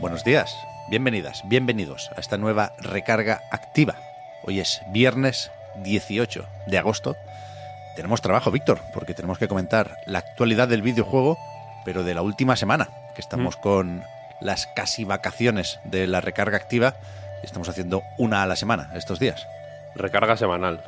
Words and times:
Buenos 0.00 0.24
días, 0.24 0.56
bienvenidas, 0.88 1.42
bienvenidos 1.44 2.10
a 2.16 2.20
esta 2.20 2.36
nueva 2.38 2.72
recarga 2.78 3.40
activa. 3.50 3.96
Hoy 4.44 4.60
es 4.60 4.80
viernes 4.88 5.50
18 5.82 6.44
de 6.66 6.78
agosto. 6.78 7.16
Tenemos 7.96 8.22
trabajo, 8.22 8.50
Víctor, 8.50 8.80
porque 8.94 9.14
tenemos 9.14 9.38
que 9.38 9.48
comentar 9.48 9.96
la 10.06 10.20
actualidad 10.20 10.68
del 10.68 10.82
videojuego, 10.82 11.38
pero 11.84 12.02
de 12.02 12.14
la 12.14 12.22
última 12.22 12.56
semana, 12.56 12.88
que 13.14 13.20
estamos 13.20 13.56
con 13.56 14.02
las 14.40 14.66
casi 14.68 15.04
vacaciones 15.04 15.80
de 15.84 16.06
la 16.06 16.20
recarga 16.20 16.56
activa 16.56 16.94
y 17.42 17.46
estamos 17.46 17.68
haciendo 17.68 18.02
una 18.16 18.42
a 18.42 18.46
la 18.46 18.56
semana 18.56 18.90
estos 18.94 19.18
días. 19.18 19.46
Recarga 19.94 20.36
semanal. 20.36 20.82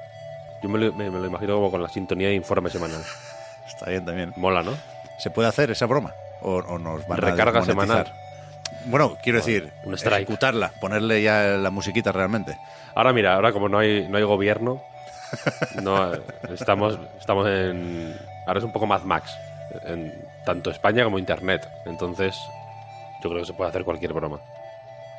Yo 0.62 0.68
me 0.68 0.78
lo, 0.78 0.92
me- 0.92 1.10
me 1.10 1.18
lo 1.18 1.26
imagino 1.26 1.56
como 1.56 1.70
con 1.70 1.82
la 1.82 1.88
sintonía 1.88 2.28
de 2.28 2.34
informe 2.34 2.70
semanal. 2.70 3.02
Está 3.66 3.90
bien 3.90 4.04
también. 4.04 4.32
Mola, 4.36 4.62
¿no? 4.62 4.72
¿Se 5.18 5.30
puede 5.30 5.48
hacer 5.48 5.70
esa 5.70 5.86
broma? 5.86 6.14
¿O, 6.40 6.56
o 6.56 6.78
nos 6.78 7.06
van 7.06 7.18
a 7.22 7.30
Recarga 7.30 7.62
semanal. 7.64 8.12
Bueno, 8.86 9.16
quiero 9.22 9.38
decir, 9.38 9.70
un 9.84 9.94
strike. 9.94 10.22
ejecutarla, 10.22 10.72
ponerle 10.80 11.22
ya 11.22 11.42
la 11.58 11.70
musiquita 11.70 12.12
realmente. 12.12 12.56
Ahora 12.94 13.12
mira, 13.12 13.34
ahora 13.34 13.52
como 13.52 13.68
no 13.68 13.78
hay, 13.78 14.06
no 14.08 14.16
hay 14.18 14.24
gobierno, 14.24 14.82
no, 15.82 16.12
estamos, 16.52 16.98
estamos 17.18 17.46
en... 17.48 18.16
Ahora 18.46 18.58
es 18.58 18.64
un 18.64 18.72
poco 18.72 18.86
Mad 18.86 19.02
Max, 19.02 19.32
en 19.86 20.12
tanto 20.44 20.70
España 20.70 21.04
como 21.04 21.18
Internet. 21.18 21.66
Entonces, 21.86 22.36
yo 23.22 23.30
creo 23.30 23.40
que 23.42 23.46
se 23.46 23.52
puede 23.54 23.70
hacer 23.70 23.84
cualquier 23.84 24.12
broma. 24.12 24.40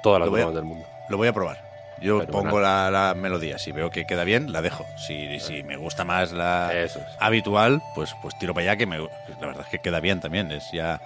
Todas 0.04 0.20
las 0.20 0.28
a- 0.28 0.32
bromas 0.32 0.56
del 0.56 0.66
mundo. 0.66 0.86
Lo 1.10 1.18
voy 1.18 1.28
a 1.30 1.34
probar. 1.34 1.58
Yo 2.02 2.26
pongo 2.28 2.60
la, 2.60 2.92
la 2.92 3.14
melodía. 3.16 3.58
Si 3.58 3.72
veo 3.72 3.90
que 3.90 4.06
queda 4.06 4.26
bien, 4.26 4.52
la 4.52 4.62
dejo. 4.62 4.86
Si, 4.98 5.40
si 5.40 5.64
me 5.64 5.78
gusta 5.78 6.04
más 6.04 6.34
la 6.34 6.72
es. 6.74 7.00
habitual, 7.20 7.82
pues, 7.96 8.14
pues 8.22 8.38
tiro 8.38 8.54
para 8.54 8.64
allá, 8.72 8.76
que 8.78 8.86
me, 8.86 8.98
la 8.98 9.08
verdad 9.48 9.62
es 9.62 9.68
que 9.70 9.80
queda 9.80 10.02
bien 10.02 10.20
también. 10.20 10.52
Es 10.52 10.70
ya 10.74 11.00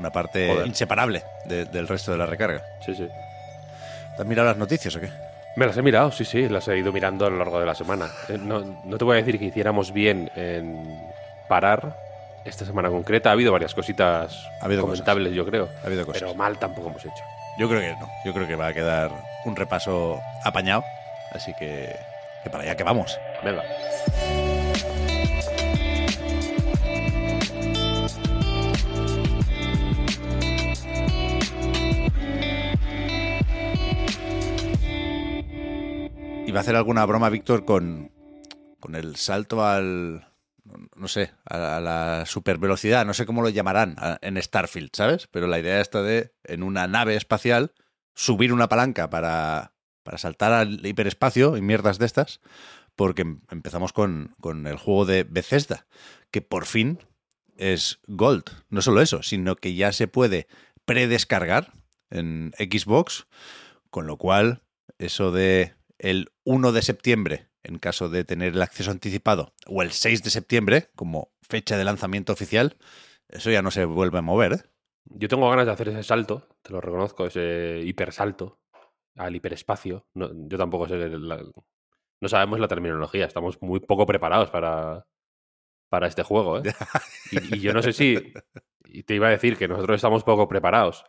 una 0.00 0.10
parte 0.10 0.48
Joder. 0.48 0.66
inseparable 0.66 1.22
de- 1.44 1.66
del 1.66 1.86
resto 1.86 2.10
de 2.10 2.18
la 2.18 2.26
recarga. 2.26 2.62
Sí, 2.84 2.94
sí. 2.94 3.06
¿Te 4.16 4.22
has 4.22 4.26
mirado 4.26 4.48
las 4.48 4.56
noticias 4.56 4.94
o 4.96 5.00
qué? 5.00 5.08
Me 5.56 5.66
las 5.66 5.76
he 5.76 5.82
mirado, 5.82 6.10
sí, 6.10 6.24
sí, 6.24 6.48
las 6.48 6.66
he 6.68 6.78
ido 6.78 6.92
mirando 6.92 7.26
a 7.26 7.30
lo 7.30 7.36
largo 7.36 7.60
de 7.60 7.66
la 7.66 7.74
semana. 7.74 8.08
Eh, 8.28 8.38
No, 8.38 8.60
no 8.84 8.98
te 8.98 9.04
voy 9.04 9.14
a 9.14 9.22
decir 9.22 9.38
que 9.38 9.46
hiciéramos 9.46 9.92
bien 9.92 10.30
en 10.36 10.98
parar 11.48 11.96
esta 12.44 12.64
semana 12.64 12.88
concreta. 12.88 13.28
Ha 13.28 13.32
habido 13.32 13.52
varias 13.52 13.74
cositas 13.74 14.46
Ha 14.60 14.64
habido 14.64 14.82
comentables, 14.82 15.32
yo 15.34 15.44
creo. 15.44 15.68
Ha 15.82 15.86
habido 15.86 16.06
cosas. 16.06 16.22
Pero 16.22 16.34
mal 16.34 16.58
tampoco 16.58 16.88
hemos 16.88 17.04
hecho. 17.04 17.24
Yo 17.58 17.68
creo 17.68 17.80
que 17.80 17.90
no. 18.00 18.08
Yo 18.24 18.32
creo 18.32 18.46
que 18.46 18.56
va 18.56 18.68
a 18.68 18.72
quedar 18.72 19.10
un 19.44 19.54
repaso 19.56 20.20
apañado. 20.44 20.82
Así 21.32 21.52
que, 21.58 21.94
que 22.42 22.50
para 22.50 22.64
allá 22.64 22.76
que 22.76 22.84
vamos. 22.84 23.18
Venga. 23.44 23.62
Iba 36.50 36.58
a 36.58 36.62
hacer 36.62 36.74
alguna 36.74 37.06
broma, 37.06 37.28
Víctor, 37.28 37.64
con, 37.64 38.10
con 38.80 38.96
el 38.96 39.14
salto 39.14 39.64
al. 39.64 40.26
No 40.96 41.06
sé, 41.06 41.30
a, 41.44 41.78
la 41.78 42.24
supervelocidad, 42.26 43.06
no 43.06 43.14
sé 43.14 43.24
cómo 43.24 43.40
lo 43.40 43.50
llamarán 43.50 43.94
en 44.20 44.42
Starfield, 44.42 44.90
¿sabes? 44.92 45.28
Pero 45.28 45.46
la 45.46 45.60
idea 45.60 45.80
está 45.80 46.02
de, 46.02 46.32
en 46.42 46.64
una 46.64 46.88
nave 46.88 47.14
espacial, 47.14 47.72
subir 48.14 48.52
una 48.52 48.68
palanca 48.68 49.10
para, 49.10 49.74
para 50.02 50.18
saltar 50.18 50.52
al 50.52 50.84
hiperespacio 50.84 51.56
y 51.56 51.60
mierdas 51.60 52.00
de 52.00 52.06
estas, 52.06 52.40
porque 52.96 53.22
em- 53.22 53.42
empezamos 53.48 53.92
con, 53.92 54.34
con 54.40 54.66
el 54.66 54.76
juego 54.76 55.06
de 55.06 55.22
Bethesda, 55.22 55.86
que 56.32 56.42
por 56.42 56.66
fin 56.66 56.98
es 57.56 58.00
Gold. 58.08 58.44
No 58.70 58.82
solo 58.82 59.02
eso, 59.02 59.22
sino 59.22 59.54
que 59.54 59.74
ya 59.74 59.92
se 59.92 60.08
puede 60.08 60.48
predescargar 60.84 61.74
en 62.10 62.52
Xbox, 62.58 63.28
con 63.90 64.08
lo 64.08 64.16
cual 64.18 64.62
eso 64.98 65.30
de 65.30 65.74
el 66.00 66.32
1 66.44 66.72
de 66.72 66.82
septiembre, 66.82 67.48
en 67.62 67.78
caso 67.78 68.08
de 68.08 68.24
tener 68.24 68.54
el 68.54 68.62
acceso 68.62 68.90
anticipado, 68.90 69.54
o 69.66 69.82
el 69.82 69.92
6 69.92 70.22
de 70.22 70.30
septiembre, 70.30 70.88
como 70.96 71.32
fecha 71.42 71.76
de 71.76 71.84
lanzamiento 71.84 72.32
oficial, 72.32 72.76
eso 73.28 73.50
ya 73.50 73.62
no 73.62 73.70
se 73.70 73.84
vuelve 73.84 74.18
a 74.18 74.22
mover, 74.22 74.52
¿eh? 74.52 74.62
Yo 75.04 75.28
tengo 75.28 75.48
ganas 75.50 75.66
de 75.66 75.72
hacer 75.72 75.88
ese 75.88 76.02
salto, 76.02 76.46
te 76.62 76.72
lo 76.72 76.80
reconozco, 76.80 77.26
ese 77.26 77.80
hipersalto 77.84 78.60
al 79.16 79.34
hiperespacio. 79.34 80.06
No, 80.14 80.30
yo 80.48 80.58
tampoco 80.58 80.86
sé. 80.88 80.96
la- 81.08 81.42
no 82.22 82.28
sabemos 82.28 82.60
la 82.60 82.68
terminología, 82.68 83.24
estamos 83.26 83.60
muy 83.62 83.80
poco 83.80 84.06
preparados 84.06 84.50
para, 84.50 85.06
para 85.90 86.06
este 86.06 86.22
juego. 86.22 86.58
¿eh? 86.58 86.62
Y, 87.32 87.58
y 87.58 87.60
yo 87.60 87.72
no 87.72 87.82
sé 87.82 87.92
si. 87.92 88.32
Y 88.86 89.04
te 89.04 89.14
iba 89.14 89.28
a 89.28 89.30
decir 89.30 89.56
que 89.56 89.68
nosotros 89.68 89.96
estamos 89.96 90.24
poco 90.24 90.48
preparados. 90.48 91.04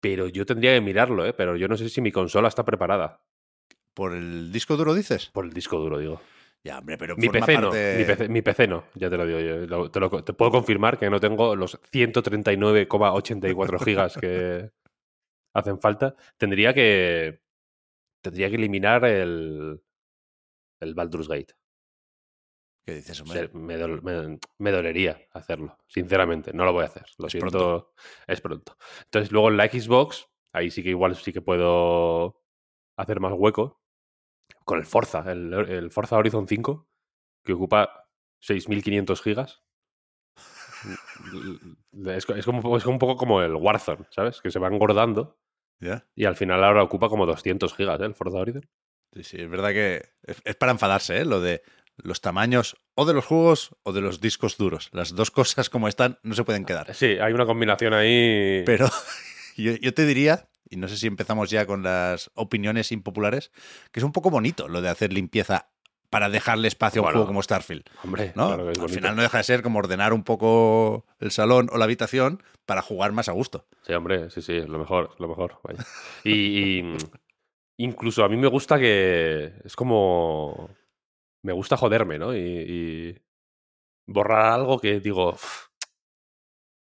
Pero 0.00 0.28
yo 0.28 0.46
tendría 0.46 0.74
que 0.74 0.80
mirarlo, 0.80 1.24
¿eh? 1.26 1.32
Pero 1.32 1.56
yo 1.56 1.68
no 1.68 1.76
sé 1.76 1.88
si 1.88 2.00
mi 2.00 2.12
consola 2.12 2.48
está 2.48 2.64
preparada. 2.64 3.22
¿Por 3.98 4.14
el 4.14 4.52
disco 4.52 4.76
duro 4.76 4.94
dices? 4.94 5.26
Por 5.32 5.44
el 5.44 5.52
disco 5.52 5.76
duro, 5.76 5.98
digo. 5.98 6.20
Ya, 6.62 6.78
hombre, 6.78 6.96
pero 6.96 7.16
Mi 7.16 7.28
PC, 7.28 7.58
no, 7.58 7.70
mi, 7.72 8.04
PC, 8.04 8.28
mi 8.28 8.42
PC 8.42 8.68
no, 8.68 8.84
ya 8.94 9.10
te 9.10 9.16
lo 9.16 9.26
digo 9.26 9.40
yo. 9.40 9.66
Lo- 9.66 9.90
te, 9.90 9.98
lo- 9.98 10.22
te 10.22 10.32
puedo 10.34 10.52
confirmar 10.52 10.98
que 11.00 11.10
no 11.10 11.18
tengo 11.18 11.56
los 11.56 11.80
139,84 11.92 13.78
gigas 13.84 14.16
que 14.16 14.70
hacen 15.54 15.80
falta. 15.80 16.14
Tendría 16.36 16.72
que. 16.72 17.40
Tendría 18.22 18.48
que 18.50 18.54
eliminar 18.56 19.04
el. 19.04 19.82
El 20.80 20.94
Baldur's 20.94 21.26
Gate. 21.26 21.54
¿Qué 22.86 22.94
dices, 22.94 23.18
O 23.20 23.24
hombre? 23.24 23.40
sea, 23.40 23.48
me, 23.52 23.76
dol- 23.76 24.00
me- 24.02 24.38
me 24.58 24.70
dolería 24.70 25.20
hacerlo, 25.32 25.76
sinceramente. 25.88 26.52
No 26.52 26.64
lo 26.64 26.72
voy 26.72 26.84
a 26.84 26.86
hacer. 26.86 27.04
Lo 27.18 27.26
Es 27.26 27.32
siento. 27.32 27.50
pronto. 27.50 27.92
Es 28.28 28.40
pronto. 28.40 28.76
Entonces, 29.06 29.32
luego 29.32 29.48
en 29.48 29.56
la 29.56 29.66
Xbox, 29.66 30.28
ahí 30.52 30.70
sí 30.70 30.84
que 30.84 30.90
igual 30.90 31.16
sí 31.16 31.32
que 31.32 31.42
puedo 31.42 32.40
hacer 32.96 33.18
más 33.18 33.32
hueco. 33.36 33.80
Con 34.68 34.78
el 34.78 34.84
Forza, 34.84 35.24
el, 35.32 35.52
el 35.54 35.90
Forza 35.90 36.16
Horizon 36.18 36.46
5, 36.46 36.86
que 37.42 37.54
ocupa 37.54 38.06
6.500 38.40 39.22
gigas. 39.22 39.62
Es, 42.06 42.26
co- 42.26 42.34
es 42.34 42.44
como, 42.44 42.76
es 42.76 42.86
un 42.86 42.98
poco 42.98 43.16
como 43.16 43.42
el 43.42 43.54
Warzone, 43.54 44.06
¿sabes? 44.10 44.40
Que 44.40 44.50
se 44.50 44.58
va 44.58 44.68
engordando 44.68 45.38
y 46.14 46.24
al 46.26 46.36
final 46.36 46.62
ahora 46.64 46.82
ocupa 46.82 47.08
como 47.08 47.24
200 47.26 47.74
gigas, 47.74 48.00
¿eh? 48.00 48.04
El 48.04 48.14
Forza 48.14 48.38
Horizon. 48.38 48.68
Sí, 49.14 49.24
sí, 49.24 49.36
es 49.40 49.48
verdad 49.48 49.70
que 49.70 50.10
es, 50.22 50.42
es 50.44 50.54
para 50.56 50.72
enfadarse, 50.72 51.18
¿eh? 51.18 51.24
Lo 51.24 51.40
de 51.40 51.62
los 51.96 52.20
tamaños 52.20 52.76
o 52.94 53.06
de 53.06 53.14
los 53.14 53.24
juegos 53.24 53.74
o 53.82 53.92
de 53.92 54.00
los 54.02 54.20
discos 54.20 54.56
duros. 54.58 54.90
Las 54.92 55.14
dos 55.16 55.30
cosas 55.30 55.70
como 55.70 55.88
están 55.88 56.18
no 56.22 56.34
se 56.34 56.44
pueden 56.44 56.64
quedar. 56.66 56.94
Sí, 56.94 57.16
hay 57.18 57.32
una 57.32 57.46
combinación 57.46 57.94
ahí. 57.94 58.62
Pero 58.66 58.86
yo, 59.56 59.72
yo 59.76 59.94
te 59.94 60.04
diría, 60.04 60.47
y 60.70 60.76
no 60.76 60.88
sé 60.88 60.96
si 60.96 61.06
empezamos 61.06 61.50
ya 61.50 61.66
con 61.66 61.82
las 61.82 62.30
opiniones 62.34 62.92
impopulares, 62.92 63.50
que 63.92 64.00
es 64.00 64.04
un 64.04 64.12
poco 64.12 64.30
bonito 64.30 64.68
lo 64.68 64.80
de 64.80 64.88
hacer 64.88 65.12
limpieza 65.12 65.70
para 66.10 66.30
dejarle 66.30 66.68
espacio 66.68 67.02
a 67.02 67.06
un 67.06 67.10
juego 67.12 67.26
como 67.26 67.42
Starfield. 67.42 67.84
Hombre, 68.02 68.32
¿no? 68.34 68.46
claro 68.48 68.64
que 68.64 68.72
es 68.72 68.78
Al 68.78 68.82
bonito. 68.82 68.94
final 69.00 69.16
no 69.16 69.22
deja 69.22 69.38
de 69.38 69.44
ser 69.44 69.62
como 69.62 69.78
ordenar 69.78 70.14
un 70.14 70.24
poco 70.24 71.04
el 71.20 71.30
salón 71.30 71.68
o 71.70 71.76
la 71.76 71.84
habitación 71.84 72.42
para 72.64 72.80
jugar 72.80 73.12
más 73.12 73.28
a 73.28 73.32
gusto. 73.32 73.66
Sí, 73.82 73.92
hombre, 73.92 74.30
sí, 74.30 74.40
sí, 74.40 74.60
lo 74.62 74.78
mejor, 74.78 75.14
lo 75.18 75.28
mejor. 75.28 75.60
vaya. 75.64 75.84
Y, 76.24 76.78
y, 76.78 76.82
mm, 76.82 76.96
incluso 77.78 78.24
a 78.24 78.28
mí 78.30 78.36
me 78.38 78.48
gusta 78.48 78.78
que 78.78 79.52
es 79.64 79.76
como... 79.76 80.70
Me 81.42 81.52
gusta 81.52 81.76
joderme, 81.76 82.18
¿no? 82.18 82.34
Y, 82.34 82.40
y 82.40 83.18
borrar 84.06 84.52
algo 84.52 84.78
que 84.80 85.00
digo... 85.00 85.30
"Uf, 85.34 85.67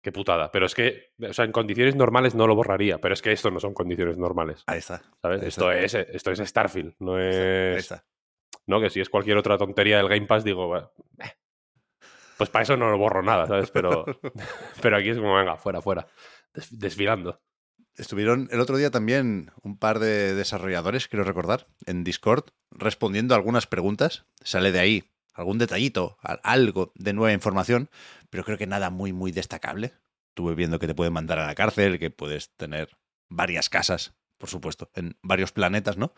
Qué 0.07 0.13
putada. 0.13 0.53
Pero 0.53 0.67
es 0.67 0.75
que, 0.77 1.11
o 1.29 1.33
sea, 1.33 1.45
en 1.47 1.51
condiciones 1.51 1.97
normales 1.97 2.37
no 2.37 2.47
lo 2.47 2.55
borraría, 2.55 2.99
pero 2.99 3.13
es 3.13 3.21
que 3.23 3.33
esto 3.33 3.51
no 3.51 3.59
son 3.59 3.75
condiciones 3.75 4.17
normales, 4.17 4.63
Ahí 4.69 4.79
está. 4.79 5.03
¿sabes? 5.21 5.43
Ahí 5.43 5.49
Esto 5.49 5.73
es, 5.73 5.95
esto 5.95 6.31
es 6.31 6.39
Starfield, 6.39 6.95
no 7.01 7.19
está, 7.19 7.41
ahí 7.41 7.75
es... 7.75 7.79
está. 7.83 8.05
¿no? 8.69 8.81
Que 8.81 8.89
si 8.89 9.01
es 9.01 9.09
cualquier 9.09 9.37
otra 9.37 9.59
tontería 9.59 9.97
del 9.97 10.09
Game 10.09 10.27
Pass, 10.29 10.45
digo, 10.45 10.69
"Bah, 10.69 10.93
eh". 11.25 11.33
pues 12.39 12.51
para 12.51 12.63
eso 12.63 12.77
no 12.77 12.89
lo 12.89 12.99
borro 12.99 13.21
nada, 13.21 13.49
¿sabes? 13.49 13.73
Pero, 13.73 14.05
pero 14.81 14.97
aquí 14.97 15.09
es 15.09 15.17
como, 15.19 15.35
venga, 15.35 15.57
fuera, 15.57 15.83
fuera, 15.83 16.07
des- 16.55 16.79
desfilando. 16.79 17.41
Estuvieron 17.97 18.49
el 18.53 18.61
otro 18.61 18.77
día 18.77 18.93
también 18.93 19.51
un 19.65 19.77
par 19.77 19.99
de 19.99 20.37
desarrolladores, 20.37 21.09
quiero 21.09 21.25
recordar, 21.25 21.67
en 21.85 22.05
Discord, 22.05 22.45
respondiendo 22.71 23.35
a 23.35 23.39
algunas 23.39 23.67
preguntas. 23.67 24.25
Sale 24.41 24.71
de 24.71 24.79
ahí 24.79 25.11
algún 25.37 25.59
detallito, 25.59 26.19
algo 26.23 26.93
de 26.95 27.13
nueva 27.13 27.33
información, 27.33 27.91
pero 28.31 28.45
creo 28.45 28.59
que 28.59 28.67
nada 28.67 28.91
muy, 28.91 29.13
muy 29.13 29.33
destacable. 29.33 29.93
Estuve 30.31 30.55
viendo 30.55 30.79
que 30.79 30.87
te 30.87 30.95
pueden 30.95 31.13
mandar 31.13 31.39
a 31.39 31.47
la 31.47 31.55
cárcel, 31.55 31.99
que 31.99 32.11
puedes 32.11 32.51
tener 32.57 32.97
varias 33.29 33.69
casas, 33.69 34.15
por 34.39 34.49
supuesto, 34.49 34.91
en 34.95 35.17
varios 35.23 35.53
planetas, 35.53 35.97
¿no? 35.97 36.13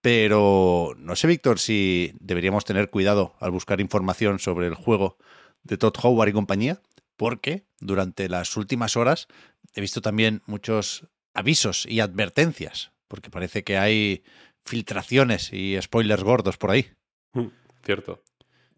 Pero 0.00 0.94
no 0.96 1.16
sé, 1.16 1.26
Víctor, 1.26 1.58
si 1.58 2.12
deberíamos 2.20 2.64
tener 2.64 2.90
cuidado 2.90 3.34
al 3.40 3.50
buscar 3.50 3.80
información 3.80 4.38
sobre 4.38 4.66
el 4.66 4.74
juego 4.74 5.18
de 5.62 5.76
Todd 5.76 5.94
Howard 6.02 6.28
y 6.28 6.32
compañía, 6.32 6.80
porque 7.16 7.66
durante 7.80 8.28
las 8.28 8.56
últimas 8.56 8.96
horas 8.96 9.28
he 9.74 9.80
visto 9.80 10.00
también 10.00 10.42
muchos 10.46 11.06
avisos 11.34 11.86
y 11.86 12.00
advertencias, 12.00 12.92
porque 13.08 13.30
parece 13.30 13.64
que 13.64 13.78
hay 13.78 14.22
filtraciones 14.64 15.52
y 15.52 15.80
spoilers 15.80 16.22
gordos 16.22 16.56
por 16.56 16.70
ahí. 16.70 16.90
Mm, 17.32 17.48
cierto. 17.84 18.22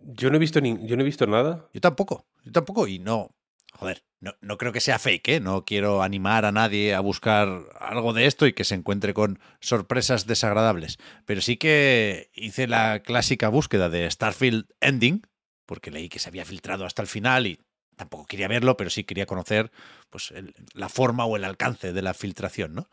Yo 0.00 0.30
no 0.30 0.36
he 0.36 0.38
visto 0.38 0.60
ni, 0.60 0.86
yo 0.86 0.96
no 0.96 1.02
he 1.02 1.04
visto 1.04 1.26
nada. 1.26 1.68
Yo 1.72 1.80
tampoco, 1.80 2.26
yo 2.44 2.52
tampoco, 2.52 2.86
y 2.86 2.98
no, 2.98 3.34
joder, 3.72 4.04
no, 4.20 4.34
no, 4.40 4.58
creo 4.58 4.72
que 4.72 4.80
sea 4.80 4.98
fake, 4.98 5.28
¿eh? 5.28 5.40
No 5.40 5.64
quiero 5.64 6.02
animar 6.02 6.44
a 6.44 6.52
nadie 6.52 6.94
a 6.94 7.00
buscar 7.00 7.48
algo 7.78 8.12
de 8.12 8.26
esto 8.26 8.46
y 8.46 8.52
que 8.52 8.64
se 8.64 8.74
encuentre 8.74 9.14
con 9.14 9.38
sorpresas 9.60 10.26
desagradables. 10.26 10.98
Pero 11.26 11.40
sí 11.40 11.56
que 11.56 12.30
hice 12.34 12.66
la 12.66 13.02
clásica 13.02 13.48
búsqueda 13.48 13.88
de 13.88 14.10
Starfield 14.10 14.66
Ending, 14.80 15.22
porque 15.66 15.90
leí 15.90 16.08
que 16.08 16.18
se 16.18 16.28
había 16.28 16.44
filtrado 16.44 16.84
hasta 16.84 17.02
el 17.02 17.08
final 17.08 17.46
y 17.46 17.60
tampoco 17.96 18.26
quería 18.26 18.48
verlo, 18.48 18.76
pero 18.76 18.90
sí 18.90 19.04
quería 19.04 19.26
conocer 19.26 19.70
pues, 20.08 20.32
la 20.72 20.88
forma 20.88 21.26
o 21.26 21.36
el 21.36 21.44
alcance 21.44 21.92
de 21.92 22.02
la 22.02 22.14
filtración, 22.14 22.74
¿no? 22.74 22.88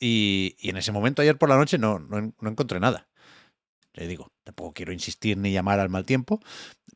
Y, 0.00 0.56
en 0.60 0.76
ese 0.76 0.92
momento, 0.92 1.22
ayer 1.22 1.38
por 1.38 1.48
la 1.48 1.56
noche, 1.56 1.78
no, 1.78 1.98
no, 1.98 2.34
no 2.38 2.50
encontré 2.50 2.80
nada. 2.80 3.08
Le 3.98 4.06
digo, 4.06 4.32
tampoco 4.44 4.72
quiero 4.74 4.92
insistir 4.92 5.36
ni 5.36 5.52
llamar 5.52 5.80
al 5.80 5.88
mal 5.88 6.06
tiempo, 6.06 6.40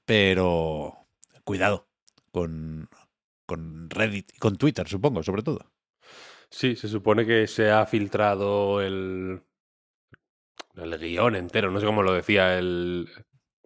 pero 0.04 1.08
cuidado 1.43 1.88
con, 2.31 2.88
con 3.44 3.90
Reddit 3.90 4.32
y 4.34 4.38
con 4.38 4.56
Twitter, 4.56 4.87
supongo, 4.88 5.25
sobre 5.25 5.43
todo. 5.43 5.72
Sí, 6.49 6.76
se 6.76 6.87
supone 6.87 7.26
que 7.26 7.49
se 7.49 7.70
ha 7.70 7.87
filtrado 7.87 8.81
el, 8.81 9.43
el 10.76 10.99
guion 10.99 11.34
entero, 11.34 11.72
no 11.72 11.81
sé 11.81 11.87
cómo 11.87 12.04
lo 12.04 12.12
decía 12.12 12.56
el, 12.56 13.08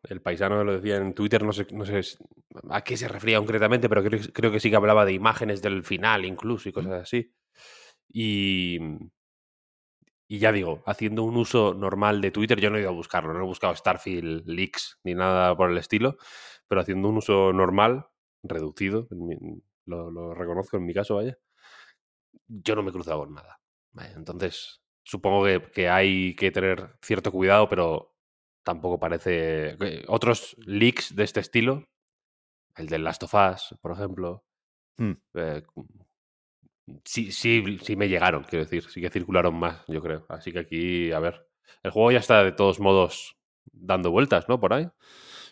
el 0.04 0.22
paisano, 0.22 0.64
lo 0.64 0.80
decía 0.80 0.96
en 0.96 1.12
Twitter, 1.12 1.42
no 1.42 1.52
sé, 1.52 1.66
no 1.72 1.84
sé 1.84 2.00
a 2.70 2.82
qué 2.82 2.96
se 2.96 3.06
refería 3.06 3.36
concretamente, 3.36 3.90
pero 3.90 4.02
creo, 4.02 4.20
creo 4.32 4.50
que 4.50 4.60
sí 4.60 4.70
que 4.70 4.76
hablaba 4.76 5.04
de 5.04 5.12
imágenes 5.12 5.60
del 5.60 5.84
final 5.84 6.24
incluso 6.24 6.70
y 6.70 6.72
cosas 6.72 7.02
así. 7.02 7.34
Y, 8.08 8.78
y 10.28 10.38
ya 10.38 10.52
digo, 10.52 10.82
haciendo 10.86 11.22
un 11.22 11.36
uso 11.36 11.74
normal 11.74 12.20
de 12.20 12.30
Twitter, 12.30 12.60
yo 12.60 12.70
no 12.70 12.76
he 12.76 12.80
ido 12.80 12.90
a 12.90 12.92
buscarlo, 12.92 13.32
no 13.32 13.40
he 13.40 13.46
buscado 13.46 13.74
Starfield 13.76 14.46
Leaks 14.46 14.98
ni 15.04 15.14
nada 15.14 15.56
por 15.56 15.70
el 15.70 15.78
estilo, 15.78 16.16
pero 16.66 16.80
haciendo 16.80 17.08
un 17.08 17.18
uso 17.18 17.52
normal, 17.52 18.06
reducido, 18.42 19.08
lo, 19.86 20.34
reconozco 20.34 20.76
en 20.76 20.86
mi 20.86 20.94
caso, 20.94 21.16
vaya, 21.16 21.38
yo 22.48 22.74
no 22.74 22.82
me 22.82 22.90
he 22.90 22.92
cruzado 22.92 23.20
con 23.20 23.34
nada. 23.34 23.60
entonces, 24.16 24.82
supongo 25.04 25.44
que, 25.72 25.88
hay 25.88 26.34
que 26.34 26.50
tener 26.50 26.96
cierto 27.00 27.30
cuidado, 27.30 27.68
pero 27.68 28.16
tampoco 28.64 28.98
parece... 28.98 29.76
Otros 30.08 30.56
leaks 30.58 31.14
de 31.14 31.22
este 31.22 31.40
estilo, 31.40 31.88
el 32.74 32.88
del 32.88 33.04
Last 33.04 33.22
of 33.22 33.34
Us, 33.34 33.78
por 33.80 33.92
ejemplo, 33.92 34.44
hmm. 34.98 35.12
eh, 35.34 35.62
sí, 37.04 37.32
sí, 37.32 37.78
sí 37.82 37.96
me 37.96 38.08
llegaron, 38.08 38.44
quiero 38.44 38.64
decir, 38.64 38.84
sí 38.90 39.00
que 39.00 39.10
circularon 39.10 39.54
más, 39.54 39.82
yo 39.88 40.02
creo. 40.02 40.26
Así 40.28 40.52
que 40.52 40.60
aquí, 40.60 41.12
a 41.12 41.18
ver, 41.18 41.46
el 41.82 41.90
juego 41.90 42.12
ya 42.12 42.18
está 42.18 42.42
de 42.42 42.52
todos 42.52 42.80
modos 42.80 43.36
dando 43.72 44.10
vueltas, 44.10 44.48
¿no? 44.48 44.60
Por 44.60 44.72
ahí. 44.72 44.88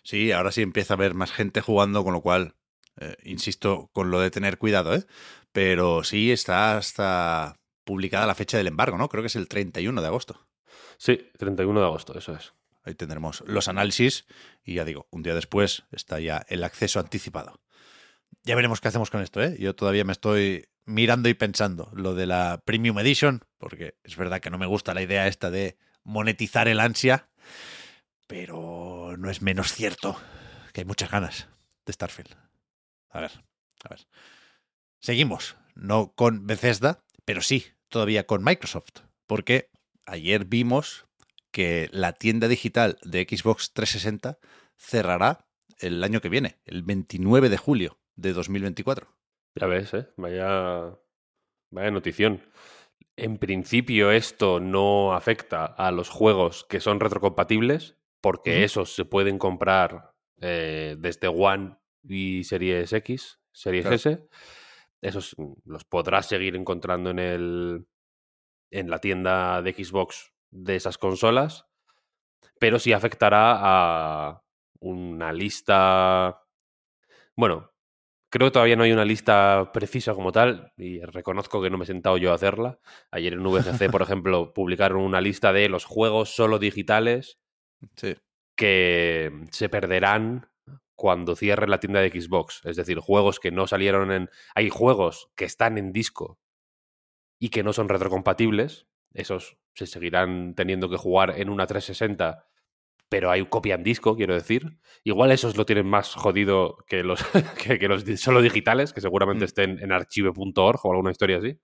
Sí, 0.02 0.32
ahora 0.32 0.52
sí 0.52 0.62
empieza 0.62 0.94
a 0.94 0.96
haber 0.96 1.14
más 1.14 1.32
gente 1.32 1.60
jugando, 1.60 2.04
con 2.04 2.12
lo 2.12 2.20
cual 2.20 2.54
eh, 3.00 3.16
insisto 3.25 3.90
con 3.92 4.10
lo 4.10 4.20
de 4.20 4.31
tener 4.31 4.58
cuidado, 4.58 4.94
¿eh? 4.94 5.04
Pero 5.52 6.04
sí 6.04 6.31
está 6.31 6.76
hasta 6.76 7.60
publicada 7.84 8.26
la 8.26 8.34
fecha 8.34 8.56
del 8.56 8.66
embargo, 8.66 8.98
¿no? 8.98 9.08
Creo 9.08 9.22
que 9.22 9.28
es 9.28 9.37
el 9.37 9.48
31 9.48 10.00
de 10.00 10.06
agosto. 10.06 10.46
Sí, 10.96 11.30
31 11.38 11.80
de 11.80 11.87
agosto, 11.87 12.16
eso 12.19 12.34
es. 12.34 12.54
Ahí 12.82 12.94
tendremos 12.94 13.42
los 13.46 13.69
análisis 13.69 14.26
y 14.62 14.75
ya 14.75 14.84
digo, 14.84 15.06
un 15.10 15.22
día 15.22 15.34
después 15.34 15.84
está 15.90 16.20
ya 16.20 16.44
el 16.48 16.64
acceso 16.64 17.00
anticipado. 17.00 17.60
Ya 18.42 18.54
veremos 18.56 18.80
qué 18.80 18.88
hacemos 18.88 19.10
con 19.10 19.22
esto, 19.22 19.42
¿eh? 19.42 19.56
Yo 19.58 19.75
todavía 19.75 20.04
me 20.04 20.12
estoy 20.12 20.69
mirando 20.84 21.28
y 21.28 21.34
pensando 21.34 21.90
lo 21.94 22.14
de 22.14 22.26
la 22.26 22.62
Premium 22.64 22.98
Edition, 22.98 23.44
porque 23.58 23.96
es 24.04 24.16
verdad 24.16 24.40
que 24.40 24.50
no 24.50 24.58
me 24.58 24.66
gusta 24.66 24.94
la 24.94 25.02
idea 25.02 25.26
esta 25.26 25.50
de 25.50 25.76
monetizar 26.02 26.69
el 26.69 26.81
ansia, 26.81 27.28
pero 28.26 29.16
no 29.19 29.31
es 29.31 29.42
menos 29.42 29.72
cierto 29.72 30.20
que 30.72 30.82
hay 30.82 30.84
muchas 30.84 31.10
ganas 31.10 31.48
de 31.86 31.92
Starfield. 31.92 32.36
A 33.10 33.20
ver, 33.20 33.32
a 33.84 33.88
ver. 33.90 34.06
Seguimos, 35.00 35.56
no 35.75 36.12
con 36.14 36.46
Bethesda, 36.46 37.04
pero 37.25 37.42
sí, 37.42 37.66
todavía 37.88 38.26
con 38.26 38.42
Microsoft, 38.42 39.02
porque 39.26 39.70
ayer 40.06 40.44
vimos 40.44 41.06
que 41.50 41.88
la 41.92 42.12
tienda 42.12 42.48
digital 42.48 42.98
de 43.04 43.26
Xbox 43.28 43.72
360 43.72 44.38
cerrará 44.76 45.46
el 45.78 46.02
año 46.02 46.20
que 46.20 46.28
viene, 46.28 46.58
el 46.64 46.82
29 46.82 47.48
de 47.48 47.56
julio 47.56 47.98
de 48.16 48.32
2024. 48.32 49.14
Ya 49.54 49.66
ves, 49.66 49.94
¿eh? 49.94 50.08
Vaya, 50.16 50.98
vaya 51.70 51.90
notición. 51.90 52.42
En 53.16 53.38
principio 53.38 54.10
esto 54.10 54.58
no 54.58 55.14
afecta 55.14 55.64
a 55.64 55.92
los 55.92 56.08
juegos 56.08 56.64
que 56.68 56.80
son 56.80 56.98
retrocompatibles, 56.98 57.96
porque 58.20 58.64
esos 58.64 58.94
se 58.94 59.04
pueden 59.04 59.38
comprar 59.38 60.14
eh, 60.40 60.96
desde 60.98 61.28
One 61.28 61.76
y 62.02 62.42
Series 62.44 62.92
X, 62.92 63.38
Series 63.52 63.86
S. 63.86 64.26
Esos 65.00 65.34
mm, 65.38 65.52
los 65.66 65.84
podrás 65.84 66.26
seguir 66.26 66.56
encontrando 66.56 67.10
en 67.10 67.18
el 67.18 67.86
en 68.70 68.90
la 68.90 68.98
tienda 68.98 69.62
de 69.62 69.72
Xbox 69.72 70.32
de 70.50 70.74
esas 70.74 70.98
consolas, 70.98 71.66
pero 72.58 72.80
sí 72.80 72.92
afectará 72.92 73.58
a 73.60 74.42
una 74.80 75.32
lista. 75.32 76.42
Bueno, 77.36 77.74
creo 78.34 78.48
que 78.48 78.54
todavía 78.54 78.75
no 78.75 78.82
hay 78.82 78.90
una 78.90 79.04
lista 79.04 79.70
precisa 79.72 80.12
como 80.12 80.32
tal, 80.32 80.72
y 80.76 81.00
reconozco 81.02 81.62
que 81.62 81.70
no 81.70 81.78
me 81.78 81.84
he 81.84 81.86
sentado 81.86 82.19
yo 82.19 82.32
a 82.32 82.34
hacerla. 82.34 82.81
Ayer 83.12 83.34
en 83.34 83.44
VGC, 83.44 83.88
por 83.92 84.02
ejemplo, 84.02 84.52
publicaron 84.52 85.02
una 85.02 85.20
lista 85.20 85.52
de 85.52 85.69
los 85.69 85.84
juegos 85.84 86.34
solo 86.34 86.58
digitales 86.58 87.38
que 88.56 89.31
se 89.52 89.69
perderán 89.69 90.48
cuando 90.96 91.36
cierre 91.36 91.69
la 91.69 91.78
tienda 91.78 92.00
de 92.00 92.10
Xbox. 92.10 92.60
Es 92.64 92.75
decir, 92.75 92.98
juegos 92.98 93.38
que 93.38 93.52
no 93.52 93.69
salieron 93.69 94.10
en. 94.10 94.31
Hay 94.56 94.68
juegos 94.68 95.30
que 95.37 95.44
están 95.44 95.78
en 95.78 95.92
disco 95.92 96.40
y 97.38 97.50
que 97.50 97.62
no 97.62 97.73
son 97.73 97.88
retrocompatibles. 97.88 98.88
Esos 99.12 99.59
se 99.76 99.87
seguirán 99.87 100.56
teniendo 100.56 100.90
que 100.90 100.97
jugar 100.97 101.38
en 101.38 101.50
una 101.50 101.68
360, 101.68 102.49
pero 103.14 103.30
hay 103.30 103.47
copia 103.47 103.76
en 103.76 103.85
disco, 103.85 104.16
quiero 104.16 104.35
decir. 104.35 104.76
Igual 105.04 105.30
esos 105.30 105.56
lo 105.56 105.64
tienen 105.64 105.87
más 105.87 106.16
jodido 106.16 106.78
que 106.88 107.04
los, 107.04 107.23
que, 107.62 107.78
los 107.87 108.02
solo 108.21 108.42
digitales, 108.42 108.92
que 108.92 109.00
seguramente 109.00 109.44
mm. 109.44 109.47
estén 109.47 109.78
en 109.78 109.92
archive.org 109.92 110.80
o 110.83 110.90
alguna 110.90 111.12
historia 111.12 111.38
así. 111.38 111.56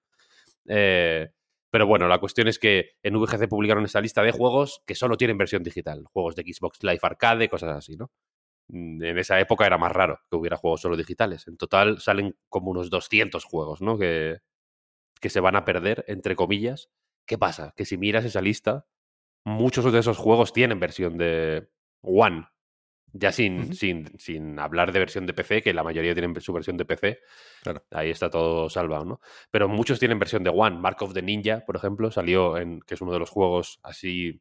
Eh, 0.68 1.28
pero 1.68 1.88
bueno, 1.88 2.06
la 2.06 2.20
cuestión 2.20 2.46
es 2.46 2.60
que 2.60 2.92
en 3.02 3.18
VGC 3.18 3.48
publicaron 3.48 3.84
esta 3.84 4.00
lista 4.00 4.22
de 4.22 4.30
juegos 4.30 4.84
que 4.86 4.94
solo 4.94 5.16
tienen 5.16 5.38
versión 5.38 5.64
digital. 5.64 6.04
Juegos 6.12 6.36
de 6.36 6.44
Xbox 6.44 6.84
Live 6.84 7.00
Arcade, 7.02 7.48
cosas 7.48 7.76
así, 7.76 7.96
¿no? 7.96 8.12
Mm, 8.68 9.02
en 9.02 9.18
esa 9.18 9.40
época 9.40 9.66
era 9.66 9.76
más 9.76 9.90
raro 9.90 10.20
que 10.30 10.36
hubiera 10.36 10.56
juegos 10.56 10.82
solo 10.82 10.96
digitales. 10.96 11.48
En 11.48 11.56
total 11.56 11.98
salen 12.00 12.36
como 12.48 12.70
unos 12.70 12.90
200 12.90 13.44
juegos, 13.44 13.82
¿no? 13.82 13.98
Que, 13.98 14.38
que 15.20 15.30
se 15.30 15.40
van 15.40 15.56
a 15.56 15.64
perder, 15.64 16.04
entre 16.06 16.36
comillas. 16.36 16.90
¿Qué 17.26 17.38
pasa? 17.38 17.74
Que 17.76 17.86
si 17.86 17.98
miras 17.98 18.24
esa 18.24 18.40
lista, 18.40 18.86
muchos 19.50 19.92
de 19.92 19.98
esos 19.98 20.16
juegos 20.18 20.52
tienen 20.52 20.80
versión 20.80 21.18
de 21.18 21.68
One. 22.02 22.46
Ya 23.12 23.32
sin, 23.32 23.74
sin, 23.74 24.16
sin 24.20 24.58
hablar 24.60 24.92
de 24.92 25.00
versión 25.00 25.26
de 25.26 25.34
PC, 25.34 25.62
que 25.62 25.74
la 25.74 25.82
mayoría 25.82 26.14
tienen 26.14 26.40
su 26.40 26.52
versión 26.52 26.76
de 26.76 26.84
PC. 26.84 27.18
Claro. 27.62 27.84
Ahí 27.90 28.10
está 28.10 28.30
todo 28.30 28.70
salvado, 28.70 29.04
¿no? 29.04 29.20
Pero 29.50 29.68
muchos 29.68 29.98
tienen 29.98 30.20
versión 30.20 30.44
de 30.44 30.50
One. 30.50 30.78
Mark 30.78 30.98
of 31.00 31.12
the 31.12 31.22
Ninja, 31.22 31.64
por 31.66 31.74
ejemplo, 31.74 32.12
salió 32.12 32.56
en. 32.56 32.80
que 32.82 32.94
es 32.94 33.00
uno 33.00 33.12
de 33.12 33.18
los 33.18 33.30
juegos 33.30 33.80
así 33.82 34.40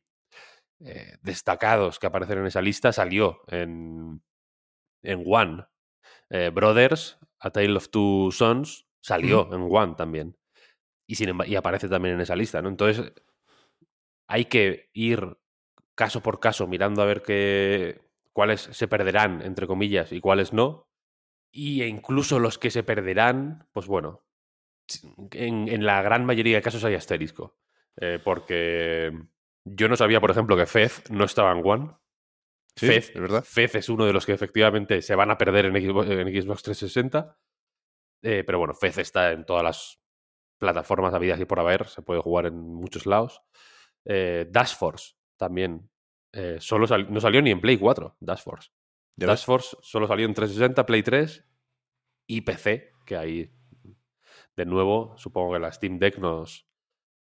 eh, 0.82 1.18
destacados 1.22 2.00
que 2.00 2.08
aparecen 2.08 2.38
en 2.38 2.46
esa 2.46 2.62
lista 2.62 2.94
salió 2.94 3.42
en, 3.48 4.22
en 5.04 5.24
One. 5.26 5.66
Eh, 6.30 6.52
Brothers, 6.54 7.18
A 7.40 7.52
Tale 7.52 7.76
of 7.76 7.90
Two 7.90 8.30
Sons, 8.32 8.88
salió 9.02 9.54
en 9.54 9.68
One 9.70 9.96
también. 9.98 10.38
Y, 11.06 11.16
sin, 11.16 11.36
y 11.46 11.56
aparece 11.56 11.90
también 11.90 12.16
en 12.16 12.22
esa 12.22 12.36
lista, 12.36 12.62
¿no? 12.62 12.70
Entonces, 12.70 13.12
hay 14.30 14.46
que 14.46 14.90
ir 14.94 15.38
caso 15.96 16.22
por 16.22 16.40
caso 16.40 16.68
mirando 16.68 17.02
a 17.02 17.06
ver 17.06 17.24
qué, 17.24 18.00
cuáles 18.32 18.62
se 18.62 18.88
perderán, 18.88 19.42
entre 19.42 19.68
comillas, 19.68 20.14
y 20.14 20.22
cuáles 20.22 20.54
no. 20.54 20.88
Y 21.52 21.84
incluso 21.84 22.40
los 22.40 22.60
que 22.60 22.70
se 22.70 22.84
perderán, 22.84 23.68
pues 23.74 23.88
bueno, 23.88 24.24
en, 25.32 25.68
en 25.68 25.86
la 25.86 26.02
gran 26.04 26.26
mayoría 26.26 26.56
de 26.58 26.62
casos 26.62 26.86
hay 26.86 26.94
asterisco. 26.94 27.58
Eh, 27.98 28.20
porque 28.24 29.12
yo 29.66 29.90
no 29.90 29.96
sabía, 29.96 30.22
por 30.22 30.32
ejemplo, 30.32 30.56
que 30.56 30.68
Fez 30.68 31.10
no 31.10 31.26
estaba 31.26 31.52
en 31.52 31.62
One. 31.66 31.92
Sí, 32.76 32.86
Fez, 32.86 33.10
es 33.10 33.20
verdad. 33.20 33.44
Fez 33.44 33.76
es 33.76 33.90
uno 33.90 34.06
de 34.06 34.14
los 34.14 34.28
que 34.28 34.34
efectivamente 34.34 35.02
se 35.02 35.16
van 35.16 35.32
a 35.32 35.38
perder 35.40 35.66
en 35.66 35.74
Xbox, 35.74 36.08
en 36.08 36.28
Xbox 36.28 36.62
360. 36.64 37.36
Eh, 38.22 38.44
pero 38.46 38.60
bueno, 38.60 38.76
Fez 38.76 39.00
está 39.00 39.32
en 39.32 39.44
todas 39.44 39.64
las 39.64 40.00
plataformas 40.60 41.16
habidas 41.16 41.40
y 41.40 41.46
por 41.46 41.60
haber. 41.60 41.88
Se 41.88 42.04
puede 42.04 42.22
jugar 42.22 42.46
en 42.46 42.60
muchos 42.60 43.08
lados. 43.08 43.42
Eh, 44.12 44.48
Dash 44.50 44.76
Force 44.76 45.14
también. 45.38 45.90
eh, 46.34 46.58
solo 46.60 46.86
sal- 46.88 47.12
no 47.12 47.20
salió 47.20 47.42
ni 47.42 47.52
en 47.52 47.62
Play 47.62 47.78
4, 47.78 48.16
Dash 48.20 48.42
Force. 48.44 48.70
Dash. 49.16 49.46
Force 49.46 49.76
solo 49.82 50.08
salió 50.08 50.26
en 50.26 50.34
360, 50.34 50.86
Play 50.86 51.04
3 51.04 51.46
y 52.28 52.42
PC, 52.42 52.92
que 53.06 53.18
ahí, 53.18 53.52
de 54.56 54.66
nuevo, 54.66 55.14
supongo 55.18 55.54
que 55.54 55.60
la 55.60 55.72
Steam 55.72 55.98
Deck 56.00 56.18
nos, 56.20 56.68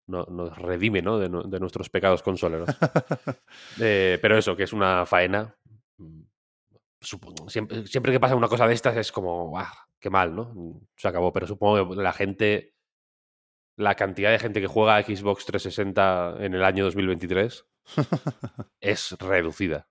no- 0.07 0.25
nos 0.25 0.57
redime 0.57 1.01
¿no? 1.01 1.17
de, 1.19 1.29
de 1.29 1.59
nuestros 1.59 1.89
pecados 1.89 2.21
consoleros. 2.23 2.69
Eh, 3.81 4.19
pero 4.21 4.37
eso, 4.37 4.55
que 4.55 4.63
es 4.63 4.73
una 4.73 5.05
faena. 5.05 5.55
mm, 5.97 6.21
supongo- 7.01 7.49
siempre, 7.49 7.85
siempre 7.87 8.11
que 8.11 8.19
pasa 8.19 8.35
una 8.35 8.47
cosa 8.47 8.67
de 8.67 8.73
estas 8.73 8.95
es 8.97 9.11
como, 9.11 9.57
¡ah! 9.59 9.73
¡Qué 9.99 10.09
mal, 10.09 10.35
¿no? 10.35 10.53
Se 10.95 11.07
acabó. 11.07 11.33
Pero 11.33 11.47
supongo 11.47 11.89
que 11.89 11.95
la 12.01 12.13
gente, 12.13 12.74
la 13.77 13.95
cantidad 13.95 14.31
de 14.31 14.39
gente 14.39 14.61
que 14.61 14.67
juega 14.67 14.97
a 14.97 15.03
Xbox 15.03 15.45
360 15.45 16.37
en 16.39 16.53
el 16.53 16.63
año 16.63 16.83
2023 16.85 17.65
es 18.81 19.11
reducida. 19.19 19.87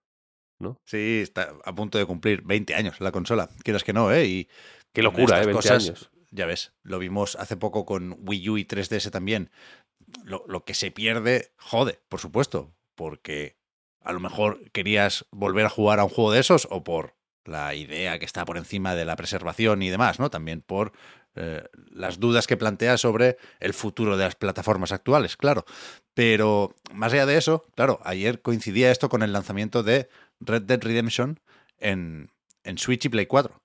Sí, 0.84 1.20
está 1.22 1.54
a 1.64 1.74
punto 1.74 1.98
de 1.98 2.06
cumplir 2.06 2.42
20 2.42 2.74
años 2.74 3.00
la 3.00 3.12
consola. 3.12 3.50
Quieras 3.62 3.84
que 3.84 3.92
no, 3.92 4.10
¿eh? 4.12 4.24
Y 4.26 4.48
Qué 4.92 5.02
locura, 5.02 5.38
¿eh? 5.38 5.40
estas 5.40 5.46
20 5.46 5.52
cosas, 5.56 5.84
años. 5.84 6.10
Ya 6.30 6.46
ves, 6.46 6.72
lo 6.82 6.98
vimos 6.98 7.36
hace 7.36 7.56
poco 7.56 7.84
con 7.84 8.16
Wii 8.20 8.48
U 8.48 8.58
y 8.58 8.64
3DS 8.64 9.10
también. 9.10 9.50
Lo, 10.24 10.44
lo 10.48 10.64
que 10.64 10.74
se 10.74 10.90
pierde, 10.90 11.52
jode, 11.58 12.00
por 12.08 12.20
supuesto, 12.20 12.74
porque 12.94 13.58
a 14.00 14.12
lo 14.12 14.20
mejor 14.20 14.70
querías 14.70 15.26
volver 15.30 15.66
a 15.66 15.70
jugar 15.70 16.00
a 16.00 16.04
un 16.04 16.10
juego 16.10 16.32
de 16.32 16.40
esos 16.40 16.68
o 16.70 16.84
por 16.84 17.16
la 17.44 17.74
idea 17.74 18.18
que 18.18 18.24
está 18.24 18.44
por 18.44 18.56
encima 18.56 18.94
de 18.94 19.04
la 19.04 19.16
preservación 19.16 19.82
y 19.82 19.90
demás, 19.90 20.18
¿no? 20.18 20.30
También 20.30 20.62
por 20.62 20.92
eh, 21.36 21.64
las 21.90 22.20
dudas 22.20 22.46
que 22.46 22.56
plantea 22.56 22.96
sobre 22.96 23.36
el 23.60 23.74
futuro 23.74 24.16
de 24.16 24.24
las 24.24 24.36
plataformas 24.36 24.92
actuales, 24.92 25.36
claro. 25.36 25.64
Pero 26.14 26.74
más 26.92 27.12
allá 27.12 27.26
de 27.26 27.36
eso, 27.36 27.64
claro, 27.74 28.00
ayer 28.04 28.40
coincidía 28.40 28.90
esto 28.90 29.08
con 29.08 29.22
el 29.22 29.32
lanzamiento 29.32 29.82
de 29.82 30.08
Red 30.40 30.62
Dead 30.62 30.82
Redemption 30.82 31.40
en, 31.78 32.30
en 32.62 32.78
Switch 32.78 33.04
y 33.04 33.08
Play 33.08 33.26
4, 33.26 33.60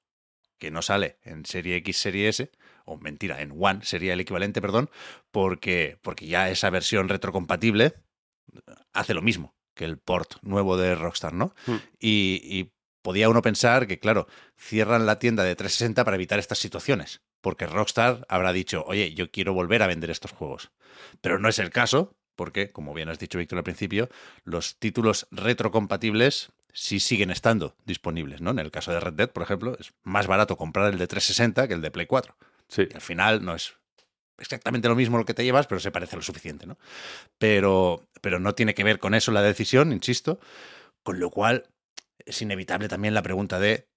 que 0.57 0.71
no 0.71 0.81
sale 0.81 1.17
en 1.23 1.45
Serie 1.45 1.75
X, 1.77 1.97
Serie 1.97 2.29
S, 2.29 2.51
o 2.85 2.97
mentira, 2.97 3.41
en 3.41 3.53
One 3.57 3.81
sería 3.83 4.13
el 4.13 4.19
equivalente, 4.19 4.61
perdón, 4.61 4.89
porque, 5.31 5.99
porque 6.01 6.25
ya 6.25 6.49
esa 6.49 6.69
versión 6.71 7.07
retrocompatible 7.07 7.93
hace 8.93 9.13
lo 9.13 9.21
mismo 9.21 9.53
que 9.75 9.85
el 9.85 9.97
port 9.97 10.35
nuevo 10.41 10.75
de 10.75 10.95
Rockstar, 10.95 11.33
¿no? 11.33 11.53
Hmm. 11.65 11.77
Y, 11.99 12.41
y 12.43 12.73
podía 13.01 13.29
uno 13.29 13.41
pensar 13.41 13.87
que, 13.87 13.99
claro, 13.99 14.27
cierran 14.57 15.05
la 15.05 15.19
tienda 15.19 15.43
de 15.43 15.55
360 15.55 16.03
para 16.03 16.15
evitar 16.15 16.39
estas 16.39 16.59
situaciones, 16.59 17.21
porque 17.41 17.67
Rockstar 17.67 18.25
habrá 18.29 18.53
dicho, 18.53 18.83
oye, 18.87 19.13
yo 19.13 19.31
quiero 19.31 19.53
volver 19.53 19.83
a 19.83 19.87
vender 19.87 20.09
estos 20.09 20.31
juegos. 20.31 20.71
Pero 21.21 21.39
no 21.39 21.49
es 21.49 21.59
el 21.59 21.69
caso, 21.69 22.15
porque, 22.35 22.71
como 22.71 22.93
bien 22.93 23.09
has 23.09 23.19
dicho, 23.19 23.37
Víctor, 23.37 23.57
al 23.57 23.63
principio, 23.63 24.09
los 24.43 24.77
títulos 24.79 25.27
retrocompatibles 25.31 26.51
sí 26.73 26.99
siguen 26.99 27.31
estando 27.31 27.75
disponibles, 27.85 28.41
¿no? 28.41 28.51
En 28.51 28.59
el 28.59 28.71
caso 28.71 28.91
de 28.91 28.99
Red 28.99 29.13
Dead, 29.13 29.29
por 29.29 29.43
ejemplo, 29.43 29.75
es 29.79 29.93
más 30.03 30.27
barato 30.27 30.55
comprar 30.55 30.91
el 30.91 30.99
de 30.99 31.07
360 31.07 31.67
que 31.67 31.73
el 31.73 31.81
de 31.81 31.91
Play 31.91 32.05
4. 32.05 32.35
Sí. 32.67 32.87
Al 32.93 33.01
final 33.01 33.43
no 33.43 33.55
es 33.55 33.73
exactamente 34.37 34.87
lo 34.87 34.95
mismo 34.95 35.17
lo 35.17 35.25
que 35.25 35.33
te 35.33 35.43
llevas, 35.43 35.67
pero 35.67 35.79
se 35.79 35.91
parece 35.91 36.15
lo 36.15 36.21
suficiente, 36.21 36.65
¿no? 36.65 36.77
Pero, 37.37 38.07
pero 38.21 38.39
no 38.39 38.55
tiene 38.55 38.73
que 38.73 38.83
ver 38.83 38.99
con 38.99 39.13
eso 39.15 39.31
la 39.31 39.41
decisión, 39.41 39.91
insisto, 39.91 40.39
con 41.03 41.19
lo 41.19 41.29
cual 41.29 41.67
es 42.25 42.41
inevitable 42.41 42.87
también 42.87 43.13
la 43.13 43.21
pregunta 43.21 43.59
de 43.59 43.89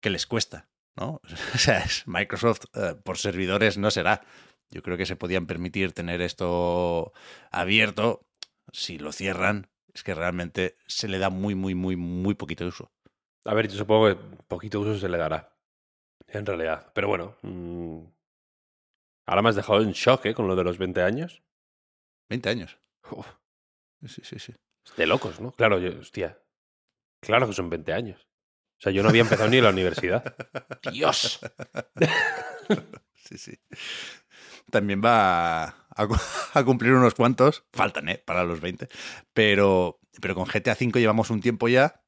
¿qué 0.00 0.10
les 0.10 0.26
cuesta? 0.26 0.68
¿no? 0.96 1.20
O 1.54 1.58
sea, 1.58 1.78
es- 1.80 2.06
Microsoft 2.06 2.64
eh, 2.74 2.94
por 3.04 3.18
servidores 3.18 3.78
no 3.78 3.90
será. 3.90 4.22
Yo 4.70 4.82
creo 4.82 4.96
que 4.96 5.06
se 5.06 5.16
podían 5.16 5.46
permitir 5.46 5.92
tener 5.92 6.20
esto 6.20 7.12
abierto. 7.50 8.26
Si 8.72 8.98
lo 8.98 9.10
cierran, 9.12 9.68
es 9.92 10.04
que 10.04 10.14
realmente 10.14 10.76
se 10.86 11.08
le 11.08 11.18
da 11.18 11.28
muy, 11.28 11.56
muy, 11.56 11.74
muy, 11.74 11.96
muy 11.96 12.34
poquito 12.34 12.64
uso. 12.66 12.92
A 13.44 13.54
ver, 13.54 13.66
yo 13.68 13.76
supongo 13.76 14.08
que 14.08 14.14
poquito 14.46 14.78
uso 14.80 14.96
se 14.96 15.08
le 15.08 15.18
dará. 15.18 15.56
En 16.28 16.46
realidad. 16.46 16.92
Pero 16.94 17.08
bueno. 17.08 17.36
mm, 17.42 18.04
ahora 19.26 19.42
me 19.42 19.48
has 19.48 19.56
dejado 19.56 19.82
en 19.82 19.92
shock, 19.92 20.26
¿eh? 20.26 20.34
Con 20.34 20.46
lo 20.46 20.54
de 20.56 20.64
los 20.64 20.78
20 20.78 21.02
años. 21.02 21.42
20 22.28 22.48
años. 22.48 22.78
Uf, 23.10 23.26
Sí, 24.06 24.22
sí, 24.24 24.38
sí. 24.38 24.54
de 24.96 25.06
locos, 25.06 25.40
¿no? 25.40 25.52
Claro, 25.52 25.78
yo, 25.78 25.98
hostia. 25.98 26.38
Claro 27.20 27.46
que 27.46 27.52
son 27.52 27.70
20 27.70 27.92
años. 27.92 28.20
O 28.78 28.82
sea, 28.82 28.92
yo 28.92 29.02
no 29.02 29.10
había 29.10 29.22
empezado 29.22 29.48
ni 29.50 29.60
la 29.60 29.70
universidad. 29.70 30.34
¡Dios! 30.92 31.40
Sí, 33.14 33.36
sí. 33.38 33.58
También 34.70 35.02
va 35.04 35.64
a, 35.64 35.74
a 35.90 36.06
cu- 36.06 36.16
a 36.54 36.64
cumplir 36.64 36.92
unos 36.92 37.14
cuantos. 37.14 37.64
Faltan, 37.72 38.08
¿eh? 38.08 38.18
Para 38.24 38.44
los 38.44 38.60
20. 38.60 38.88
Pero, 39.32 40.00
pero 40.20 40.34
con 40.34 40.46
GTA 40.46 40.76
V 40.80 40.98
llevamos 41.00 41.30
un 41.30 41.40
tiempo 41.40 41.68
ya. 41.68 42.02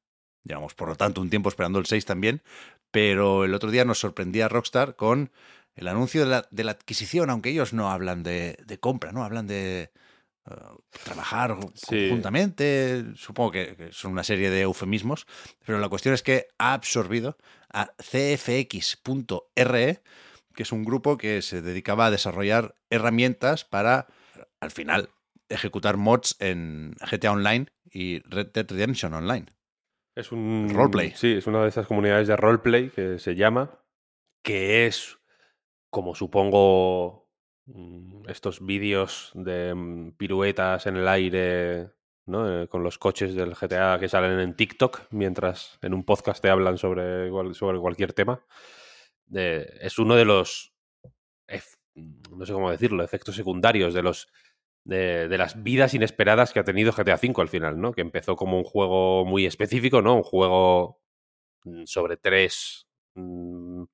Llevamos, 0.44 0.74
por 0.74 0.88
lo 0.88 0.96
tanto, 0.96 1.20
un 1.20 1.30
tiempo 1.30 1.48
esperando 1.48 1.78
el 1.78 1.86
6 1.86 2.04
también. 2.04 2.42
Pero 2.90 3.44
el 3.44 3.54
otro 3.54 3.70
día 3.70 3.84
nos 3.84 3.98
sorprendía 3.98 4.48
Rockstar 4.48 4.96
con 4.96 5.30
el 5.74 5.88
anuncio 5.88 6.22
de 6.22 6.26
la, 6.30 6.48
de 6.50 6.64
la 6.64 6.72
adquisición, 6.72 7.30
aunque 7.30 7.50
ellos 7.50 7.72
no 7.72 7.90
hablan 7.90 8.22
de, 8.22 8.58
de 8.66 8.78
compra, 8.80 9.12
¿no? 9.12 9.24
Hablan 9.24 9.46
de 9.46 9.90
eh, 10.50 10.54
trabajar 11.04 11.56
Sí. 11.74 12.08
conjuntamente. 12.08 13.04
Supongo 13.16 13.50
que, 13.52 13.76
que 13.76 13.92
son 13.92 14.12
una 14.12 14.24
serie 14.24 14.50
de 14.50 14.62
eufemismos. 14.62 15.26
Pero 15.64 15.78
la 15.78 15.88
cuestión 15.88 16.14
es 16.14 16.22
que 16.22 16.48
ha 16.58 16.74
absorbido 16.74 17.36
a 17.72 17.86
CFX.re, 17.98 20.02
que 20.54 20.62
es 20.62 20.72
un 20.72 20.84
grupo 20.84 21.16
que 21.16 21.42
se 21.42 21.62
dedicaba 21.62 22.06
a 22.06 22.10
desarrollar 22.10 22.74
herramientas 22.90 23.64
para, 23.64 24.06
al 24.60 24.70
final, 24.70 25.10
ejecutar 25.48 25.96
mods 25.96 26.36
en 26.40 26.94
GTA 27.10 27.32
Online 27.32 27.66
y 27.90 28.20
Red 28.28 28.48
Dead 28.52 28.66
Redemption 28.68 29.14
Online. 29.14 29.46
Es 30.14 30.30
un. 30.32 30.68
Roleplay. 30.72 31.12
Sí, 31.16 31.32
es 31.32 31.46
una 31.46 31.62
de 31.62 31.68
esas 31.68 31.86
comunidades 31.86 32.28
de 32.28 32.36
roleplay 32.36 32.90
que 32.90 33.18
se 33.18 33.34
llama. 33.34 33.78
Que 34.44 34.86
es, 34.86 35.18
como 35.90 36.14
supongo, 36.14 37.21
estos 38.28 38.64
vídeos 38.64 39.30
de 39.34 39.74
mm, 39.74 40.12
piruetas 40.16 40.86
en 40.86 40.96
el 40.96 41.08
aire, 41.08 41.90
¿no? 42.26 42.62
Eh, 42.62 42.68
con 42.68 42.82
los 42.82 42.98
coches 42.98 43.34
del 43.34 43.54
GTA 43.54 43.98
que 43.98 44.08
salen 44.08 44.38
en 44.40 44.56
TikTok, 44.56 45.02
mientras 45.10 45.78
en 45.82 45.94
un 45.94 46.04
podcast 46.04 46.42
te 46.42 46.50
hablan 46.50 46.78
sobre, 46.78 47.30
sobre 47.54 47.78
cualquier 47.80 48.12
tema. 48.12 48.44
Eh, 49.34 49.66
es 49.80 49.98
uno 49.98 50.14
de 50.16 50.24
los. 50.24 50.72
ef- 51.48 51.78
No 51.96 52.46
sé 52.46 52.52
cómo 52.52 52.70
decirlo, 52.70 53.04
efectos 53.04 53.36
secundarios 53.36 53.94
de 53.94 54.02
los 54.02 54.28
de, 54.84 55.28
de 55.28 55.38
las 55.38 55.62
vidas 55.62 55.94
inesperadas 55.94 56.52
que 56.52 56.60
ha 56.60 56.64
tenido 56.64 56.92
GTA 56.92 57.16
V 57.16 57.42
al 57.42 57.48
final, 57.48 57.80
¿no? 57.80 57.92
Que 57.92 58.02
empezó 58.02 58.36
como 58.36 58.58
un 58.58 58.64
juego 58.64 59.24
muy 59.26 59.46
específico, 59.46 60.02
¿no? 60.02 60.16
Un 60.16 60.22
juego 60.24 61.00
mm, 61.64 61.84
sobre 61.86 62.16
tres 62.18 62.86
mm, 63.14 63.84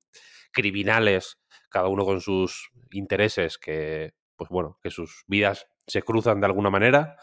criminales, 0.51 1.39
cada 1.69 1.87
uno 1.87 2.05
con 2.05 2.21
sus 2.21 2.71
intereses, 2.91 3.57
que, 3.57 4.13
pues 4.35 4.49
bueno, 4.49 4.77
que 4.81 4.89
sus 4.89 5.23
vidas 5.27 5.67
se 5.87 6.01
cruzan 6.01 6.39
de 6.39 6.47
alguna 6.47 6.69
manera, 6.69 7.17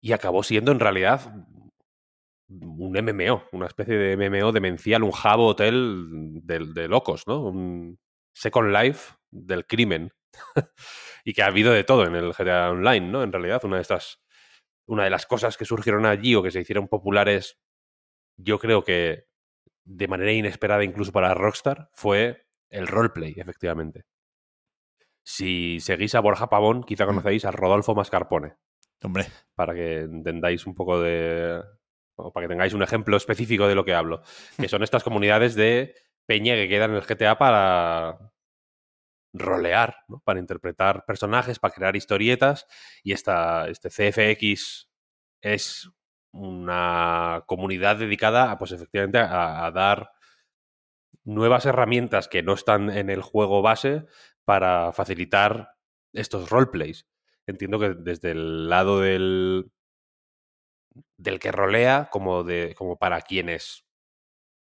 y 0.00 0.12
acabó 0.12 0.42
siendo 0.42 0.72
en 0.72 0.80
realidad 0.80 1.32
un 2.48 2.92
MMO, 2.92 3.44
una 3.52 3.66
especie 3.66 3.96
de 3.96 4.16
MMO 4.16 4.52
demencial, 4.52 5.02
un 5.02 5.12
jabo 5.12 5.46
hotel 5.48 6.04
de, 6.42 6.66
de 6.74 6.88
locos, 6.88 7.26
¿no? 7.26 7.42
Un 7.42 7.98
Second 8.34 8.72
Life 8.72 9.14
del 9.30 9.66
crimen. 9.66 10.10
y 11.24 11.32
que 11.32 11.42
ha 11.42 11.46
habido 11.46 11.72
de 11.72 11.84
todo 11.84 12.06
en 12.06 12.14
el 12.14 12.32
GTA 12.32 12.70
Online, 12.70 13.08
¿no? 13.08 13.22
En 13.22 13.32
realidad, 13.32 13.64
una 13.64 13.76
de 13.76 13.82
estas. 13.82 14.20
Una 14.86 15.04
de 15.04 15.10
las 15.10 15.24
cosas 15.24 15.56
que 15.56 15.64
surgieron 15.64 16.04
allí 16.04 16.34
o 16.34 16.42
que 16.42 16.50
se 16.50 16.60
hicieron 16.60 16.88
populares, 16.88 17.60
yo 18.36 18.58
creo 18.58 18.82
que 18.82 19.26
de 19.84 20.08
manera 20.08 20.32
inesperada 20.32 20.82
incluso 20.82 21.12
para 21.12 21.32
Rockstar, 21.32 21.90
fue 21.92 22.48
el 22.70 22.86
roleplay, 22.86 23.34
efectivamente. 23.36 24.04
Si 25.22 25.80
seguís 25.80 26.14
a 26.14 26.20
Borja 26.20 26.48
Pavón, 26.48 26.82
quizá 26.82 27.06
conocéis 27.06 27.44
a 27.44 27.50
Rodolfo 27.50 27.94
Mascarpone 27.94 28.56
Hombre, 29.02 29.26
para 29.54 29.74
que 29.74 30.00
entendáis 30.00 30.66
un 30.66 30.74
poco 30.74 31.00
de. 31.00 31.62
o 32.16 32.32
para 32.32 32.44
que 32.44 32.52
tengáis 32.52 32.74
un 32.74 32.82
ejemplo 32.82 33.16
específico 33.16 33.66
de 33.66 33.74
lo 33.74 33.84
que 33.84 33.94
hablo. 33.94 34.22
Que 34.58 34.68
son 34.68 34.82
estas 34.82 35.02
comunidades 35.02 35.54
de 35.54 35.94
peña 36.26 36.54
que 36.54 36.68
quedan 36.68 36.90
en 36.90 36.96
el 36.96 37.02
GTA 37.02 37.38
para 37.38 38.18
rolear, 39.32 39.96
¿no? 40.08 40.20
para 40.24 40.40
interpretar 40.40 41.04
personajes, 41.06 41.58
para 41.58 41.74
crear 41.74 41.96
historietas. 41.96 42.66
Y 43.02 43.12
esta, 43.12 43.68
este 43.68 43.88
CFX 43.88 44.90
es 45.40 45.90
una 46.32 47.42
comunidad 47.46 47.96
dedicada 47.96 48.50
a, 48.50 48.58
pues 48.58 48.72
efectivamente, 48.72 49.18
a, 49.18 49.64
a 49.64 49.70
dar 49.70 50.10
nuevas 51.30 51.66
herramientas 51.66 52.28
que 52.28 52.42
no 52.42 52.54
están 52.54 52.90
en 52.90 53.10
el 53.10 53.22
juego 53.22 53.62
base 53.62 54.06
para 54.44 54.92
facilitar 54.92 55.76
estos 56.12 56.50
roleplays 56.50 57.06
entiendo 57.46 57.78
que 57.78 57.94
desde 57.94 58.30
el 58.32 58.68
lado 58.68 59.00
del 59.00 59.70
del 61.16 61.38
que 61.38 61.52
rolea 61.52 62.08
como, 62.10 62.42
de, 62.42 62.74
como 62.76 62.98
para 62.98 63.20
quienes 63.20 63.84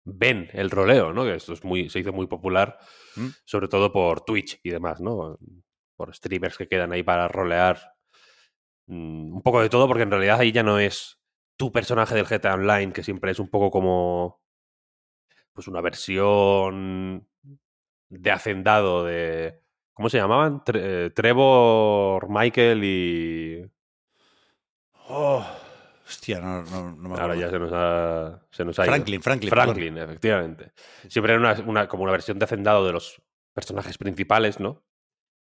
ven 0.05 0.49
el 0.53 0.69
roleo, 0.69 1.13
¿no? 1.13 1.23
Que 1.23 1.35
esto 1.35 1.53
es 1.53 1.63
muy, 1.63 1.89
se 1.89 1.99
hizo 1.99 2.13
muy 2.13 2.27
popular, 2.27 2.77
¿Mm? 3.15 3.27
sobre 3.45 3.67
todo 3.67 3.91
por 3.91 4.21
Twitch 4.21 4.59
y 4.63 4.69
demás, 4.69 5.01
¿no? 5.01 5.39
Por 5.95 6.13
streamers 6.13 6.57
que 6.57 6.67
quedan 6.67 6.91
ahí 6.91 7.03
para 7.03 7.27
rolear 7.27 7.95
mm, 8.87 9.35
un 9.35 9.41
poco 9.41 9.61
de 9.61 9.69
todo, 9.69 9.87
porque 9.87 10.03
en 10.03 10.11
realidad 10.11 10.39
ahí 10.39 10.51
ya 10.51 10.63
no 10.63 10.79
es 10.79 11.19
tu 11.57 11.71
personaje 11.71 12.15
del 12.15 12.25
GTA 12.25 12.53
Online, 12.53 12.93
que 12.93 13.03
siempre 13.03 13.31
es 13.31 13.39
un 13.39 13.49
poco 13.49 13.71
como 13.71 14.41
pues 15.59 15.67
una 15.67 15.81
versión 15.81 17.27
de 18.07 18.31
hacendado 18.31 19.03
de 19.03 19.59
¿cómo 19.91 20.07
se 20.07 20.15
llamaban? 20.17 20.61
Tre- 20.63 20.79
eh, 20.81 21.09
Trevor, 21.09 22.27
Michael 22.29 22.81
y 22.85 23.69
Oh, 25.09 25.45
hostia, 26.07 26.39
no, 26.39 26.61
no, 26.63 26.91
no 26.91 27.09
me 27.09 27.19
ahora 27.19 27.33
acuerdo. 27.33 27.41
ya 27.41 27.49
se 27.49 27.59
nos 27.59 27.71
ha 27.73 28.39
se 28.51 28.63
nos 28.63 28.79
ha 28.79 28.83
ido. 28.85 28.93
Franklin, 28.93 29.21
Franklin. 29.21 29.49
perdón. 29.49 29.65
Franklin, 29.65 29.97
efectivamente. 29.97 30.71
Siempre 31.09 31.33
era 31.33 31.41
una, 31.41 31.59
una- 31.65 31.87
como 31.89 32.03
una 32.03 32.13
versión 32.13 32.39
de 32.39 32.45
hacendado 32.45 32.85
de 32.85 32.93
los 32.93 33.21
personajes 33.53 33.97
principales, 33.97 34.61
¿no? 34.61 34.81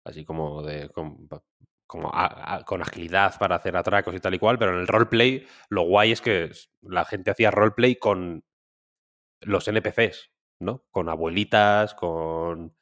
Así 0.05 0.25
como 0.25 0.63
de. 0.63 0.89
como 0.91 2.11
a- 2.13 2.55
a- 2.59 2.65
con 2.65 2.81
agilidad 2.81 3.37
para 3.41 3.57
hacer 3.57 3.77
atracos 3.77 4.15
y 4.15 4.21
tal 4.21 4.35
y 4.35 4.39
cual, 4.39 4.57
pero 4.57 4.73
en 4.73 4.79
el 4.79 4.87
roleplay 4.87 5.45
lo 5.69 5.83
guay 5.83 6.13
es 6.13 6.21
que 6.21 6.53
la 6.83 7.05
gente 7.05 7.33
hacía 7.33 7.51
roleplay 7.51 7.97
con 7.97 8.45
los 9.40 9.69
NPCs, 9.69 10.31
¿no? 10.61 10.85
Con 10.90 11.09
abuelitas, 11.09 11.95
con 11.95 12.75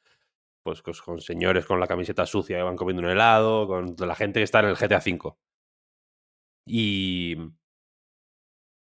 pues 0.65 0.81
con, 0.81 1.21
señores 1.21 1.65
con 1.65 1.79
la 1.79 1.87
camiseta 1.87 2.25
sucia 2.25 2.57
que 2.57 2.63
van 2.63 2.75
comiendo 2.75 3.03
un 3.03 3.09
helado, 3.09 3.67
con 3.67 3.95
la 3.99 4.15
gente 4.15 4.39
que 4.39 4.43
está 4.43 4.61
en 4.61 4.65
el 4.65 4.75
GTA 4.75 4.97
V. 4.97 5.35
Y, 6.67 7.35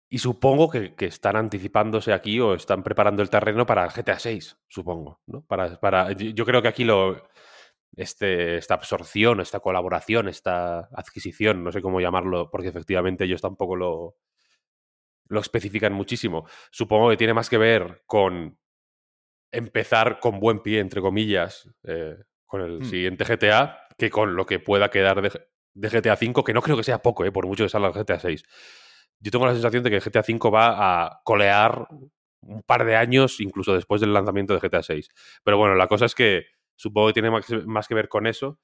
y 0.09 0.19
supongo 0.19 0.69
que, 0.69 0.93
están 0.99 1.35
anticipándose 1.35 2.13
aquí 2.13 2.39
o 2.39 2.53
están 2.53 2.83
preparando 2.83 3.23
el 3.23 3.31
terreno 3.31 3.65
para 3.65 3.83
el 3.83 3.91
GTA 3.91 4.19
6, 4.19 4.57
supongo. 4.67 5.21
¿no? 5.25 5.43
Para, 5.45 5.79
para, 5.79 6.11
yo 6.11 6.45
creo 6.45 6.61
que 6.61 6.67
aquí 6.67 6.83
lo, 6.83 7.27
este, 7.95 8.57
esta 8.57 8.75
absorción, 8.75 9.41
esta 9.41 9.59
colaboración, 9.59 10.27
esta 10.27 10.89
adquisición, 10.91 11.63
no 11.63 11.71
sé 11.71 11.81
cómo 11.81 11.99
llamarlo, 11.99 12.51
porque 12.51 12.67
efectivamente 12.69 13.23
ellos 13.25 13.41
tampoco 13.41 13.75
lo, 13.75 14.17
lo 15.27 15.39
especifican 15.39 15.93
muchísimo. 15.93 16.47
Supongo 16.71 17.09
que 17.09 17.17
tiene 17.17 17.33
más 17.33 17.49
que 17.49 17.57
ver 17.57 18.03
con 18.05 18.57
empezar 19.51 20.19
con 20.19 20.39
buen 20.39 20.59
pie, 20.61 20.79
entre 20.79 21.01
comillas, 21.01 21.69
eh, 21.83 22.17
con 22.45 22.61
el 22.61 22.79
Hmm. 22.79 22.83
siguiente 22.83 23.25
GTA, 23.25 23.79
que 23.97 24.09
con 24.09 24.35
lo 24.35 24.45
que 24.45 24.59
pueda 24.59 24.89
quedar 24.89 25.21
de, 25.21 25.31
de 25.73 25.89
GTA 25.89 26.15
5, 26.15 26.43
que 26.43 26.53
no 26.53 26.61
creo 26.61 26.77
que 26.77 26.83
sea 26.83 27.01
poco, 27.01 27.25
eh, 27.25 27.31
por 27.31 27.47
mucho 27.47 27.63
que 27.63 27.69
salga 27.69 27.87
el 27.87 27.93
GTA 27.93 28.19
6. 28.19 28.43
Yo 29.19 29.31
tengo 29.31 29.45
la 29.45 29.53
sensación 29.53 29.83
de 29.83 29.89
que 29.89 30.01
GTA 30.01 30.23
5 30.23 30.51
va 30.51 31.05
a 31.05 31.21
colear 31.23 31.87
un 32.41 32.61
par 32.63 32.85
de 32.85 32.95
años, 32.95 33.39
incluso 33.39 33.73
después 33.73 34.01
del 34.01 34.13
lanzamiento 34.13 34.53
de 34.53 34.59
GTA 34.59 34.83
6. 34.83 35.09
Pero 35.43 35.57
bueno, 35.57 35.75
la 35.75 35.87
cosa 35.87 36.05
es 36.05 36.15
que 36.15 36.45
supongo 36.75 37.07
que 37.07 37.13
tiene 37.13 37.31
más, 37.31 37.49
más 37.65 37.87
que 37.87 37.95
ver 37.95 38.09
con 38.09 38.27
eso 38.27 38.59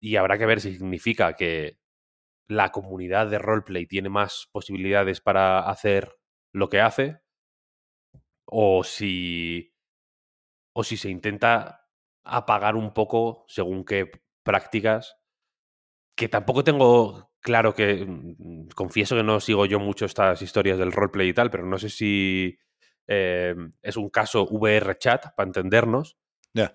y 0.00 0.16
habrá 0.16 0.38
que 0.38 0.46
ver 0.46 0.60
si 0.60 0.74
significa 0.76 1.34
que 1.34 1.78
la 2.48 2.70
comunidad 2.70 3.28
de 3.28 3.38
roleplay 3.38 3.86
tiene 3.86 4.08
más 4.08 4.48
posibilidades 4.52 5.20
para 5.20 5.60
hacer 5.68 6.16
lo 6.52 6.68
que 6.68 6.80
hace 6.80 7.20
o 8.46 8.84
si 8.84 9.72
o 10.72 10.84
si 10.84 10.96
se 10.96 11.10
intenta 11.10 11.88
apagar 12.24 12.76
un 12.76 12.92
poco 12.92 13.44
según 13.48 13.84
qué 13.84 14.10
prácticas 14.42 15.16
que 16.16 16.28
tampoco 16.28 16.64
tengo 16.64 17.30
claro 17.40 17.74
que 17.74 18.04
mm, 18.06 18.68
confieso 18.74 19.16
que 19.16 19.22
no 19.22 19.40
sigo 19.40 19.66
yo 19.66 19.78
mucho 19.80 20.06
estas 20.06 20.42
historias 20.42 20.78
del 20.78 20.92
roleplay 20.92 21.28
y 21.28 21.34
tal, 21.34 21.50
pero 21.50 21.66
no 21.66 21.78
sé 21.78 21.90
si 21.90 22.58
eh, 23.06 23.54
es 23.82 23.96
un 23.96 24.10
caso 24.10 24.46
VR 24.50 24.96
chat 24.98 25.26
para 25.36 25.46
entendernos 25.46 26.16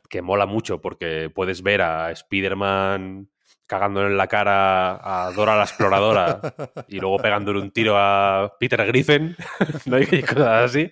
que 0.09 0.21
mola 0.21 0.45
mucho 0.45 0.79
porque 0.79 1.31
puedes 1.33 1.63
ver 1.63 1.81
a 1.81 2.11
Spider-Man 2.11 3.31
cagándole 3.71 4.07
en 4.09 4.17
la 4.17 4.27
cara 4.27 4.99
a 5.27 5.31
Dora 5.31 5.55
la 5.55 5.63
exploradora 5.63 6.41
y 6.89 6.99
luego 6.99 7.19
pegándole 7.19 7.61
un 7.61 7.71
tiro 7.71 7.95
a 7.97 8.53
Peter 8.59 8.85
Griffin, 8.85 9.33
¿no? 9.85 9.97
Y 9.97 10.21
cosas 10.23 10.65
así. 10.71 10.91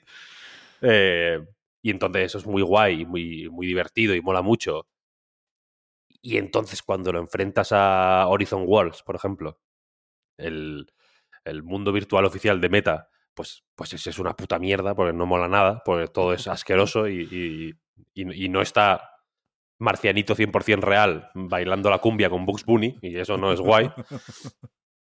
Eh, 0.82 1.46
y 1.82 1.92
entonces 1.92 2.24
eso 2.28 2.38
es 2.38 2.46
muy 2.48 2.62
guay, 2.62 3.06
muy, 3.06 3.50
muy 3.50 3.68
divertido 3.68 4.16
y 4.16 4.22
mola 4.22 4.42
mucho. 4.42 4.88
Y 6.22 6.38
entonces 6.38 6.82
cuando 6.82 7.12
lo 7.12 7.20
enfrentas 7.20 7.74
a 7.74 8.26
Horizon 8.30 8.64
Worlds, 8.66 9.04
por 9.04 9.18
ejemplo, 9.18 9.60
el, 10.38 10.88
el 11.44 11.62
mundo 11.62 11.92
virtual 11.92 12.24
oficial 12.24 12.62
de 12.62 12.70
Meta, 12.70 13.10
pues, 13.34 13.66
pues 13.76 13.92
ese 13.92 14.10
es 14.10 14.20
una 14.20 14.38
puta 14.38 14.58
mierda 14.58 14.96
porque 14.96 15.12
no 15.12 15.26
mola 15.26 15.50
nada, 15.50 15.82
porque 15.84 16.08
todo 16.08 16.32
es 16.32 16.48
asqueroso 16.48 17.10
y- 17.10 17.76
y 18.14 18.48
no 18.48 18.62
está 18.62 19.19
Marcianito 19.80 20.36
100% 20.36 20.82
real 20.82 21.30
bailando 21.34 21.90
la 21.90 22.00
cumbia 22.00 22.30
con 22.30 22.46
Bugs 22.46 22.66
Bunny 22.66 22.98
y 23.02 23.18
eso 23.18 23.38
no 23.38 23.52
es 23.52 23.60
guay. 23.60 23.90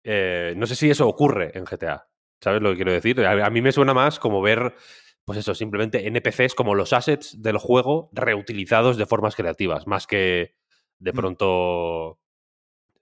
Eh, 0.08 0.54
no 0.56 0.66
sé 0.66 0.76
si 0.76 0.88
eso 0.88 1.08
ocurre 1.08 1.50
en 1.58 1.64
GTA. 1.64 2.06
¿Sabes 2.40 2.62
lo 2.62 2.70
que 2.70 2.76
quiero 2.76 2.92
decir? 2.92 3.20
A, 3.26 3.44
a 3.46 3.50
mí 3.50 3.60
me 3.60 3.72
suena 3.72 3.92
más 3.92 4.20
como 4.20 4.40
ver, 4.40 4.76
pues 5.24 5.36
eso, 5.40 5.52
simplemente 5.52 6.06
NPCs 6.06 6.54
como 6.54 6.76
los 6.76 6.92
assets 6.92 7.42
del 7.42 7.58
juego 7.58 8.08
reutilizados 8.12 8.98
de 8.98 9.06
formas 9.06 9.34
creativas, 9.34 9.88
más 9.88 10.06
que 10.06 10.54
de 11.00 11.12
Mm. 11.12 11.16
pronto, 11.16 12.20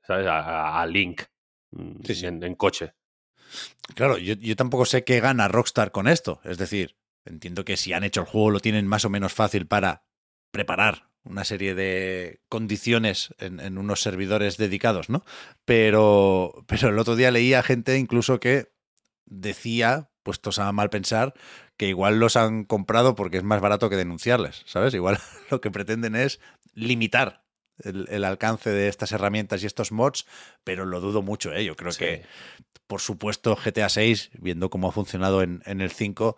¿sabes? 0.02 0.26
A, 0.30 0.86
Link 0.86 1.24
mm, 1.72 2.04
Sí, 2.04 2.14
sí. 2.14 2.24
En, 2.26 2.42
en 2.42 2.54
coche. 2.54 2.94
Claro, 3.94 4.16
yo, 4.16 4.32
yo 4.34 4.56
tampoco 4.56 4.86
sé 4.86 5.04
qué 5.04 5.20
gana 5.20 5.46
Rockstar 5.48 5.92
con 5.92 6.08
esto. 6.08 6.40
Es 6.44 6.56
decir, 6.56 6.96
entiendo 7.26 7.66
que 7.66 7.76
si 7.76 7.92
han 7.92 8.04
hecho 8.04 8.22
el 8.22 8.26
juego 8.26 8.50
lo 8.50 8.60
tienen 8.60 8.86
más 8.86 9.04
o 9.04 9.10
menos 9.10 9.34
fácil 9.34 9.66
para 9.66 10.06
preparar 10.50 11.10
una 11.24 11.44
serie 11.44 11.74
de 11.74 12.40
condiciones 12.48 13.34
en, 13.38 13.60
en 13.60 13.78
unos 13.78 14.00
servidores 14.00 14.56
dedicados, 14.56 15.08
¿no? 15.08 15.24
Pero, 15.64 16.64
pero 16.66 16.88
el 16.90 16.98
otro 16.98 17.16
día 17.16 17.30
leía 17.30 17.62
gente 17.62 17.98
incluso 17.98 18.40
que 18.40 18.72
decía, 19.26 20.10
puestos 20.22 20.58
a 20.58 20.70
mal 20.72 20.90
pensar, 20.90 21.34
que 21.76 21.88
igual 21.88 22.18
los 22.20 22.36
han 22.36 22.64
comprado 22.64 23.14
porque 23.14 23.38
es 23.38 23.42
más 23.42 23.60
barato 23.60 23.90
que 23.90 23.96
denunciarles, 23.96 24.62
¿sabes? 24.66 24.94
Igual 24.94 25.18
lo 25.50 25.60
que 25.60 25.70
pretenden 25.70 26.14
es 26.14 26.40
limitar 26.74 27.44
el, 27.78 28.06
el 28.10 28.24
alcance 28.24 28.70
de 28.70 28.88
estas 28.88 29.12
herramientas 29.12 29.62
y 29.62 29.66
estos 29.66 29.90
mods, 29.92 30.26
pero 30.62 30.84
lo 30.84 31.00
dudo 31.00 31.22
mucho, 31.22 31.52
¿eh? 31.52 31.64
Yo 31.64 31.74
creo 31.74 31.90
Sí. 31.92 31.98
que 32.00 32.22
por 32.86 33.00
supuesto, 33.00 33.56
GTA 33.56 33.88
6, 33.88 34.30
viendo 34.34 34.68
cómo 34.68 34.88
ha 34.88 34.92
funcionado 34.92 35.42
en, 35.42 35.62
en 35.64 35.80
el 35.80 35.90
5, 35.90 36.36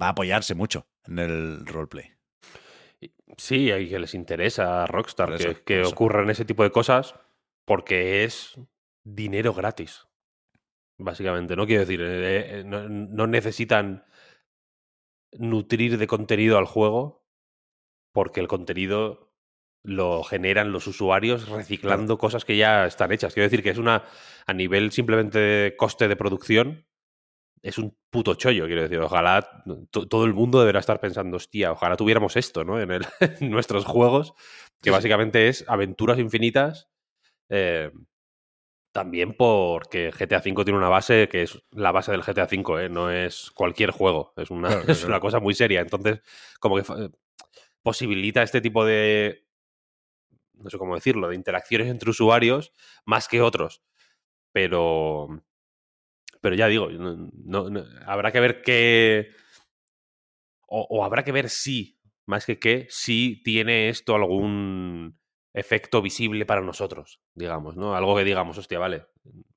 va 0.00 0.08
a 0.08 0.10
apoyarse 0.10 0.54
mucho 0.54 0.86
en 1.06 1.18
el 1.18 1.64
roleplay. 1.66 2.12
Sí, 3.36 3.70
y 3.70 3.88
que 3.88 3.98
les 3.98 4.14
interesa 4.14 4.82
a 4.82 4.86
Rockstar 4.86 5.36
que, 5.64 5.82
ocurran 5.82 6.30
ese 6.30 6.44
tipo 6.44 6.62
de 6.62 6.70
cosas 6.70 7.14
porque 7.64 8.24
es 8.24 8.58
dinero 9.04 9.52
gratis. 9.52 10.06
Básicamente, 10.98 11.56
no 11.56 11.66
quiero 11.66 11.80
decir, 11.80 12.00
eh, 12.00 12.60
eh, 12.60 12.64
no, 12.64 12.88
no 12.88 13.26
necesitan 13.26 14.06
nutrir 15.32 15.98
de 15.98 16.06
contenido 16.06 16.56
al 16.56 16.64
juego 16.64 17.26
porque 18.12 18.40
el 18.40 18.48
contenido 18.48 19.26
lo 19.86 20.24
generan 20.24 20.72
los 20.72 20.86
usuarios 20.86 21.48
reciclando 21.48 22.18
cosas 22.18 22.44
que 22.44 22.56
ya 22.56 22.86
están 22.86 23.12
hechas. 23.12 23.34
Quiero 23.34 23.44
decir 23.44 23.62
que 23.62 23.70
es 23.70 23.78
una, 23.78 24.04
a 24.46 24.52
nivel 24.52 24.90
simplemente 24.90 25.38
de 25.38 25.76
coste 25.76 26.08
de 26.08 26.16
producción, 26.16 26.86
es 27.68 27.78
un 27.78 27.96
puto 28.10 28.34
chollo, 28.34 28.66
quiero 28.66 28.82
decir. 28.82 28.98
Ojalá 29.00 29.62
to- 29.90 30.06
todo 30.08 30.24
el 30.24 30.34
mundo 30.34 30.60
deberá 30.60 30.80
estar 30.80 31.00
pensando, 31.00 31.36
hostia, 31.36 31.72
ojalá 31.72 31.96
tuviéramos 31.96 32.36
esto, 32.36 32.64
¿no? 32.64 32.80
En, 32.80 32.90
el- 32.90 33.06
en 33.40 33.50
nuestros 33.50 33.84
juegos, 33.84 34.34
que 34.82 34.90
básicamente 34.90 35.48
es 35.48 35.64
aventuras 35.68 36.18
infinitas. 36.18 36.88
eh, 37.48 37.90
también 38.92 39.34
porque 39.36 40.10
GTA 40.10 40.38
V 40.38 40.64
tiene 40.64 40.78
una 40.78 40.88
base 40.88 41.28
que 41.28 41.42
es 41.42 41.62
la 41.72 41.92
base 41.92 42.12
del 42.12 42.22
GTA 42.22 42.44
V, 42.50 42.86
¿eh? 42.86 42.88
no 42.88 43.10
es 43.10 43.50
cualquier 43.50 43.90
juego, 43.90 44.32
es 44.36 44.50
una, 44.50 44.68
Claro, 44.68 44.80
claro, 44.84 44.92
es 44.98 45.04
una 45.04 45.20
cosa 45.20 45.38
muy 45.38 45.54
seria. 45.54 45.80
Entonces, 45.80 46.20
como 46.60 46.76
que 46.76 46.84
fa- 46.84 47.10
posibilita 47.82 48.42
este 48.42 48.62
tipo 48.62 48.84
de, 48.86 49.44
no 50.54 50.70
sé 50.70 50.78
cómo 50.78 50.94
decirlo, 50.94 51.28
de 51.28 51.34
interacciones 51.34 51.88
entre 51.88 52.08
usuarios 52.10 52.72
más 53.04 53.28
que 53.28 53.42
otros. 53.42 53.82
Pero, 54.52 55.42
pero 56.46 56.54
ya 56.54 56.68
digo, 56.68 56.88
no- 56.90 57.28
no- 57.32 57.68
no- 57.70 57.84
habrá 58.06 58.30
que 58.30 58.38
ver 58.38 58.62
qué, 58.62 59.32
o, 60.68 60.86
o 60.88 61.04
habrá 61.04 61.24
que 61.24 61.32
ver 61.32 61.48
si, 61.50 61.98
más 62.26 62.46
que 62.46 62.60
qué, 62.60 62.86
si 62.88 63.42
tiene 63.42 63.88
esto 63.88 64.14
algún 64.14 65.18
efecto 65.52 66.00
visible 66.02 66.46
para 66.46 66.60
nosotros, 66.60 67.20
digamos, 67.34 67.76
¿no? 67.76 67.96
Algo 67.96 68.16
que 68.16 68.22
digamos, 68.22 68.56
hostia, 68.58 68.78
vale, 68.78 69.06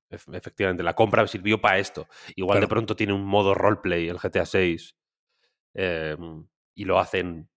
ef- 0.09 0.33
efectivamente, 0.35 0.81
la 0.81 0.95
compra 0.95 1.27
sirvió 1.27 1.61
para 1.61 1.77
esto. 1.77 2.07
Igual 2.35 2.57
de 2.61 2.67
pronto 2.69 2.95
tiene 2.95 3.13
un 3.13 3.23
modo 3.25 3.53
roleplay 3.53 4.07
el 4.07 4.17
GTA 4.17 4.45
6 4.47 4.95
eh, 5.75 6.17
y 6.73 6.85
lo 6.85 6.97
hacen, 6.97 7.51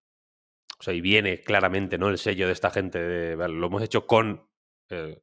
o 0.78 0.82
sea, 0.82 0.92
y 0.92 1.00
viene 1.00 1.40
claramente, 1.40 1.96
¿no? 1.96 2.10
El 2.10 2.18
sello 2.18 2.48
de 2.48 2.52
esta 2.52 2.70
gente 2.70 2.98
de, 3.00 3.34
vale, 3.36 3.54
lo 3.54 3.68
hemos 3.68 3.82
hecho 3.82 4.06
con, 4.06 4.46
eh, 4.90 5.22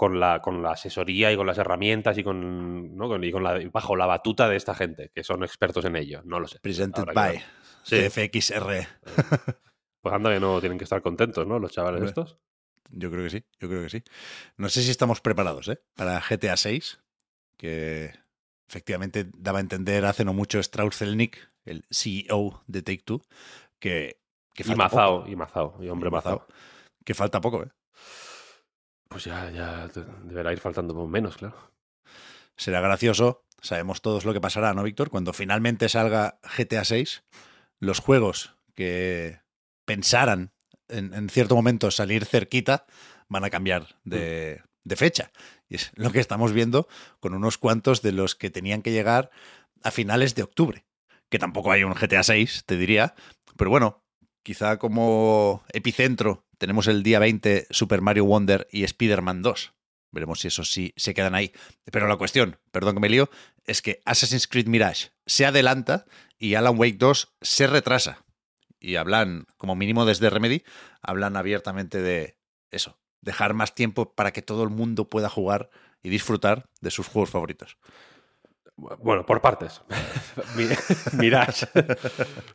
con 0.00 0.18
la, 0.18 0.40
con 0.40 0.62
la 0.62 0.70
asesoría 0.70 1.30
y 1.30 1.36
con 1.36 1.46
las 1.46 1.58
herramientas 1.58 2.16
y 2.16 2.24
con, 2.24 2.96
¿no? 2.96 3.06
con, 3.06 3.22
y 3.22 3.30
con 3.30 3.42
la, 3.42 3.60
bajo 3.70 3.96
la 3.96 4.06
batuta 4.06 4.48
de 4.48 4.56
esta 4.56 4.74
gente, 4.74 5.10
que 5.14 5.22
son 5.22 5.44
expertos 5.44 5.84
en 5.84 5.94
ello. 5.94 6.22
No 6.24 6.40
lo 6.40 6.48
sé. 6.48 6.58
Presented 6.58 7.04
by 7.12 7.38
Sí. 7.82 7.96
CFXR. 8.08 8.86
Pues 10.00 10.14
anda 10.14 10.32
que 10.32 10.40
no 10.40 10.58
tienen 10.58 10.78
que 10.78 10.84
estar 10.84 11.02
contentos, 11.02 11.46
¿no? 11.46 11.58
Los 11.58 11.72
chavales 11.72 11.98
Hombre. 11.98 12.08
estos. 12.08 12.38
Yo 12.88 13.10
creo 13.10 13.24
que 13.24 13.28
sí, 13.28 13.44
yo 13.58 13.68
creo 13.68 13.82
que 13.82 13.90
sí. 13.90 14.02
No 14.56 14.70
sé 14.70 14.80
si 14.82 14.90
estamos 14.90 15.20
preparados 15.20 15.68
¿eh? 15.68 15.82
para 15.94 16.18
GTA 16.18 16.56
6, 16.56 16.98
que 17.58 18.14
efectivamente 18.70 19.26
daba 19.36 19.58
a 19.58 19.60
entender 19.60 20.06
hace 20.06 20.24
no 20.24 20.32
mucho 20.32 20.60
Strauss 20.60 20.96
Zelnick, 20.96 21.46
el 21.66 21.84
CEO 21.90 22.64
de 22.68 22.80
Take 22.80 23.02
Two, 23.04 23.20
que, 23.78 24.22
que 24.54 24.64
Y 24.66 24.74
Mazao, 24.74 25.28
y 25.28 25.36
Mazao, 25.36 25.76
y 25.82 25.90
hombre. 25.90 26.08
Mazao. 26.08 26.46
Que 27.04 27.12
falta 27.12 27.42
poco, 27.42 27.64
¿eh? 27.64 27.70
Pues 29.10 29.24
ya, 29.24 29.50
ya 29.50 29.88
deberá 30.22 30.52
ir 30.52 30.60
faltando 30.60 30.94
menos, 31.08 31.36
claro. 31.36 31.56
Será 32.56 32.80
gracioso, 32.80 33.44
sabemos 33.60 34.02
todos 34.02 34.24
lo 34.24 34.32
que 34.32 34.40
pasará, 34.40 34.72
¿no, 34.72 34.84
Víctor? 34.84 35.10
Cuando 35.10 35.32
finalmente 35.32 35.88
salga 35.88 36.38
GTA 36.56 36.84
6, 36.84 37.24
los 37.80 37.98
juegos 37.98 38.54
que 38.76 39.40
pensaran 39.84 40.52
en, 40.88 41.12
en 41.12 41.28
cierto 41.28 41.56
momento 41.56 41.90
salir 41.90 42.24
cerquita 42.24 42.86
van 43.28 43.44
a 43.44 43.50
cambiar 43.50 43.96
de, 44.04 44.62
de 44.84 44.96
fecha. 44.96 45.32
Y 45.68 45.74
es 45.74 45.90
lo 45.96 46.12
que 46.12 46.20
estamos 46.20 46.52
viendo 46.52 46.86
con 47.18 47.34
unos 47.34 47.58
cuantos 47.58 48.02
de 48.02 48.12
los 48.12 48.36
que 48.36 48.48
tenían 48.48 48.80
que 48.80 48.92
llegar 48.92 49.30
a 49.82 49.90
finales 49.90 50.36
de 50.36 50.44
octubre. 50.44 50.84
Que 51.28 51.40
tampoco 51.40 51.72
hay 51.72 51.82
un 51.82 51.94
GTA 51.94 52.22
6, 52.22 52.62
te 52.64 52.76
diría. 52.76 53.14
Pero 53.56 53.70
bueno, 53.70 54.04
quizá 54.42 54.78
como 54.78 55.64
epicentro 55.72 56.44
tenemos 56.58 56.86
el 56.88 57.02
día 57.02 57.18
20 57.18 57.68
Super 57.70 58.02
Mario 58.02 58.26
Wonder 58.26 58.68
y 58.70 58.84
Spider-Man 58.84 59.42
2. 59.42 59.72
Veremos 60.12 60.40
si 60.40 60.48
esos 60.48 60.70
sí 60.70 60.92
se 60.96 61.14
quedan 61.14 61.34
ahí. 61.34 61.52
Pero 61.90 62.08
la 62.08 62.16
cuestión, 62.16 62.58
perdón 62.70 62.96
que 62.96 63.00
me 63.00 63.08
lío, 63.08 63.30
es 63.64 63.80
que 63.80 64.02
Assassin's 64.04 64.46
Creed 64.46 64.66
Mirage 64.66 65.10
se 65.24 65.46
adelanta 65.46 66.04
y 66.38 66.54
Alan 66.54 66.78
Wake 66.78 66.98
2 66.98 67.36
se 67.40 67.66
retrasa. 67.66 68.24
Y 68.78 68.96
hablan, 68.96 69.46
como 69.56 69.76
mínimo 69.76 70.04
desde 70.04 70.30
Remedy, 70.30 70.62
hablan 71.00 71.36
abiertamente 71.36 72.02
de 72.02 72.36
eso, 72.70 72.98
dejar 73.20 73.54
más 73.54 73.74
tiempo 73.74 74.14
para 74.14 74.32
que 74.32 74.42
todo 74.42 74.62
el 74.64 74.70
mundo 74.70 75.08
pueda 75.08 75.28
jugar 75.28 75.70
y 76.02 76.08
disfrutar 76.08 76.68
de 76.80 76.90
sus 76.90 77.06
juegos 77.06 77.30
favoritos. 77.30 77.76
Bueno, 79.02 79.24
por 79.26 79.40
partes. 79.40 79.82
Mi- 80.56 81.18
Mirage. 81.18 81.66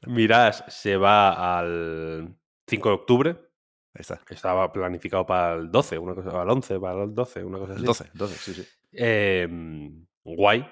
Mirage 0.07 0.63
se 0.69 0.97
va 0.97 1.57
al 1.59 2.35
5 2.67 2.89
de 2.89 2.95
octubre. 2.95 3.29
Ahí 3.93 4.01
está. 4.01 4.19
Estaba 4.29 4.71
planificado 4.73 5.25
para 5.25 5.53
el 5.53 5.71
12, 5.71 5.97
una 5.97 6.15
cosa, 6.15 6.41
al 6.41 6.49
11, 6.49 6.79
para 6.79 7.03
el 7.03 7.13
12, 7.13 7.43
una 7.43 7.59
cosa 7.59 7.73
así. 7.73 7.81
El 7.81 7.85
12, 7.85 8.09
12, 8.13 8.35
sí, 8.35 8.53
sí. 8.53 8.67
Eh, 8.91 9.47
guay. 10.23 10.65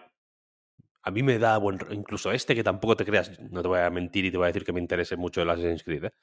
A 1.06 1.12
mí 1.12 1.22
me 1.22 1.38
da 1.38 1.58
buen 1.58 1.80
Incluso 1.92 2.32
este, 2.32 2.56
que 2.56 2.64
tampoco 2.64 2.96
te 2.96 3.04
creas, 3.06 3.38
no 3.52 3.62
te 3.62 3.68
voy 3.68 3.80
a 3.80 3.90
mentir 3.90 4.24
y 4.26 4.32
te 4.32 4.38
voy 4.38 4.46
a 4.46 4.48
decir 4.48 4.64
que 4.64 4.72
me 4.72 4.80
interese 4.80 5.18
mucho 5.18 5.42
el 5.42 5.50
Assassin's 5.50 5.84
Creed, 5.84 6.06
¿eh? 6.06 6.14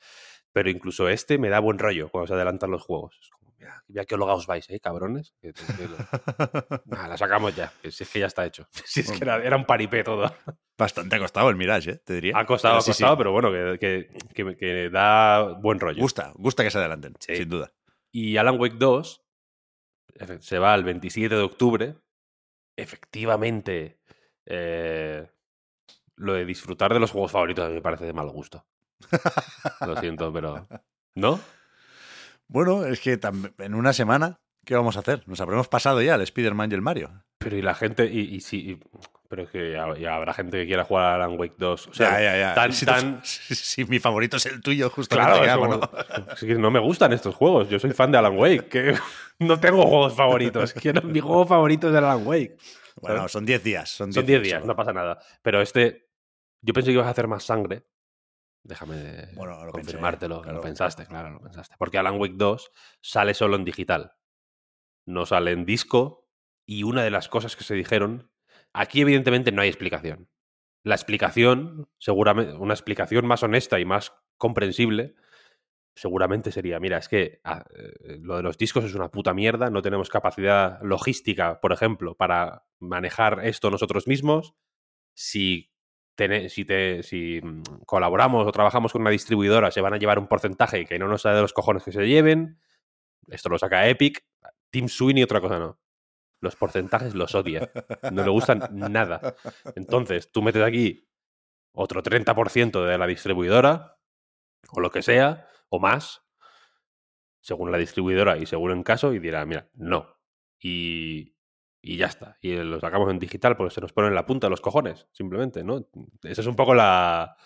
pero 0.53 0.71
incluso 0.71 1.07
este 1.09 1.37
me 1.39 1.51
da 1.51 1.61
buen 1.61 1.79
rollo 1.79 2.09
cuando 2.11 2.27
se 2.29 2.33
adelantan 2.35 2.71
los 2.71 2.83
juegos. 2.83 3.31
Mira 3.89 4.05
qué 4.05 4.15
hologaos 4.15 4.47
vais, 4.47 4.69
¿eh, 4.71 4.81
cabrones? 4.81 5.35
Que- 5.41 5.53
que- 5.53 5.65
que 5.77 5.89
lo- 5.89 5.97
Nah, 6.87 7.09
la 7.09 7.17
sacamos 7.17 7.55
ya, 7.55 7.73
que 7.83 7.91
si 7.91 8.05
es 8.05 8.11
que 8.11 8.21
ya 8.21 8.27
está 8.27 8.45
hecho. 8.47 8.67
Si 8.85 9.01
es 9.01 9.11
que 9.13 9.19
era, 9.25 9.37
era 9.45 9.57
un 9.57 9.65
paripé 9.65 10.03
todo. 10.05 10.33
Bastante 10.79 11.17
ha 11.17 11.19
costado 11.19 11.51
el 11.51 11.57
Mirage, 11.57 11.91
¿eh? 11.91 11.97
te 12.05 12.15
diría. 12.15 12.39
Ha 12.39 12.47
costado, 12.47 12.75
Pero 12.75 12.79
ha 12.79 12.83
sí, 12.83 12.93
sí, 12.93 13.03
costado, 13.03 13.19
pero 13.19 13.33
bueno, 13.33 13.51
que, 13.53 13.79
que- 13.79 14.35
que- 14.35 14.57
que 14.57 14.91
da 14.91 15.43
buen 15.61 15.79
rollo. 15.81 16.01
Gusta, 16.01 16.33
gusta 16.37 16.63
que 16.65 16.71
se 16.71 16.79
adelanten, 16.79 17.15
Sí. 17.21 17.37
sin 17.37 17.49
duda. 17.49 17.73
Y 18.13 18.37
Alan 18.39 18.59
Wake 18.59 18.77
2 18.79 19.23
efe- 20.15 20.41
se 20.41 20.59
va 20.59 20.75
el 20.75 20.85
27 20.85 21.35
de 21.35 21.43
octubre. 21.43 21.97
Efectivamente, 22.77 23.99
eh, 24.47 25.29
lo 26.17 26.33
de 26.33 26.45
disfrutar 26.45 26.93
de 26.95 27.01
los 27.01 27.11
juegos 27.11 27.31
favoritos 27.33 27.65
a 27.65 27.69
mí 27.69 27.75
me 27.75 27.83
parece 27.83 28.07
de 28.07 28.13
mal 28.13 28.29
gusto. 28.31 28.67
Lo 29.87 29.97
siento, 29.97 30.33
pero. 30.33 30.67
¿No? 31.15 31.41
Bueno, 32.53 32.85
es 32.85 33.01
que 33.01 33.19
en 33.59 33.75
una 33.75 33.93
semana, 33.93 34.41
¿qué 34.65 34.75
vamos 34.75 34.97
a 34.97 35.01
hacer? 35.01 35.23
Nos 35.27 35.41
habremos 35.41 35.69
pasado 35.69 36.03
ya 36.03 36.17
el 36.17 36.23
Spider-Man 36.23 36.71
y 36.73 36.75
el 36.75 36.83
Mario. 36.83 37.23
Pero 37.39 37.57
y 37.57 37.63
la 37.63 37.75
gente. 37.75 38.07
Y, 38.07 38.21
y 38.35 38.41
sí. 38.41 38.73
y- 38.73 38.81
pero 39.29 39.45
es 39.45 39.51
que 39.51 39.71
ya, 39.73 39.87
ya 39.97 40.17
habrá 40.17 40.35
gente 40.35 40.59
que 40.59 40.67
quiera 40.67 40.83
jugar 40.85 41.05
a 41.05 41.15
Alan 41.15 41.39
Wake 41.39 41.55
2. 41.57 41.87
O 41.87 41.95
sea, 41.95 42.11
ya, 42.21 42.33
ya, 42.33 42.39
ya. 42.39 42.55
tan- 42.55 42.73
si, 42.73 42.85
tan- 42.85 43.21
si- 43.25 43.55
si 43.55 43.85
mi 43.85 44.01
favorito 44.01 44.37
es 44.39 44.47
el 44.47 44.61
tuyo, 44.61 44.91
justo 44.91 45.15
Claro, 45.15 45.45
es, 45.45 45.57
como- 45.57 45.81
es 46.35 46.41
que 46.41 46.55
no 46.57 46.73
me 46.73 46.81
gustan 46.81 47.13
estos 47.13 47.37
juegos. 47.37 47.69
Yo 47.69 47.79
soy 47.79 47.93
fan 47.93 48.11
de 48.11 48.19
Alan 48.19 48.37
Wake. 48.37 48.67
Que 48.69 48.95
no 49.39 49.61
tengo 49.61 49.87
juegos 49.87 50.15
favoritos. 50.17 50.75
Mi 51.05 51.21
juego 51.21 51.47
favorito 51.47 51.89
es 51.89 51.93
el 51.95 52.05
Alan 52.05 52.27
Wake. 52.27 52.57
Bueno, 53.01 53.29
son 53.29 53.47
10 53.47 53.63
días. 53.63 53.89
Son 53.89 54.09
10 54.11 54.15
Son 54.17 54.27
10 54.27 54.43
días, 54.43 54.55
solo. 54.61 54.67
no 54.73 54.77
pasa 54.77 54.93
nada. 54.93 55.19
Pero 55.43 55.61
este, 55.63 56.09
yo 56.61 56.75
pensé 56.75 56.89
que 56.89 56.95
ibas 56.95 57.07
a 57.07 57.11
hacer 57.11 57.29
más 57.29 57.45
sangre. 57.45 57.85
Déjame 58.63 59.29
Bueno, 59.35 59.65
lo 59.65 59.73
pensé, 59.73 59.93
confirmártelo. 59.93 60.43
claro. 60.43 60.59
Lo 60.59 60.63
pensaste, 60.63 61.07
claro, 61.07 61.31
lo 61.31 61.41
pensaste. 61.41 61.75
Porque 61.79 61.99
Alan 61.99 62.21
Wake 62.21 62.35
2 62.37 62.71
sale 63.01 63.35
solo 63.35 63.57
en 63.57 63.65
digital. 63.65 64.13
No 65.07 65.27
sale 65.27 65.53
en 65.53 65.65
disco. 65.65 66.29
Y 66.67 66.83
una 66.85 67.03
de 67.03 67.11
las 67.11 67.29
cosas 67.29 67.57
que 67.57 67.65
se 67.65 67.75
dijeron, 67.75 68.31
aquí 68.73 69.01
evidentemente 69.01 69.51
no 69.51 69.63
hay 69.63 69.69
explicación. 69.69 70.29
La 70.83 70.95
explicación, 70.95 71.89
seguramente, 71.99 72.55
una 72.55 72.75
explicación 72.75 73.27
más 73.27 73.43
honesta 73.43 73.81
y 73.81 73.85
más 73.85 74.13
comprensible, 74.37 75.15
seguramente 75.95 76.53
sería, 76.53 76.81
mira, 76.81 76.99
es 76.99 77.09
que 77.09 77.41
ah, 77.45 77.65
eh, 77.77 78.19
lo 78.21 78.37
de 78.37 78.43
los 78.43 78.57
discos 78.57 78.85
es 78.85 78.95
una 78.95 79.11
puta 79.11 79.35
mierda, 79.35 79.71
no 79.71 79.83
tenemos 79.83 80.09
capacidad 80.09 80.81
logística, 80.83 81.61
por 81.61 81.73
ejemplo, 81.73 82.17
para 82.17 82.65
manejar 82.79 83.45
esto 83.45 83.71
nosotros 83.71 84.07
mismos. 84.07 84.55
Si, 85.15 85.70
si, 86.49 86.65
te- 86.65 87.03
mm, 87.43 87.63
colaboramos 87.87 88.47
o 88.47 88.53
trabajamos 88.53 88.93
con 88.93 89.03
una 89.03 89.11
distribuidora, 89.11 89.71
se 89.71 89.81
van 89.81 89.95
a 89.95 89.99
llevar 89.99 90.19
un 90.19 90.27
porcentaje 90.29 90.85
que 90.87 90.99
no 90.99 91.09
nos 91.09 91.23
sale 91.23 91.37
de 91.37 91.43
los 91.43 91.53
cojones 91.53 91.83
que 91.85 91.93
se 91.93 92.07
lleven. 92.07 92.59
Esto 93.29 93.49
lo 93.49 93.59
saca 93.59 93.87
Epic. 93.89 94.25
Team 94.71 94.89
Sweeney, 94.89 95.23
otra 95.25 95.41
cosa 95.41 95.59
no. 95.59 95.81
Los 96.41 96.57
porcentajes 96.57 97.15
los 97.15 97.35
odia. 97.35 97.71
No 98.13 98.25
le 98.25 98.31
gustan 98.31 98.69
nada. 98.73 99.35
Entonces, 99.75 100.31
tú 100.33 100.43
metes 100.43 100.63
aquí 100.63 101.07
otro 101.73 102.03
30% 102.03 102.85
de 102.85 102.99
la 102.99 103.07
distribuidora, 103.07 103.99
o 104.71 104.81
lo 104.81 104.91
que 104.91 105.03
sea, 105.03 105.49
o 105.69 105.79
más, 105.79 106.23
según 107.41 107.71
la 107.73 107.79
distribuidora 107.79 108.37
y 108.39 108.47
según 108.47 108.71
el 108.73 108.85
caso, 108.85 109.13
y 109.13 109.19
dirá, 109.19 109.45
mira, 109.47 109.69
no. 109.75 110.17
Y, 110.59 111.35
y 111.83 111.97
ya 111.97 112.07
está. 112.07 112.37
Y 112.41 112.55
lo 112.57 112.79
sacamos 112.81 113.11
en 113.11 113.19
digital 113.19 113.57
porque 113.57 113.75
se 113.75 113.81
nos 113.81 113.93
pone 113.93 114.09
en 114.09 114.15
la 114.15 114.27
punta 114.27 114.47
de 114.47 114.51
los 114.51 114.61
cojones, 114.61 115.07
simplemente, 115.13 115.65
¿no? 115.65 115.87
Esa 116.23 116.41
es 116.43 116.47
un 116.47 116.57
poco 116.57 116.75
la... 116.75 117.37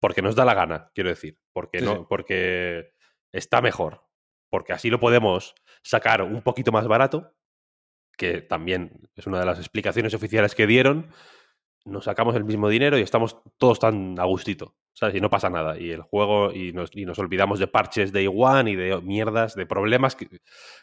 Porque 0.00 0.20
nos 0.22 0.34
da 0.34 0.44
la 0.44 0.54
gana, 0.54 0.90
quiero 0.94 1.10
decir. 1.10 1.38
Porque, 1.52 1.78
Sí, 1.78 1.84
no, 1.84 1.94
sí. 1.96 2.00
porque 2.08 2.92
está 3.32 3.62
mejor. 3.62 4.02
Porque 4.50 4.72
así 4.72 4.90
lo 4.90 5.00
podemos 5.00 5.54
sacar 5.82 6.22
un 6.22 6.42
poquito 6.42 6.72
más 6.72 6.86
barato, 6.86 7.34
que 8.16 8.40
también 8.42 9.08
es 9.16 9.26
una 9.26 9.40
de 9.40 9.46
las 9.46 9.58
explicaciones 9.58 10.12
oficiales 10.14 10.54
que 10.54 10.66
dieron. 10.66 11.08
Nos 11.84 12.04
sacamos 12.04 12.34
el 12.36 12.44
mismo 12.44 12.68
dinero 12.68 12.98
y 12.98 13.02
estamos 13.02 13.38
todos 13.58 13.78
tan 13.78 14.18
a 14.18 14.24
gustito. 14.24 14.76
¿Sabes? 14.92 15.16
Y 15.16 15.20
no 15.20 15.28
pasa 15.28 15.50
nada. 15.50 15.76
Y 15.78 15.90
el 15.90 16.02
juego, 16.02 16.52
y 16.52 16.72
nos, 16.72 16.90
y 16.94 17.04
nos 17.04 17.18
olvidamos 17.18 17.58
de 17.58 17.66
parches 17.66 18.12
de 18.12 18.28
One 18.28 18.70
y 18.70 18.76
de 18.76 19.00
mierdas, 19.00 19.56
de 19.56 19.66
problemas 19.66 20.14
que- 20.14 20.28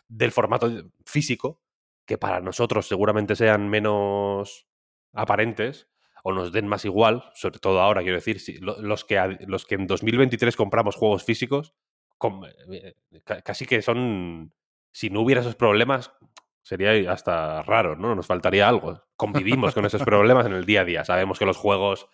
del 0.09 0.31
formato 0.33 0.69
físico, 1.05 1.61
que 2.05 2.17
para 2.17 2.39
nosotros 2.41 2.87
seguramente 2.87 3.35
sean 3.35 3.69
menos 3.69 4.67
aparentes 5.13 5.87
o 6.23 6.31
nos 6.33 6.51
den 6.51 6.67
más 6.67 6.85
igual, 6.85 7.23
sobre 7.33 7.59
todo 7.59 7.81
ahora, 7.81 8.01
quiero 8.01 8.17
decir, 8.17 8.39
si, 8.39 8.57
lo- 8.59 8.79
los, 8.81 9.05
que, 9.05 9.37
los 9.47 9.65
que 9.65 9.75
en 9.75 9.87
2023 9.87 10.55
compramos 10.55 10.95
juegos 10.95 11.23
físicos, 11.23 11.73
eh, 12.71 12.93
ca- 13.23 13.41
casi 13.41 13.65
que 13.65 13.81
son, 13.81 14.53
si 14.91 15.09
no 15.09 15.21
hubiera 15.21 15.41
esos 15.41 15.55
problemas, 15.55 16.13
sería 16.61 17.11
hasta 17.11 17.63
raro, 17.63 17.95
¿no? 17.95 18.13
Nos 18.13 18.27
faltaría 18.27 18.69
algo. 18.69 19.01
Convivimos 19.15 19.73
con 19.73 19.85
esos 19.85 20.03
problemas 20.03 20.45
en 20.45 20.53
el 20.53 20.65
día 20.65 20.81
a 20.81 20.85
día. 20.85 21.03
Sabemos 21.05 21.39
que 21.39 21.45
los 21.45 21.57
juegos 21.57 22.07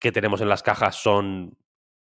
que 0.00 0.10
tenemos 0.12 0.40
en 0.40 0.48
las 0.48 0.64
cajas 0.64 0.96
son 0.96 1.56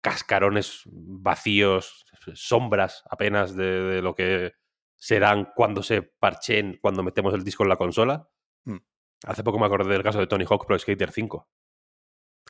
cascarones 0.02 0.82
vacíos, 0.86 2.06
sombras 2.34 3.04
apenas 3.10 3.56
de 3.56 4.02
lo 4.02 4.16
que 4.16 4.54
serán 5.02 5.52
cuando 5.56 5.82
se 5.82 6.04
parchen, 6.04 6.78
cuando 6.80 7.02
metemos 7.02 7.34
el 7.34 7.44
disco 7.44 7.64
en 7.64 7.70
la 7.70 7.76
consola. 7.76 8.30
Mm. 8.66 8.78
Hace 9.26 9.44
poco 9.44 9.58
me 9.58 9.66
acordé 9.66 9.92
del 9.92 10.04
caso 10.04 10.20
de 10.20 10.28
Tony 10.28 10.46
Hawk 10.48 10.68
Pro 10.68 10.78
Skater 10.78 11.12
5, 11.12 11.50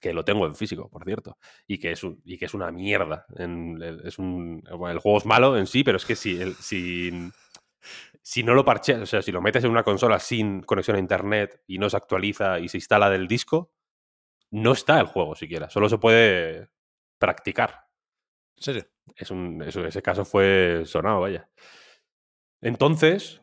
que 0.02 0.14
lo 0.14 0.26
tengo 0.26 0.46
en 0.46 0.56
físico, 0.56 0.90
por 0.90 1.06
cierto, 1.06 1.38
y 1.66 1.78
que 1.80 1.92
es, 1.92 2.04
un- 2.04 2.22
y 2.26 2.38
que 2.38 2.46
es 2.46 2.54
una 2.54 2.70
mierda. 2.72 3.26
En- 3.38 3.82
es 4.04 4.20
un, 4.20 4.62
el 4.68 5.00
juego 5.00 5.18
es 5.18 5.26
malo 5.26 5.58
en 5.58 5.66
sí, 5.66 5.84
pero 5.86 5.96
es 5.98 6.06
que 6.06 6.18
si, 6.18 6.42
el- 6.42 6.56
si, 6.56 7.32
si 8.22 8.44
no 8.44 8.54
lo 8.54 8.66
parches, 8.66 8.98
o 9.00 9.06
sea, 9.06 9.22
si 9.22 9.32
lo 9.32 9.42
metes 9.42 9.64
en 9.64 9.72
una 9.72 9.84
consola 9.84 10.20
sin 10.20 10.62
conexión 10.62 10.98
a 10.98 11.00
internet 11.00 11.62
y 11.68 11.78
no 11.78 11.90
se 11.90 11.98
actualiza 11.98 12.60
y 12.60 12.68
se 12.68 12.78
instala 12.78 13.10
del 13.10 13.28
disco, 13.30 13.72
no 14.52 14.74
está 14.74 15.00
el 15.00 15.08
juego 15.08 15.36
siquiera, 15.36 15.70
solo 15.70 15.88
se 15.88 15.98
puede 16.00 16.70
practicar. 17.18 17.88
¿En 18.58 18.64
serio? 18.64 18.88
Es 19.16 19.32
un, 19.32 19.62
ese 19.64 20.02
caso 20.02 20.26
fue 20.26 20.84
sonado, 20.86 21.22
vaya. 21.22 21.50
Entonces, 22.62 23.42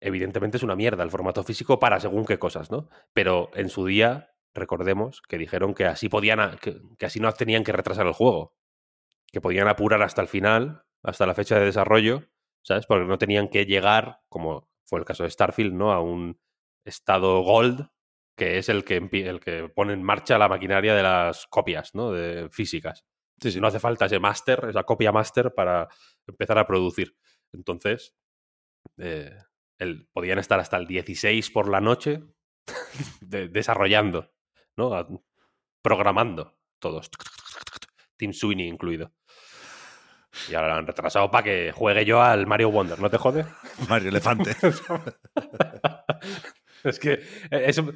evidentemente 0.00 0.56
es 0.56 0.62
una 0.62 0.76
mierda 0.76 1.02
el 1.02 1.10
formato 1.10 1.42
físico 1.44 1.78
para 1.78 2.00
según 2.00 2.24
qué 2.24 2.38
cosas, 2.38 2.70
¿no? 2.70 2.88
Pero 3.12 3.50
en 3.54 3.68
su 3.68 3.86
día, 3.86 4.32
recordemos 4.54 5.22
que 5.22 5.38
dijeron 5.38 5.74
que 5.74 5.84
así 5.84 6.08
podían, 6.08 6.58
que, 6.58 6.80
que 6.98 7.06
así 7.06 7.20
no 7.20 7.32
tenían 7.32 7.64
que 7.64 7.72
retrasar 7.72 8.06
el 8.06 8.12
juego, 8.12 8.54
que 9.32 9.40
podían 9.40 9.68
apurar 9.68 10.02
hasta 10.02 10.22
el 10.22 10.28
final, 10.28 10.84
hasta 11.02 11.26
la 11.26 11.34
fecha 11.34 11.58
de 11.58 11.66
desarrollo, 11.66 12.24
¿sabes? 12.62 12.86
Porque 12.86 13.06
no 13.06 13.18
tenían 13.18 13.48
que 13.48 13.66
llegar, 13.66 14.20
como 14.28 14.68
fue 14.84 14.98
el 14.98 15.04
caso 15.04 15.24
de 15.24 15.30
Starfield, 15.30 15.74
¿no? 15.74 15.92
A 15.92 16.00
un 16.00 16.40
estado 16.84 17.40
gold, 17.42 17.88
que 18.36 18.58
es 18.58 18.68
el 18.68 18.84
que, 18.84 18.96
el 18.96 19.40
que 19.40 19.68
pone 19.68 19.92
en 19.92 20.02
marcha 20.02 20.38
la 20.38 20.48
maquinaria 20.48 20.94
de 20.94 21.02
las 21.02 21.46
copias, 21.46 21.94
¿no? 21.94 22.12
De 22.12 22.48
físicas. 22.50 23.04
Sí, 23.40 23.52
sí. 23.52 23.60
No 23.60 23.68
hace 23.68 23.80
falta 23.80 24.06
ese 24.06 24.18
máster, 24.18 24.66
esa 24.68 24.84
copia 24.84 25.12
máster 25.12 25.52
para 25.54 25.88
empezar 26.26 26.58
a 26.58 26.66
producir. 26.66 27.16
Entonces, 27.52 28.14
eh, 28.98 29.36
el- 29.78 30.06
podían 30.12 30.38
estar 30.38 30.60
hasta 30.60 30.76
el 30.76 30.86
16 30.86 31.50
por 31.50 31.68
la 31.68 31.80
noche 31.80 32.22
de- 33.20 33.48
desarrollando, 33.48 34.30
¿no? 34.76 35.24
Programando 35.82 36.56
todos. 36.78 37.10
Team 38.16 38.32
Sweeney 38.32 38.68
incluido. 38.68 39.12
Y 40.50 40.54
ahora 40.54 40.68
lo 40.68 40.74
han 40.74 40.86
retrasado 40.86 41.30
para 41.30 41.44
que 41.44 41.72
juegue 41.72 42.04
yo 42.04 42.22
al 42.22 42.46
Mario 42.46 42.70
Wonder, 42.70 43.00
¿no 43.00 43.08
te 43.08 43.16
jode? 43.18 43.46
Mario 43.88 44.10
Elefante. 44.10 44.50
es 46.84 46.98
que 46.98 47.12
eh, 47.14 47.64
eso, 47.66 47.92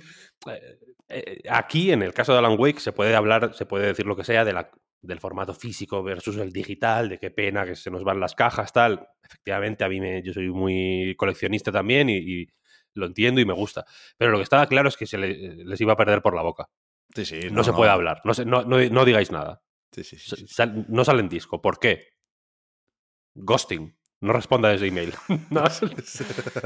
eh, 1.09 1.42
aquí, 1.50 1.92
en 1.92 2.03
el 2.03 2.14
caso 2.14 2.33
de 2.33 2.38
Alan 2.38 2.57
Wake, 2.59 2.81
se 2.81 2.92
puede 2.92 3.14
hablar, 3.14 3.55
se 3.55 3.66
puede 3.66 3.87
decir 3.88 4.07
lo 4.07 4.16
que 4.16 4.24
sea 4.24 4.44
de 4.44 4.53
la, 4.53 4.70
del 5.03 5.19
formato 5.21 5.55
físico 5.55 6.03
versus 6.03 6.37
el 6.37 6.53
digital, 6.53 7.09
de 7.09 7.19
qué 7.19 7.31
pena 7.31 7.65
que 7.65 7.75
se 7.77 7.91
nos 7.91 8.05
van 8.05 8.21
las 8.21 8.35
cajas, 8.35 8.73
tal. 8.73 9.09
Efectivamente, 9.23 9.85
a 9.85 9.89
mí 9.89 10.01
me, 10.01 10.23
yo 10.23 10.33
soy 10.33 10.49
muy 10.51 11.15
coleccionista 11.17 11.73
también 11.73 12.09
y, 12.11 12.17
y 12.19 12.49
lo 12.95 13.07
entiendo 13.07 13.41
y 13.41 13.45
me 13.47 13.55
gusta. 13.55 13.85
Pero 14.19 14.31
lo 14.33 14.39
que 14.39 14.43
estaba 14.45 14.67
claro 14.67 14.89
es 14.89 14.97
que 14.97 15.07
se 15.07 15.17
le- 15.19 15.65
les 15.65 15.81
iba 15.81 15.93
a 15.95 15.97
perder 15.97 16.21
por 16.23 16.35
la 16.35 16.43
boca. 16.43 16.67
Sí, 17.15 17.25
sí. 17.25 17.41
No, 17.51 17.65
se 17.65 17.73
puede 17.73 17.91
hablar, 17.91 18.21
no, 18.25 18.35
se- 18.35 18.45
no, 18.45 18.63
no- 18.65 18.79
no 18.79 19.05
digáis 19.05 19.31
nada. 19.33 19.63
Sí, 19.93 20.05
sí, 20.05 20.17
sí, 20.19 20.37
sí. 20.37 20.47
sal- 20.49 20.85
no 20.89 21.05
sale 21.05 21.21
en 21.21 21.29
disco. 21.29 21.61
¿Por 21.63 21.79
qué? 21.79 22.09
Ghosting. 23.35 23.97
No 24.23 24.33
responda 24.35 24.69
desde 24.69 24.89
email. 24.89 25.15
No. 25.51 25.65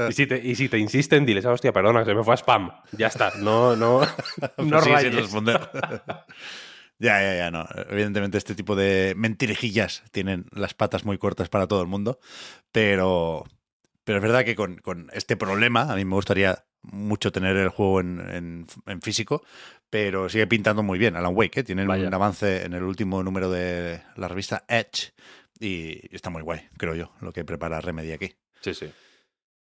Y 0.09 0.11
si, 0.13 0.27
te, 0.27 0.37
y 0.37 0.55
si 0.55 0.67
te 0.67 0.77
insisten, 0.77 1.25
diles, 1.25 1.45
"Ah, 1.45 1.53
hostia, 1.53 1.71
perdona, 1.71 1.99
que 2.03 2.11
se 2.11 2.15
me 2.15 2.23
fue 2.23 2.33
a 2.33 2.37
spam. 2.37 2.69
Ya 2.91 3.07
está, 3.07 3.31
no, 3.39 3.75
no, 3.75 4.01
no 4.57 4.79
Pues 4.79 4.83
sigue 4.83 4.83
sin 4.83 4.93
rayes. 4.93 5.15
responder. 5.15 5.69
Ya, 6.99 7.21
ya, 7.21 7.35
ya, 7.35 7.51
no. 7.51 7.67
Evidentemente 7.89 8.37
este 8.37 8.55
tipo 8.55 8.75
de 8.75 9.13
mentirijillas 9.17 10.03
tienen 10.11 10.45
las 10.51 10.73
patas 10.73 11.05
muy 11.05 11.17
cortas 11.17 11.49
para 11.49 11.67
todo 11.67 11.81
el 11.81 11.87
mundo, 11.87 12.19
pero, 12.71 13.45
pero 14.03 14.17
es 14.17 14.23
verdad 14.23 14.45
que 14.45 14.55
con, 14.55 14.77
con 14.77 15.09
este 15.13 15.35
problema 15.37 15.91
a 15.91 15.95
mí 15.95 16.05
me 16.05 16.15
gustaría 16.15 16.65
mucho 16.81 17.31
tener 17.31 17.55
el 17.57 17.69
juego 17.69 17.99
en, 17.99 18.19
en- 18.29 18.67
en 18.85 19.01
físico, 19.01 19.43
pero 19.89 20.29
sigue 20.29 20.45
pintando 20.47 20.83
muy 20.83 20.99
bien 20.99 21.15
Alan 21.15 21.35
Wake, 21.35 21.61
¿eh? 21.61 21.63
tienen 21.63 21.87
Vaya. 21.87 22.07
un 22.07 22.13
avance 22.13 22.63
en 22.63 22.73
el 22.73 22.83
último 22.83 23.23
número 23.23 23.49
de 23.49 24.01
la 24.15 24.27
revista 24.27 24.63
Edge 24.67 25.13
y 25.59 26.13
está 26.15 26.29
muy 26.29 26.41
guay, 26.43 26.67
creo 26.77 26.93
yo, 26.95 27.11
lo 27.21 27.31
que 27.33 27.43
prepara 27.45 27.81
Remedy 27.81 28.11
aquí. 28.11 28.35
Sí, 28.61 28.73
sí. 28.73 28.91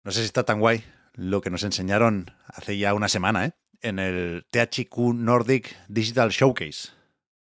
No 0.04 0.12
sé 0.12 0.20
si 0.20 0.26
está 0.26 0.44
tan 0.44 0.60
guay 0.60 0.84
lo 1.14 1.40
que 1.42 1.50
nos 1.50 1.64
enseñaron 1.64 2.32
hace 2.48 2.78
ya 2.78 2.94
una 2.94 3.08
semana, 3.08 3.46
¿eh? 3.46 3.52
En 3.82 4.00
el 4.00 4.46
THQ 4.50 5.14
Nordic 5.14 5.76
Digital 5.88 6.30
Showcase. 6.32 6.90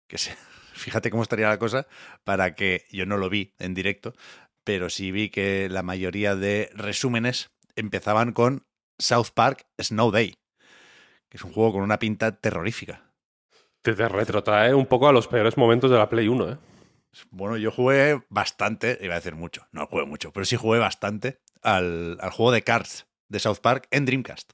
Que 0.08 0.18
se, 0.18 0.36
fíjate 0.74 1.10
cómo 1.12 1.24
estaría 1.24 1.50
la 1.50 1.60
cosa 1.60 1.88
para 2.24 2.56
que 2.56 2.86
yo 2.92 3.06
no 3.06 3.18
lo 3.18 3.30
vi 3.30 3.54
en 3.60 3.74
directo, 3.74 4.14
pero 4.64 4.90
sí 4.90 5.12
vi 5.12 5.30
que 5.30 5.70
la 5.70 5.84
mayoría 5.84 6.36
de 6.36 6.70
resúmenes 6.74 7.52
empezaban 7.76 8.32
con 8.34 8.66
South 9.00 9.28
Park 9.34 9.66
Snow 9.80 10.12
Day, 10.12 10.36
que 11.30 11.38
es 11.38 11.44
un 11.44 11.54
juego 11.54 11.74
con 11.74 11.84
una 11.84 12.00
pinta 12.00 12.32
terrorífica. 12.40 13.04
Te, 13.82 13.94
te 13.94 14.08
retrotrae 14.10 14.74
un 14.74 14.86
poco 14.88 15.08
a 15.08 15.14
los 15.14 15.28
peores 15.28 15.56
momentos 15.58 15.92
de 15.92 15.98
la 15.98 16.10
Play 16.10 16.28
1, 16.28 16.52
¿eh? 16.52 16.58
Bueno, 17.32 17.58
yo 17.58 17.72
jugué 17.72 18.22
bastante, 18.30 18.98
iba 19.02 19.14
a 19.16 19.18
decir 19.20 19.36
mucho, 19.36 19.68
no 19.72 19.88
jugué 19.88 20.06
mucho, 20.06 20.32
pero 20.34 20.46
sí 20.46 20.56
jugué 20.56 20.78
bastante 20.80 21.40
al, 21.64 22.18
al 22.22 22.32
juego 22.32 22.52
de 22.52 22.64
Cards 22.64 23.08
de 23.30 23.40
South 23.40 23.60
Park 23.62 23.88
en 23.92 24.06
Dreamcast. 24.06 24.52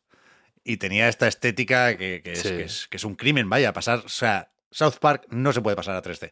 Y 0.63 0.77
tenía 0.77 1.09
esta 1.09 1.27
estética 1.27 1.97
que, 1.97 2.21
que 2.23 2.33
es, 2.33 2.39
Sí. 2.41 2.49
que, 2.49 2.63
es, 2.63 2.87
que 2.87 2.97
es 2.97 3.03
un 3.03 3.15
crimen, 3.15 3.49
vaya, 3.49 3.73
pasar. 3.73 3.99
O 4.05 4.09
sea, 4.09 4.52
South 4.73 4.97
Park 4.99 5.27
no 5.29 5.53
se 5.53 5.61
puede 5.61 5.75
pasar 5.75 5.95
a 5.95 6.01
3D. 6.01 6.31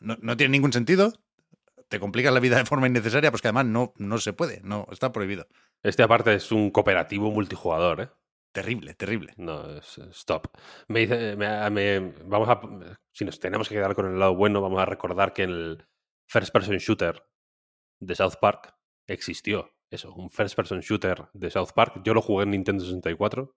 No, 0.00 0.16
no 0.20 0.36
tiene 0.36 0.52
ningún 0.52 0.72
sentido. 0.72 1.12
Te 1.88 2.00
complicas 2.00 2.32
la 2.34 2.40
vida 2.40 2.56
de 2.58 2.64
forma 2.66 2.88
innecesaria, 2.88 3.30
pues 3.30 3.40
que 3.42 3.48
además 3.48 3.66
no, 3.66 3.92
no 3.96 4.18
se 4.18 4.32
puede, 4.32 4.60
no, 4.62 4.86
está 4.90 5.12
prohibido. 5.12 5.46
Este 5.84 6.02
aparte 6.02 6.34
es 6.34 6.50
un 6.50 6.70
cooperativo 6.70 7.30
multijugador, 7.30 8.00
¿eh? 8.00 8.08
Terrible, 8.52 8.94
terrible. 8.94 9.34
No, 9.36 9.76
stop. 10.10 10.48
Me 10.88 11.00
dice, 11.00 11.36
me- 11.36 11.70
me- 11.70 12.00
vamos 12.24 12.48
a, 12.48 12.60
si 13.12 13.24
nos 13.24 13.38
tenemos 13.38 13.68
que 13.68 13.74
quedar 13.76 13.94
con 13.94 14.06
el 14.06 14.18
lado 14.18 14.34
bueno, 14.34 14.60
vamos 14.60 14.80
a 14.80 14.86
recordar 14.86 15.32
que 15.32 15.44
el 15.44 15.86
first 16.28 16.52
person 16.52 16.76
shooter 16.78 17.22
de 18.00 18.14
South 18.16 18.36
Park 18.40 18.74
existió. 19.06 19.72
Eso, 19.90 20.12
un 20.14 20.30
first 20.30 20.56
person 20.56 20.80
shooter 20.80 21.28
de 21.34 21.50
South 21.50 21.70
Park. 21.74 22.00
Yo 22.02 22.14
lo 22.14 22.22
jugué 22.22 22.44
en 22.44 22.50
Nintendo 22.50 22.82
64, 22.82 23.54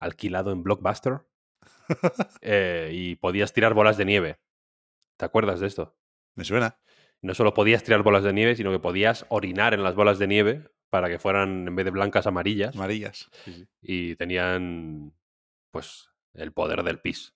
alquilado 0.00 0.50
en 0.52 0.62
Blockbuster, 0.64 1.20
eh, 2.40 2.90
y 2.92 3.16
podías 3.16 3.52
tirar 3.52 3.74
bolas 3.74 3.96
de 3.96 4.04
nieve. 4.04 4.38
¿Te 5.16 5.24
acuerdas 5.24 5.60
de 5.60 5.66
esto? 5.66 5.96
Me 6.34 6.44
suena. 6.44 6.78
No 7.22 7.34
solo 7.34 7.52
podías 7.52 7.82
tirar 7.82 8.02
bolas 8.02 8.22
de 8.22 8.32
nieve, 8.32 8.56
sino 8.56 8.70
que 8.70 8.78
podías 8.78 9.26
orinar 9.28 9.74
en 9.74 9.82
las 9.82 9.94
bolas 9.94 10.18
de 10.18 10.26
nieve 10.26 10.70
para 10.88 11.08
que 11.08 11.18
fueran, 11.18 11.68
en 11.68 11.76
vez 11.76 11.84
de 11.84 11.90
blancas, 11.90 12.26
amarillas 12.26 12.74
Amarillas. 12.74 13.30
Sí, 13.44 13.52
sí. 13.52 13.68
y 13.82 14.16
tenían 14.16 15.12
pues 15.70 16.08
el 16.34 16.52
poder 16.52 16.82
del 16.82 17.00
pis. 17.00 17.34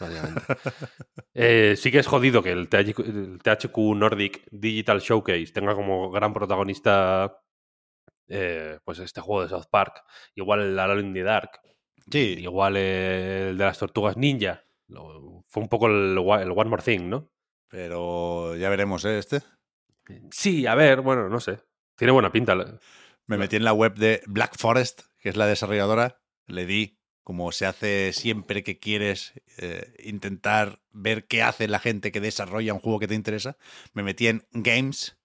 Eh, 1.34 1.76
sí 1.78 1.90
que 1.90 1.98
es 1.98 2.06
jodido 2.06 2.42
que 2.42 2.52
el 2.52 2.68
THQ, 2.68 2.98
el 2.98 3.38
THQ 3.42 3.78
Nordic 3.96 4.42
Digital 4.50 5.00
Showcase 5.00 5.46
tenga 5.46 5.74
como 5.74 6.10
gran 6.10 6.34
protagonista 6.34 7.40
eh, 8.28 8.78
pues 8.84 8.98
este 8.98 9.22
juego 9.22 9.42
de 9.42 9.48
South 9.48 9.68
Park. 9.70 10.02
Igual 10.34 10.60
el 10.60 10.78
Alone 10.78 11.00
in 11.00 11.14
the 11.14 11.22
Dark. 11.22 11.60
Sí, 12.12 12.36
Igual 12.38 12.76
el 12.76 13.58
de 13.58 13.64
las 13.64 13.78
tortugas 13.78 14.16
ninja. 14.16 14.64
Fue 15.48 15.62
un 15.62 15.68
poco 15.68 15.86
el 15.86 16.16
One 16.18 16.64
More 16.66 16.82
Thing, 16.82 17.08
¿no? 17.08 17.32
pero 17.72 18.54
ya 18.54 18.68
veremos, 18.68 19.02
¿eh? 19.06 19.18
Este. 19.18 19.40
Sí, 20.30 20.66
a 20.66 20.74
ver, 20.74 21.00
bueno, 21.00 21.30
no 21.30 21.40
sé. 21.40 21.60
Tiene 21.96 22.12
buena 22.12 22.30
pinta. 22.30 22.54
Me 23.26 23.38
metí 23.38 23.56
en 23.56 23.64
la 23.64 23.72
web 23.72 23.94
de 23.94 24.22
Black 24.26 24.58
Forest, 24.58 25.00
que 25.22 25.30
es 25.30 25.36
la 25.36 25.46
desarrolladora. 25.46 26.20
Le 26.46 26.66
di, 26.66 26.98
como 27.24 27.50
se 27.50 27.64
hace 27.64 28.12
siempre 28.12 28.62
que 28.62 28.78
quieres 28.78 29.32
eh, 29.56 29.94
intentar 30.04 30.82
ver 30.90 31.26
qué 31.26 31.42
hace 31.42 31.66
la 31.66 31.78
gente 31.78 32.12
que 32.12 32.20
desarrolla 32.20 32.74
un 32.74 32.80
juego 32.80 32.98
que 32.98 33.08
te 33.08 33.14
interesa. 33.14 33.56
Me 33.94 34.02
metí 34.02 34.26
en 34.26 34.46
Games 34.52 35.16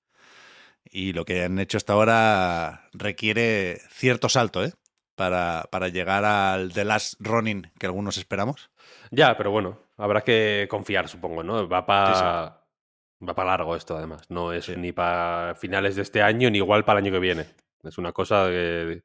y 0.85 1.11
lo 1.11 1.25
que 1.25 1.43
han 1.43 1.59
hecho 1.59 1.75
hasta 1.75 1.91
ahora 1.91 2.87
requiere 2.93 3.81
cierto 3.89 4.29
salto, 4.29 4.63
¿eh? 4.63 4.71
Para, 5.17 5.65
para 5.71 5.87
llegar 5.87 6.23
al 6.23 6.71
The 6.71 6.85
Last 6.85 7.15
Running 7.19 7.71
que 7.79 7.87
algunos 7.87 8.17
esperamos. 8.17 8.69
Ya, 9.09 9.35
pero 9.35 9.49
bueno, 9.49 9.79
habrá 9.97 10.21
que 10.21 10.67
confiar, 10.69 11.09
supongo, 11.09 11.41
¿no? 11.41 11.67
Va 11.67 11.85
para 11.87 12.63
va 13.27 13.33
para 13.33 13.49
largo 13.49 13.75
esto, 13.75 13.97
además. 13.97 14.21
No 14.29 14.53
es 14.53 14.65
Sí. 14.65 14.75
ni 14.77 14.91
para 14.91 15.55
finales 15.55 15.95
de 15.95 16.03
este 16.03 16.21
año 16.21 16.51
ni 16.51 16.59
igual 16.59 16.85
para 16.85 16.99
el 16.99 17.05
año 17.05 17.13
que 17.13 17.19
viene. 17.19 17.47
Es 17.83 17.97
una 17.97 18.11
cosa 18.11 18.45
que, 18.49 19.01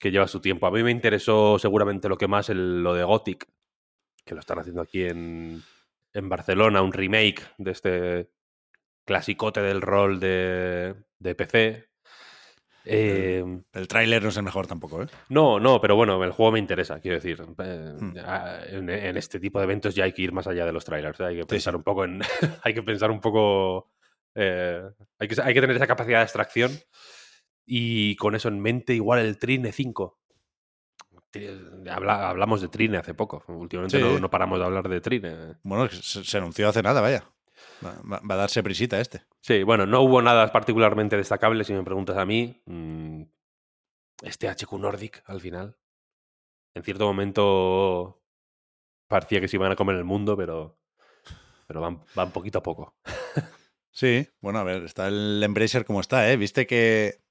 que 0.00 0.10
lleva 0.10 0.26
su 0.26 0.40
tiempo. 0.40 0.66
A 0.66 0.70
mí 0.70 0.82
me 0.82 0.90
interesó 0.90 1.58
seguramente 1.58 2.08
lo 2.08 2.16
que 2.16 2.28
más 2.28 2.48
el- 2.48 2.82
lo 2.82 2.94
de 2.94 3.04
Gothic, 3.04 3.46
que 4.24 4.34
lo 4.34 4.40
están 4.40 4.58
haciendo 4.58 4.80
aquí 4.80 5.04
en, 5.04 5.62
en 6.14 6.28
Barcelona, 6.30 6.80
un 6.80 6.94
remake 6.94 7.42
de 7.58 7.70
este 7.72 8.30
clasicote 9.04 9.60
del 9.60 9.82
rol 9.82 10.18
de, 10.18 10.94
de 11.18 11.34
PC. 11.34 11.90
Eh, 12.88 13.44
El 13.72 13.88
tráiler 13.88 14.22
no 14.22 14.28
es 14.28 14.36
el 14.36 14.42
mejor 14.44 14.66
tampoco, 14.66 15.02
¿eh? 15.02 15.06
no, 15.28 15.58
no, 15.58 15.80
pero 15.80 15.96
bueno, 15.96 16.22
el 16.22 16.30
juego 16.32 16.52
me 16.52 16.58
interesa, 16.58 17.00
quiero 17.00 17.16
decir. 17.16 17.42
eh, 17.58 17.94
Hmm. 17.98 18.16
En, 18.70 18.90
en 18.90 19.16
este 19.16 19.40
tipo 19.40 19.58
de 19.58 19.64
eventos 19.64 19.94
ya 19.94 20.04
hay 20.04 20.12
que 20.12 20.22
ir 20.22 20.32
más 20.32 20.46
allá 20.46 20.64
de 20.64 20.72
los 20.72 20.84
trailers. 20.84 21.18
¿eh? 21.20 21.24
Hay 21.24 21.36
que 21.36 21.46
pensar 21.46 21.72
sí. 21.72 21.76
un 21.76 21.82
poco 21.82 22.04
en. 22.04 22.20
hay 22.62 22.74
que 22.74 22.82
pensar 22.82 23.10
un 23.10 23.20
poco. 23.20 23.90
eh, 24.34 24.82
hay, 25.18 25.28
que, 25.28 25.40
hay 25.42 25.54
que 25.54 25.60
tener 25.60 25.76
esa 25.76 25.86
capacidad 25.86 26.18
de 26.20 26.24
extracción. 26.24 26.70
Y 27.66 28.14
con 28.16 28.34
eso 28.36 28.48
en 28.48 28.60
mente, 28.60 28.94
igual 28.94 29.18
el 29.20 29.38
Trine 29.38 29.72
5. 29.72 30.20
Ti- 31.32 31.48
habla- 31.90 32.28
hablamos 32.28 32.60
de 32.60 32.68
Trine 32.68 32.98
hace 32.98 33.14
poco. 33.14 33.42
Últimamente 33.48 33.96
Sí. 33.98 34.02
no, 34.04 34.18
no 34.20 34.30
paramos 34.30 34.58
de 34.60 34.64
hablar 34.64 34.88
de 34.88 35.00
Trine. 35.00 35.56
Bueno, 35.64 35.88
se, 35.88 36.22
se 36.22 36.38
anunció 36.38 36.68
hace 36.68 36.82
nada, 36.82 37.00
vaya. 37.00 37.24
Va, 37.84 38.00
va- 38.10 38.20
va 38.28 38.34
a 38.34 38.38
darse 38.38 38.62
prisita 38.62 39.00
este. 39.00 39.22
Sí, 39.40 39.62
bueno, 39.62 39.86
no 39.86 40.00
hubo 40.02 40.22
nada 40.22 40.50
particularmente 40.52 41.16
destacable, 41.16 41.64
si 41.64 41.72
me 41.72 41.82
preguntas 41.84 42.16
a 42.16 42.24
mí. 42.26 42.62
Mm, 42.66 43.22
Este 44.22 44.48
HQ 44.48 44.72
Nordic, 44.78 45.22
al 45.26 45.40
final. 45.40 45.76
En 46.74 46.82
cierto 46.82 47.06
momento 47.06 48.22
parecía 49.08 49.40
que 49.40 49.48
se 49.48 49.56
iban 49.56 49.72
a 49.72 49.76
comer 49.76 49.96
el 49.96 50.04
mundo, 50.04 50.36
pero, 50.36 50.78
pero 51.66 51.80
van, 51.80 52.02
van 52.14 52.32
poquito 52.32 52.58
a 52.58 52.62
poco. 52.62 52.94
Sí, 53.90 54.28
bueno, 54.42 54.58
a 54.58 54.62
ver, 54.62 54.82
está 54.84 55.08
el 55.08 55.42
Embracer 55.42 55.86
como 55.86 56.02
está, 56.02 56.30
¿eh? 56.30 56.36
Viste 56.36 56.66
que 56.66 57.22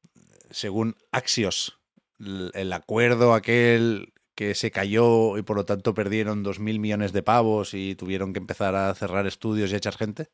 según 0.49 0.95
Axios, 1.11 1.79
el 2.17 2.73
acuerdo 2.73 3.35
aquel 3.35 4.14
que 4.35 4.53
se 4.55 4.69
cayó 4.71 5.37
y 5.37 5.41
por 5.43 5.55
lo 5.57 5.65
tanto 5.65 5.93
perdieron 5.93 6.43
2.000 6.43 6.79
millones 6.79 7.13
de 7.13 7.23
pavos 7.23 7.73
y 7.73 7.95
tuvieron 7.95 8.33
que 8.33 8.39
empezar 8.39 8.75
a 8.75 8.93
cerrar 8.93 9.25
estudios 9.27 9.71
y 9.71 9.75
a 9.75 9.77
echar 9.77 9.95
gente, 9.97 10.27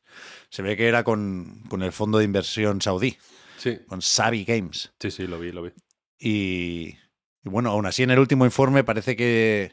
se 0.50 0.62
ve 0.62 0.76
que 0.76 0.88
era 0.88 1.04
con, 1.04 1.62
con 1.68 1.82
el 1.82 1.92
fondo 1.92 2.18
de 2.18 2.24
inversión 2.24 2.80
saudí, 2.82 3.16
Sí, 3.56 3.78
con 3.86 4.02
Savi 4.02 4.44
Games. 4.44 4.92
sí, 5.00 5.10
sí, 5.12 5.26
lo 5.26 5.38
vi, 5.38 5.52
lo 5.52 5.62
vi. 5.62 5.70
Y, 6.18 6.96
y 7.44 7.48
bueno, 7.48 7.70
aún 7.70 7.86
así 7.86 8.02
en 8.02 8.10
el 8.10 8.18
último 8.18 8.44
informe 8.44 8.84
parece 8.84 9.14
que 9.16 9.72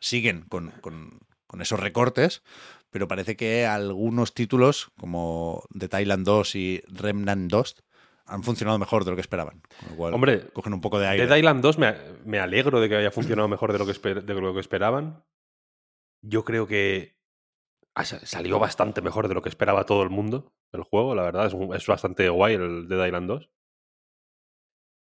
siguen 0.00 0.42
con, 0.48 0.70
con- 0.80 1.20
con 1.46 1.60
esos 1.60 1.78
recortes, 1.80 2.42
pero 2.90 3.06
parece 3.08 3.36
que 3.36 3.66
algunos 3.66 4.32
títulos, 4.34 4.90
como 4.98 5.64
The 5.78 5.88
Thailand 5.88 6.24
2 6.24 6.54
y 6.56 6.82
Remnant 6.88 7.50
2, 7.50 7.76
han 8.26 8.42
funcionado 8.42 8.78
mejor 8.78 9.04
de 9.04 9.10
lo 9.10 9.16
que 9.16 9.20
esperaban. 9.22 9.60
Con 9.80 9.90
lo 9.90 9.96
cual, 9.96 10.14
Hombre, 10.14 10.50
cogen 10.52 10.72
un 10.74 10.80
poco 10.80 10.98
de 10.98 11.06
aire. 11.08 11.26
Dead 11.26 11.36
Island 11.36 11.62
2 11.62 11.78
me, 11.78 11.94
me 12.24 12.38
alegro 12.38 12.80
de 12.80 12.88
que 12.88 12.96
haya 12.96 13.10
funcionado 13.10 13.48
mejor 13.48 13.72
de 13.72 13.78
lo 13.78 13.86
que, 13.86 13.92
esper- 13.92 14.22
de 14.22 14.34
lo 14.34 14.54
que 14.54 14.60
esperaban. 14.60 15.24
Yo 16.22 16.44
creo 16.44 16.66
que 16.66 17.18
salió 18.24 18.58
bastante 18.58 19.02
mejor 19.02 19.28
de 19.28 19.34
lo 19.34 19.42
que 19.42 19.48
esperaba 19.48 19.84
todo 19.84 20.02
el 20.02 20.10
mundo 20.10 20.54
el 20.72 20.82
juego, 20.82 21.14
la 21.14 21.22
verdad. 21.22 21.46
Es, 21.46 21.52
un- 21.52 21.74
es 21.74 21.86
bastante 21.86 22.28
guay 22.28 22.54
el 22.54 22.88
Dead 22.88 23.06
Island 23.06 23.28
2. 23.28 23.50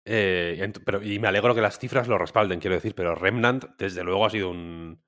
Eh, 0.05 0.59
ent- 0.61 0.83
pero, 0.85 1.03
y 1.03 1.19
me 1.19 1.29
alegro 1.29 1.55
que 1.55 1.61
las 1.61 1.79
cifras 1.79 2.07
lo 2.09 2.19
respalden, 2.19 2.61
quiero 2.61 2.77
decir, 2.77 2.95
pero 2.95 3.15
Remnant, 3.15 3.65
desde 3.79 4.05
luego, 4.05 4.25
ha 4.27 4.31
sido 4.31 4.51
un. 4.51 5.03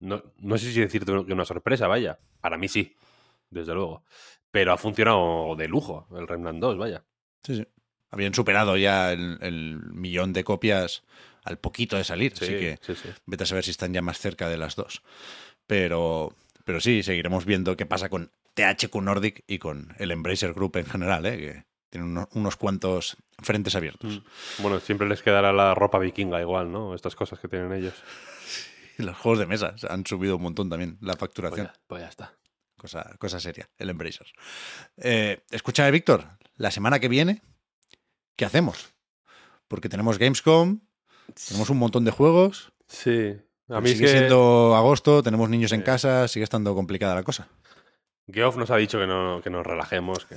No, 0.00 0.22
no 0.38 0.58
sé 0.58 0.72
si 0.72 0.80
decirte 0.80 1.12
una 1.12 1.44
sorpresa, 1.44 1.86
vaya. 1.88 2.18
Para 2.40 2.56
mí 2.58 2.68
sí, 2.68 2.96
desde 3.50 3.74
luego. 3.74 4.04
Pero 4.50 4.72
ha 4.72 4.76
funcionado 4.76 5.54
de 5.56 5.68
lujo 5.68 6.08
el 6.16 6.28
Remnant 6.28 6.60
2, 6.60 6.76
vaya. 6.78 7.04
Sí, 7.44 7.56
sí. 7.56 7.66
Habían 8.10 8.34
superado 8.34 8.76
ya 8.76 9.12
el, 9.12 9.38
el 9.40 9.78
millón 9.92 10.32
de 10.32 10.44
copias 10.44 11.02
al 11.44 11.58
poquito 11.58 11.96
de 11.96 12.04
salir, 12.04 12.36
Sí, 12.36 12.44
así 12.44 12.54
que 12.54 12.78
sí, 12.82 12.94
sí. 12.94 13.08
vete 13.26 13.44
a 13.44 13.46
saber 13.46 13.64
si 13.64 13.70
están 13.70 13.92
ya 13.92 14.02
más 14.02 14.18
cerca 14.18 14.48
de 14.48 14.58
las 14.58 14.76
dos. 14.76 15.02
Pero, 15.66 16.34
pero 16.64 16.80
sí, 16.80 17.02
seguiremos 17.02 17.44
viendo 17.44 17.76
qué 17.76 17.86
pasa 17.86 18.08
con 18.08 18.30
THQ 18.54 18.94
Nordic 19.00 19.44
y 19.46 19.58
con 19.58 19.94
el 19.98 20.10
Embracer 20.10 20.52
Group 20.52 20.76
en 20.76 20.86
general, 20.86 21.24
¿eh? 21.26 21.38
que 21.38 21.64
tienen 21.90 22.10
uno- 22.10 22.28
unos 22.32 22.56
cuantos 22.56 23.16
frentes 23.40 23.74
abiertos. 23.74 24.20
Mm. 24.58 24.62
Bueno, 24.62 24.80
siempre 24.80 25.08
les 25.08 25.22
quedará 25.22 25.52
la 25.52 25.74
ropa 25.74 25.98
vikinga 25.98 26.40
igual, 26.40 26.70
¿no? 26.70 26.94
Estas 26.94 27.14
cosas 27.16 27.38
que 27.40 27.48
tienen 27.48 27.72
ellos. 27.72 27.94
Y 28.98 29.02
los 29.04 29.16
juegos 29.16 29.38
de 29.38 29.46
mesa 29.46 29.74
han 29.88 30.04
subido 30.06 30.36
un 30.36 30.42
montón 30.42 30.68
también 30.68 30.98
la 31.00 31.14
Pues 31.14 31.20
facturación. 31.20 31.66
ya, 31.68 31.72
pues 31.86 32.02
ya 32.02 32.08
está. 32.08 32.34
Cosa, 32.76 33.14
cosa 33.18 33.38
seria, 33.40 33.68
el 33.78 33.90
Embracer. 33.90 34.26
Eh, 34.96 35.40
escúchame, 35.50 35.90
Víctor, 35.92 36.26
la 36.56 36.70
semana 36.70 37.00
que 37.00 37.08
viene, 37.08 37.42
¿qué 38.36 38.44
hacemos? 38.44 38.94
Porque 39.68 39.88
tenemos 39.88 40.18
Gamescom, 40.18 40.80
tenemos 41.48 41.70
un 41.70 41.78
montón 41.78 42.04
de 42.04 42.10
juegos. 42.10 42.72
Sí. 42.88 43.36
A 43.68 43.80
mí 43.80 43.90
es 43.90 43.96
sigue 43.96 44.10
que 44.10 44.18
siendo 44.18 44.74
agosto, 44.76 45.22
tenemos 45.22 45.48
niños 45.48 45.72
en 45.72 45.82
casa, 45.82 46.28
sigue 46.28 46.44
estando 46.44 46.74
complicada 46.74 47.14
la 47.14 47.22
cosa. 47.22 47.48
Geoff 48.30 48.56
nos 48.56 48.70
ha 48.70 48.76
dicho 48.76 48.98
que, 48.98 49.06
no, 49.06 49.40
que 49.42 49.50
nos 49.50 49.66
relajemos. 49.66 50.26
Que... 50.26 50.36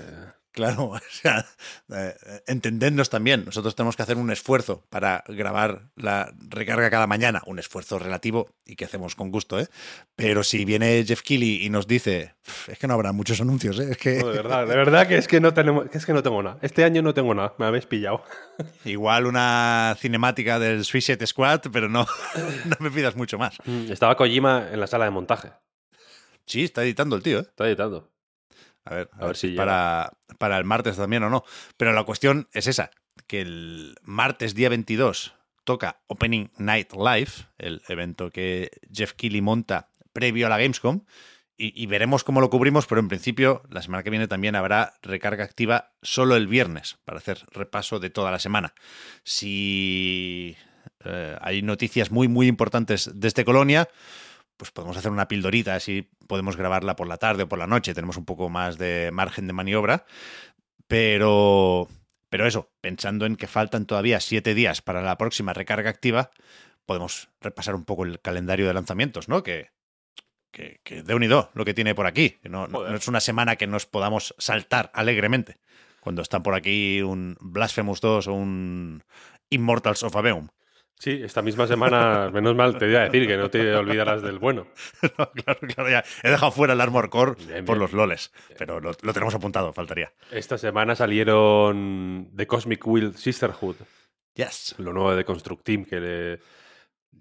Claro, 0.55 0.85
o 0.85 0.99
sea, 1.11 1.45
eh, 1.93 2.15
entendednos 2.47 3.09
también. 3.09 3.43
Nosotros 3.45 3.75
tenemos 3.75 3.97
que 3.97 4.03
hacer 4.03 4.15
un 4.15 4.31
esfuerzo 4.31 4.85
para 4.89 5.23
grabar 5.27 5.89
la 5.95 6.33
recarga 6.49 6.89
cada 6.89 7.07
mañana, 7.07 7.41
un 7.45 7.59
esfuerzo 7.59 7.99
relativo 7.99 8.47
y 8.65 8.77
que 8.77 8.85
hacemos 8.85 9.15
con 9.15 9.31
gusto, 9.31 9.59
¿eh? 9.59 9.67
Pero 10.15 10.43
si 10.43 10.63
viene 10.63 11.03
Jeff 11.05 11.21
Keighley 11.21 11.65
y 11.65 11.69
nos 11.69 11.87
dice, 11.87 12.35
"Uf, 12.47 12.69
es 12.69 12.79
que 12.79 12.87
no 12.87 12.93
habrá 12.93 13.11
muchos 13.11 13.41
anuncios, 13.41 13.77
¿eh? 13.79 13.89
Es 13.91 13.97
que 13.97 14.19
No, 14.19 14.29
de 14.29 14.37
verdad, 14.37 14.65
de 14.65 14.75
verdad 14.75 15.07
que 15.07 15.17
es 15.17 15.27
que 15.27 15.41
no 15.41 15.53
tenemos, 15.53 15.89
que 15.89 15.97
es 15.97 16.05
que 16.05 16.13
no 16.13 16.23
tengo 16.23 16.41
nada. 16.41 16.57
Este 16.61 16.85
año 16.85 17.01
no 17.01 17.13
tengo 17.13 17.35
nada, 17.35 17.53
me 17.57 17.65
habéis 17.65 17.85
pillado. 17.85 18.23
igual 18.85 19.25
una 19.25 19.97
cinemática 19.99 20.57
del 20.57 20.85
Suicide 20.85 21.27
Squad, 21.27 21.61
pero 21.71 21.89
no, 21.89 22.07
no 22.65 22.75
me 22.79 22.89
pidas 22.91 23.17
mucho 23.17 23.37
más. 23.37 23.57
Estaba 23.89 24.15
Kojima 24.15 24.69
en 24.71 24.79
la 24.79 24.87
sala 24.87 25.03
de 25.03 25.11
montaje. 25.11 25.51
Sí, 26.45 26.63
está 26.63 26.83
editando 26.83 27.15
el 27.17 27.23
tío, 27.23 27.39
¿eh? 27.39 27.41
Está 27.41 27.67
editando. 27.67 28.14
A 28.85 28.93
ver, 28.95 29.09
a, 29.13 29.17
A 29.19 29.25
ver, 29.25 29.29
ver 29.29 29.37
si 29.37 29.49
llega. 29.49 29.57
para, 29.57 30.13
para 30.37 30.57
el 30.57 30.63
martes 30.65 30.97
también 30.97 31.23
o 31.23 31.29
no. 31.29 31.43
Pero 31.77 31.93
la 31.93 32.03
cuestión 32.03 32.47
es 32.53 32.67
esa, 32.67 32.91
que 33.27 33.41
el 33.41 33.95
martes 34.03 34.55
día 34.55 34.69
22 34.69 35.35
toca 35.63 36.01
Opening 36.07 36.51
Night 36.57 36.93
Live, 36.93 37.31
el 37.57 37.81
evento 37.87 38.31
que 38.31 38.71
Jeff 38.93 39.13
Keighley 39.13 39.41
monta 39.41 39.89
previo 40.13 40.45
a 40.45 40.49
la 40.49 40.57
Gamescom, 40.59 41.01
y, 41.57 41.81
y 41.81 41.87
veremos 41.87 42.23
cómo 42.23 42.41
lo 42.41 42.49
cubrimos, 42.49 42.85
pero 42.85 42.99
en 43.01 43.07
principio 43.07 43.63
la 43.69 43.81
semana 43.81 44.03
que 44.03 44.09
viene 44.09 44.27
también 44.27 44.55
habrá 44.55 44.93
recarga 45.01 45.43
activa 45.45 45.93
solo 46.01 46.35
el 46.35 46.47
viernes 46.47 46.97
para 47.05 47.17
hacer 47.19 47.45
repaso 47.51 47.99
de 47.99 48.09
toda 48.09 48.29
la 48.29 48.39
semana. 48.39 48.73
Si 49.23 50.57
eh, 51.05 51.37
hay 51.41 51.61
noticias 51.61 52.11
muy, 52.11 52.27
muy 52.27 52.47
importantes 52.47 53.09
desde 53.15 53.45
Colonia, 53.45 53.87
pues 54.57 54.71
podemos 54.71 54.97
hacer 54.97 55.11
una 55.11 55.27
pildorita, 55.27 55.75
así 55.75 56.09
podemos 56.27 56.55
grabarla 56.57 56.95
por 56.95 57.07
la 57.07 57.17
tarde 57.17 57.43
o 57.43 57.49
por 57.49 57.59
la 57.59 57.67
noche, 57.67 57.93
tenemos 57.93 58.17
un 58.17 58.25
poco 58.25 58.49
más 58.49 58.77
de 58.77 59.09
margen 59.11 59.47
de 59.47 59.53
maniobra, 59.53 60.05
pero, 60.87 61.87
pero 62.29 62.45
eso, 62.47 62.71
pensando 62.81 63.25
en 63.25 63.35
que 63.35 63.47
faltan 63.47 63.85
todavía 63.85 64.19
siete 64.19 64.53
días 64.53 64.81
para 64.81 65.01
la 65.01 65.17
próxima 65.17 65.53
recarga 65.53 65.89
activa, 65.89 66.31
podemos 66.85 67.29
repasar 67.41 67.75
un 67.75 67.85
poco 67.85 68.03
el 68.03 68.19
calendario 68.19 68.67
de 68.67 68.73
lanzamientos, 68.73 69.27
¿no? 69.27 69.43
Que, 69.43 69.69
que, 70.51 70.79
que 70.83 71.03
de 71.03 71.15
unido 71.15 71.49
lo 71.53 71.65
que 71.65 71.73
tiene 71.73 71.95
por 71.95 72.07
aquí, 72.07 72.37
no 72.43 72.67
es 72.95 73.07
una 73.07 73.19
semana 73.19 73.55
que 73.55 73.67
nos 73.67 73.85
podamos 73.85 74.35
saltar 74.37 74.91
alegremente 74.93 75.57
cuando 76.05 76.21
están 76.21 76.43
por 76.43 76.53
aquí 76.53 77.01
un 77.01 77.35
Blasphemous 77.41 77.99
2 77.99 78.27
o 78.27 78.33
un 78.33 79.03
Immortals 79.49 80.03
of 80.03 80.15
Aveum. 80.15 80.49
Sí, 80.97 81.21
esta 81.23 81.41
misma 81.41 81.67
semana, 81.67 82.29
menos 82.33 82.55
mal, 82.55 82.77
te 82.77 82.89
iba 82.89 83.01
a 83.01 83.03
decir 83.09 83.27
que 83.27 83.37
no 83.37 83.49
te 83.49 83.75
olvidarás 83.75 84.21
del 84.21 84.39
bueno. 84.39 84.67
No, 85.17 85.29
claro, 85.31 85.59
claro, 85.61 85.89
ya. 85.89 86.03
He 86.23 86.29
dejado 86.31 86.51
fuera 86.51 86.73
el 86.73 86.81
Armor 86.81 87.09
Core 87.09 87.35
Bien, 87.45 87.65
por 87.65 87.77
los 87.77 87.93
loles, 87.93 88.31
pero 88.57 88.79
lo, 88.79 88.91
lo 89.01 89.13
tenemos 89.13 89.35
apuntado, 89.35 89.73
faltaría. 89.73 90.13
Esta 90.31 90.57
semana 90.57 90.95
salieron 90.95 92.31
The 92.35 92.47
Cosmic 92.47 92.85
Will 92.87 93.15
Sisterhood, 93.15 93.75
Yes. 94.33 94.75
lo 94.79 94.91
nuevo 94.93 95.15
de 95.15 95.23
Construct 95.25 95.63
Team, 95.63 95.85
que 95.85 95.99
le 95.99 96.39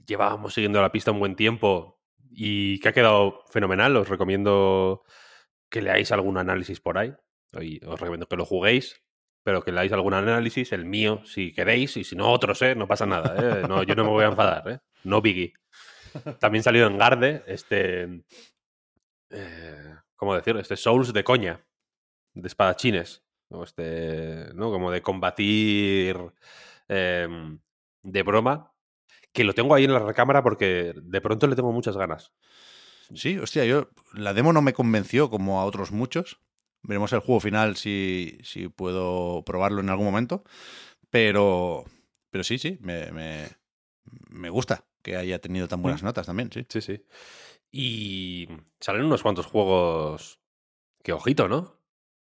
llevábamos 0.06 0.54
siguiendo 0.54 0.80
la 0.82 0.90
pista 0.90 1.12
un 1.12 1.20
buen 1.20 1.36
tiempo 1.36 2.00
y 2.30 2.80
que 2.80 2.88
ha 2.88 2.92
quedado 2.92 3.42
fenomenal. 3.50 3.96
Os 3.96 4.08
recomiendo 4.08 5.04
que 5.70 5.82
leáis 5.82 6.10
algún 6.12 6.38
análisis 6.38 6.80
por 6.80 6.98
ahí. 6.98 7.12
Y 7.60 7.84
os 7.84 8.00
recomiendo 8.00 8.26
que 8.26 8.36
lo 8.36 8.44
juguéis, 8.44 9.03
pero 9.44 9.62
que 9.62 9.70
leáis 9.70 9.92
algún 9.92 10.14
análisis, 10.14 10.72
el 10.72 10.84
mío, 10.84 11.22
si 11.24 11.52
queréis, 11.52 11.96
y 11.96 12.02
si 12.02 12.16
no, 12.16 12.32
otros, 12.32 12.60
¿eh? 12.62 12.74
No 12.74 12.88
pasa 12.88 13.06
nada, 13.06 13.36
¿eh? 13.38 13.68
No, 13.68 13.82
yo 13.84 13.94
no 13.94 14.02
me 14.02 14.10
voy 14.10 14.24
a 14.24 14.28
enfadar, 14.28 14.68
¿eh? 14.68 14.78
No 15.04 15.20
biggie. 15.20 15.52
También 16.40 16.64
salió 16.64 16.86
en 16.86 16.98
Garde 16.98 17.44
este... 17.46 18.24
eh, 19.30 19.94
¿Cómo 20.16 20.34
decirlo? 20.34 20.60
Este 20.60 20.76
Souls 20.76 21.12
de 21.12 21.24
coña, 21.24 21.60
de 22.32 22.46
espadachines. 22.48 23.22
Este, 23.62 24.48
¿no? 24.54 24.70
Como 24.70 24.90
de 24.90 25.02
combatir 25.02 26.16
em, 26.88 27.58
de 28.02 28.22
broma. 28.22 28.72
Que 29.32 29.44
lo 29.44 29.52
tengo 29.52 29.74
ahí 29.74 29.84
en 29.84 29.92
la 29.92 29.98
recámara 29.98 30.42
porque 30.42 30.94
de 30.96 31.20
pronto 31.20 31.46
le 31.46 31.56
tengo 31.56 31.72
muchas 31.72 31.96
ganas. 31.96 32.32
Sí, 33.14 33.36
hostia, 33.38 33.64
yo. 33.64 33.90
La 34.14 34.32
demo 34.32 34.52
no 34.52 34.62
me 34.62 34.72
convenció 34.72 35.28
como 35.28 35.60
a 35.60 35.64
otros 35.64 35.92
muchos. 35.92 36.40
Veremos 36.84 37.12
el 37.12 37.20
juego 37.20 37.40
final 37.40 37.76
si, 37.76 38.38
si 38.42 38.68
puedo 38.68 39.42
probarlo 39.44 39.80
en 39.80 39.90
algún 39.90 40.06
momento. 40.06 40.44
Pero. 41.10 41.84
Pero 42.30 42.44
sí, 42.44 42.58
sí, 42.58 42.78
me, 42.80 43.10
me, 43.12 43.48
me 44.28 44.50
gusta 44.50 44.84
que 45.02 45.16
haya 45.16 45.38
tenido 45.40 45.68
tan 45.68 45.82
buenas 45.82 46.02
notas 46.02 46.26
también, 46.26 46.50
sí. 46.52 46.66
Sí, 46.68 46.80
sí. 46.80 47.04
Y 47.70 48.48
salen 48.80 49.04
unos 49.04 49.22
cuantos 49.22 49.46
juegos 49.46 50.40
que 51.02 51.12
ojito, 51.12 51.48
¿no? 51.48 51.80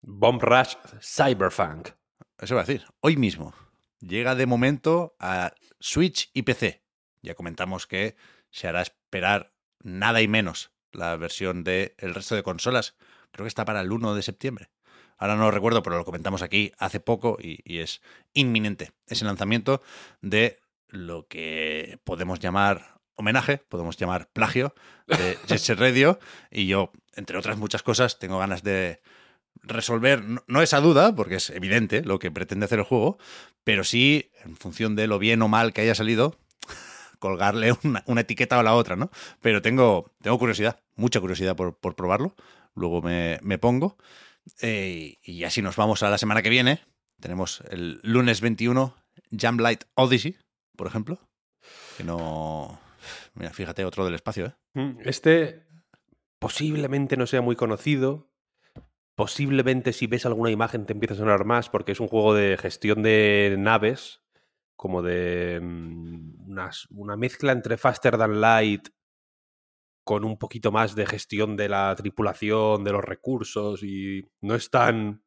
Bomb 0.02 0.42
Rush 0.42 0.76
Cyberpunk. 1.00 1.90
Eso 2.38 2.54
va 2.54 2.62
a 2.62 2.64
decir. 2.64 2.86
Hoy 3.00 3.16
mismo 3.16 3.54
llega 4.00 4.34
de 4.34 4.46
momento 4.46 5.16
a 5.18 5.52
Switch 5.80 6.30
y 6.34 6.42
PC. 6.42 6.84
Ya 7.22 7.34
comentamos 7.34 7.86
que 7.86 8.16
se 8.50 8.68
hará 8.68 8.82
esperar 8.82 9.54
nada 9.82 10.20
y 10.22 10.28
menos 10.28 10.72
la 10.92 11.16
versión 11.16 11.64
del 11.64 11.94
el 11.98 12.14
resto 12.14 12.34
de 12.34 12.42
consolas. 12.42 12.96
Creo 13.36 13.44
que 13.44 13.48
está 13.48 13.66
para 13.66 13.82
el 13.82 13.92
1 13.92 14.14
de 14.14 14.22
septiembre. 14.22 14.70
Ahora 15.18 15.36
no 15.36 15.42
lo 15.42 15.50
recuerdo, 15.50 15.82
pero 15.82 15.98
lo 15.98 16.06
comentamos 16.06 16.40
aquí 16.40 16.72
hace 16.78 17.00
poco 17.00 17.36
y, 17.38 17.60
y 17.64 17.80
es 17.80 18.00
inminente 18.32 18.92
ese 19.06 19.26
lanzamiento 19.26 19.82
de 20.22 20.58
lo 20.88 21.28
que 21.28 22.00
podemos 22.02 22.40
llamar 22.40 22.96
homenaje, 23.14 23.58
podemos 23.58 23.98
llamar 23.98 24.30
plagio 24.32 24.74
de 25.06 25.36
Jet 25.48 25.58
Set 25.58 25.78
Radio. 25.78 26.18
Y 26.50 26.66
yo, 26.66 26.92
entre 27.14 27.36
otras 27.36 27.58
muchas 27.58 27.82
cosas, 27.82 28.18
tengo 28.18 28.38
ganas 28.38 28.62
de 28.62 29.02
resolver, 29.62 30.24
no, 30.24 30.42
no 30.46 30.62
esa 30.62 30.80
duda, 30.80 31.14
porque 31.14 31.34
es 31.36 31.50
evidente 31.50 32.02
lo 32.02 32.18
que 32.18 32.30
pretende 32.30 32.64
hacer 32.64 32.78
el 32.78 32.86
juego, 32.86 33.18
pero 33.64 33.84
sí, 33.84 34.30
en 34.44 34.56
función 34.56 34.96
de 34.96 35.08
lo 35.08 35.18
bien 35.18 35.42
o 35.42 35.48
mal 35.48 35.74
que 35.74 35.82
haya 35.82 35.94
salido, 35.94 36.38
colgarle 37.18 37.74
una, 37.82 38.02
una 38.06 38.22
etiqueta 38.22 38.58
o 38.58 38.62
la 38.62 38.74
otra, 38.74 38.96
¿no? 38.96 39.10
Pero 39.42 39.60
tengo, 39.60 40.12
tengo 40.22 40.38
curiosidad, 40.38 40.80
mucha 40.94 41.20
curiosidad 41.20 41.56
por, 41.56 41.76
por 41.76 41.96
probarlo. 41.96 42.34
Luego 42.76 43.02
me, 43.02 43.38
me 43.42 43.58
pongo. 43.58 43.96
Eh, 44.62 45.16
y 45.24 45.42
así 45.42 45.60
nos 45.62 45.74
vamos 45.74 46.04
a 46.04 46.10
la 46.10 46.18
semana 46.18 46.40
que 46.42 46.50
viene, 46.50 46.80
Tenemos 47.20 47.62
el 47.70 47.98
lunes 48.04 48.40
21 48.40 48.94
Jamlight 49.36 49.84
Odyssey, 49.94 50.36
por 50.76 50.86
ejemplo. 50.86 51.18
Que 51.96 52.04
no. 52.04 52.78
Mira, 53.34 53.50
fíjate, 53.52 53.84
otro 53.84 54.04
del 54.04 54.14
espacio, 54.14 54.46
¿eh? 54.46 54.54
Mm, 54.74 54.98
Este 55.04 55.66
posiblemente 56.38 57.16
no 57.16 57.26
sea 57.26 57.40
muy 57.40 57.56
conocido. 57.56 58.30
Posiblemente 59.14 59.92
si 59.94 60.06
ves 60.06 60.26
alguna 60.26 60.50
imagen 60.50 60.84
te 60.84 60.92
empieza 60.92 61.14
a 61.14 61.18
sonar 61.18 61.44
más 61.46 61.70
porque 61.70 61.92
es 61.92 62.00
un 62.00 62.08
juego 62.08 62.34
de 62.34 62.58
gestión 62.58 63.02
de 63.02 63.56
naves, 63.58 64.20
como 64.76 65.00
de 65.02 65.58
mm, 65.62 66.50
unas- 66.50 66.86
una 66.90 67.16
mezcla 67.16 67.52
entre 67.52 67.78
Faster 67.78 68.18
Than 68.18 68.40
Light 68.42 68.88
con 70.06 70.24
un 70.24 70.38
poquito 70.38 70.70
más 70.70 70.94
de 70.94 71.04
gestión 71.04 71.56
de 71.56 71.68
la 71.68 71.92
tripulación, 71.96 72.84
de 72.84 72.92
los 72.92 73.04
recursos 73.04 73.82
y 73.82 74.24
no 74.40 74.54
es 74.54 74.70
tan 74.70 75.24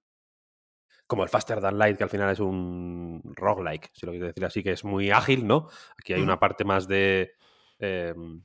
como 1.05 1.23
el 1.23 1.29
Faster 1.29 1.59
Than 1.59 1.77
Light, 1.77 1.97
que 1.97 2.03
al 2.05 2.09
final 2.09 2.29
es 2.31 2.39
un 2.39 3.21
roguelike, 3.35 3.89
si 3.93 4.05
lo 4.05 4.13
quieres 4.13 4.29
decir 4.29 4.45
así, 4.45 4.63
que 4.63 4.71
es 4.71 4.85
muy 4.85 5.09
ágil, 5.11 5.45
¿no? 5.45 5.67
Aquí 5.97 6.13
hay 6.13 6.21
una 6.21 6.39
parte 6.39 6.63
más 6.63 6.87
de... 6.87 7.33
em, 7.79 8.41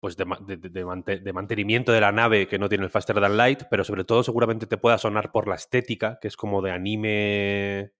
pues 0.00 0.16
de, 0.18 0.24
ma- 0.26 0.38
de- 0.40 0.58
de- 0.58 0.68
de 0.68 0.84
mante- 0.84 1.20
de 1.20 1.32
mantenimiento 1.32 1.90
de 1.92 2.00
la 2.00 2.12
nave 2.12 2.46
que 2.46 2.58
no 2.58 2.68
tiene 2.68 2.84
el 2.84 2.90
Faster 2.90 3.18
Than 3.18 3.36
Light, 3.38 3.62
pero 3.70 3.84
sobre 3.84 4.04
todo 4.04 4.22
seguramente 4.22 4.66
te 4.66 4.76
pueda 4.76 4.98
sonar 4.98 5.32
por 5.32 5.48
la 5.48 5.54
estética, 5.54 6.18
que 6.20 6.28
es 6.28 6.36
como 6.36 6.60
de 6.60 6.70
anime 6.72 7.92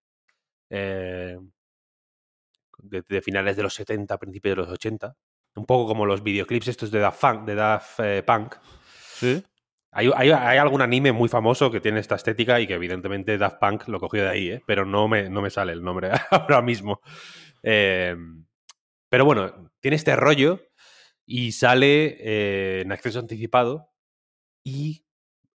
eh, 0.68 1.38
de, 2.78 3.02
de 3.08 3.22
finales 3.22 3.56
de 3.56 3.62
los 3.62 3.74
70, 3.74 4.18
principios 4.18 4.56
de 4.56 4.62
los 4.62 4.70
80. 4.70 5.16
Un 5.56 5.66
poco 5.66 5.86
como 5.86 6.06
los 6.06 6.22
videoclips 6.22 6.68
estos 6.68 6.90
de 6.90 6.98
Daft 7.00 7.20
Punk, 7.20 7.44
de 7.44 7.54
Daft 7.54 8.00
eh, 8.00 8.22
Punk. 8.26 8.56
Sí. 9.14 9.42
Hay, 9.92 10.10
hay- 10.16 10.30
hay 10.32 10.58
algún 10.58 10.82
anime 10.82 11.12
muy 11.12 11.28
famoso 11.28 11.70
que 11.70 11.80
tiene 11.80 12.00
esta 12.00 12.16
estética 12.16 12.58
y 12.60 12.66
que 12.66 12.74
evidentemente 12.74 13.38
Daft 13.38 13.58
Punk 13.60 13.86
lo 13.88 14.00
cogió 14.00 14.24
de 14.24 14.28
ahí, 14.30 14.50
¿eh? 14.50 14.62
pero 14.66 14.84
no 14.84 15.06
me, 15.06 15.30
no 15.30 15.40
me 15.42 15.50
sale 15.50 15.72
el 15.72 15.82
nombre 15.82 16.10
ahora 16.30 16.60
mismo. 16.62 17.00
Eh, 17.62 18.16
pero 19.08 19.24
bueno, 19.24 19.70
tiene 19.80 19.96
este 19.96 20.16
rollo 20.16 20.60
y 21.24 21.52
sale 21.52 22.16
eh, 22.20 22.80
en 22.82 22.90
acceso 22.92 23.20
anticipado 23.20 23.92
y 24.64 25.04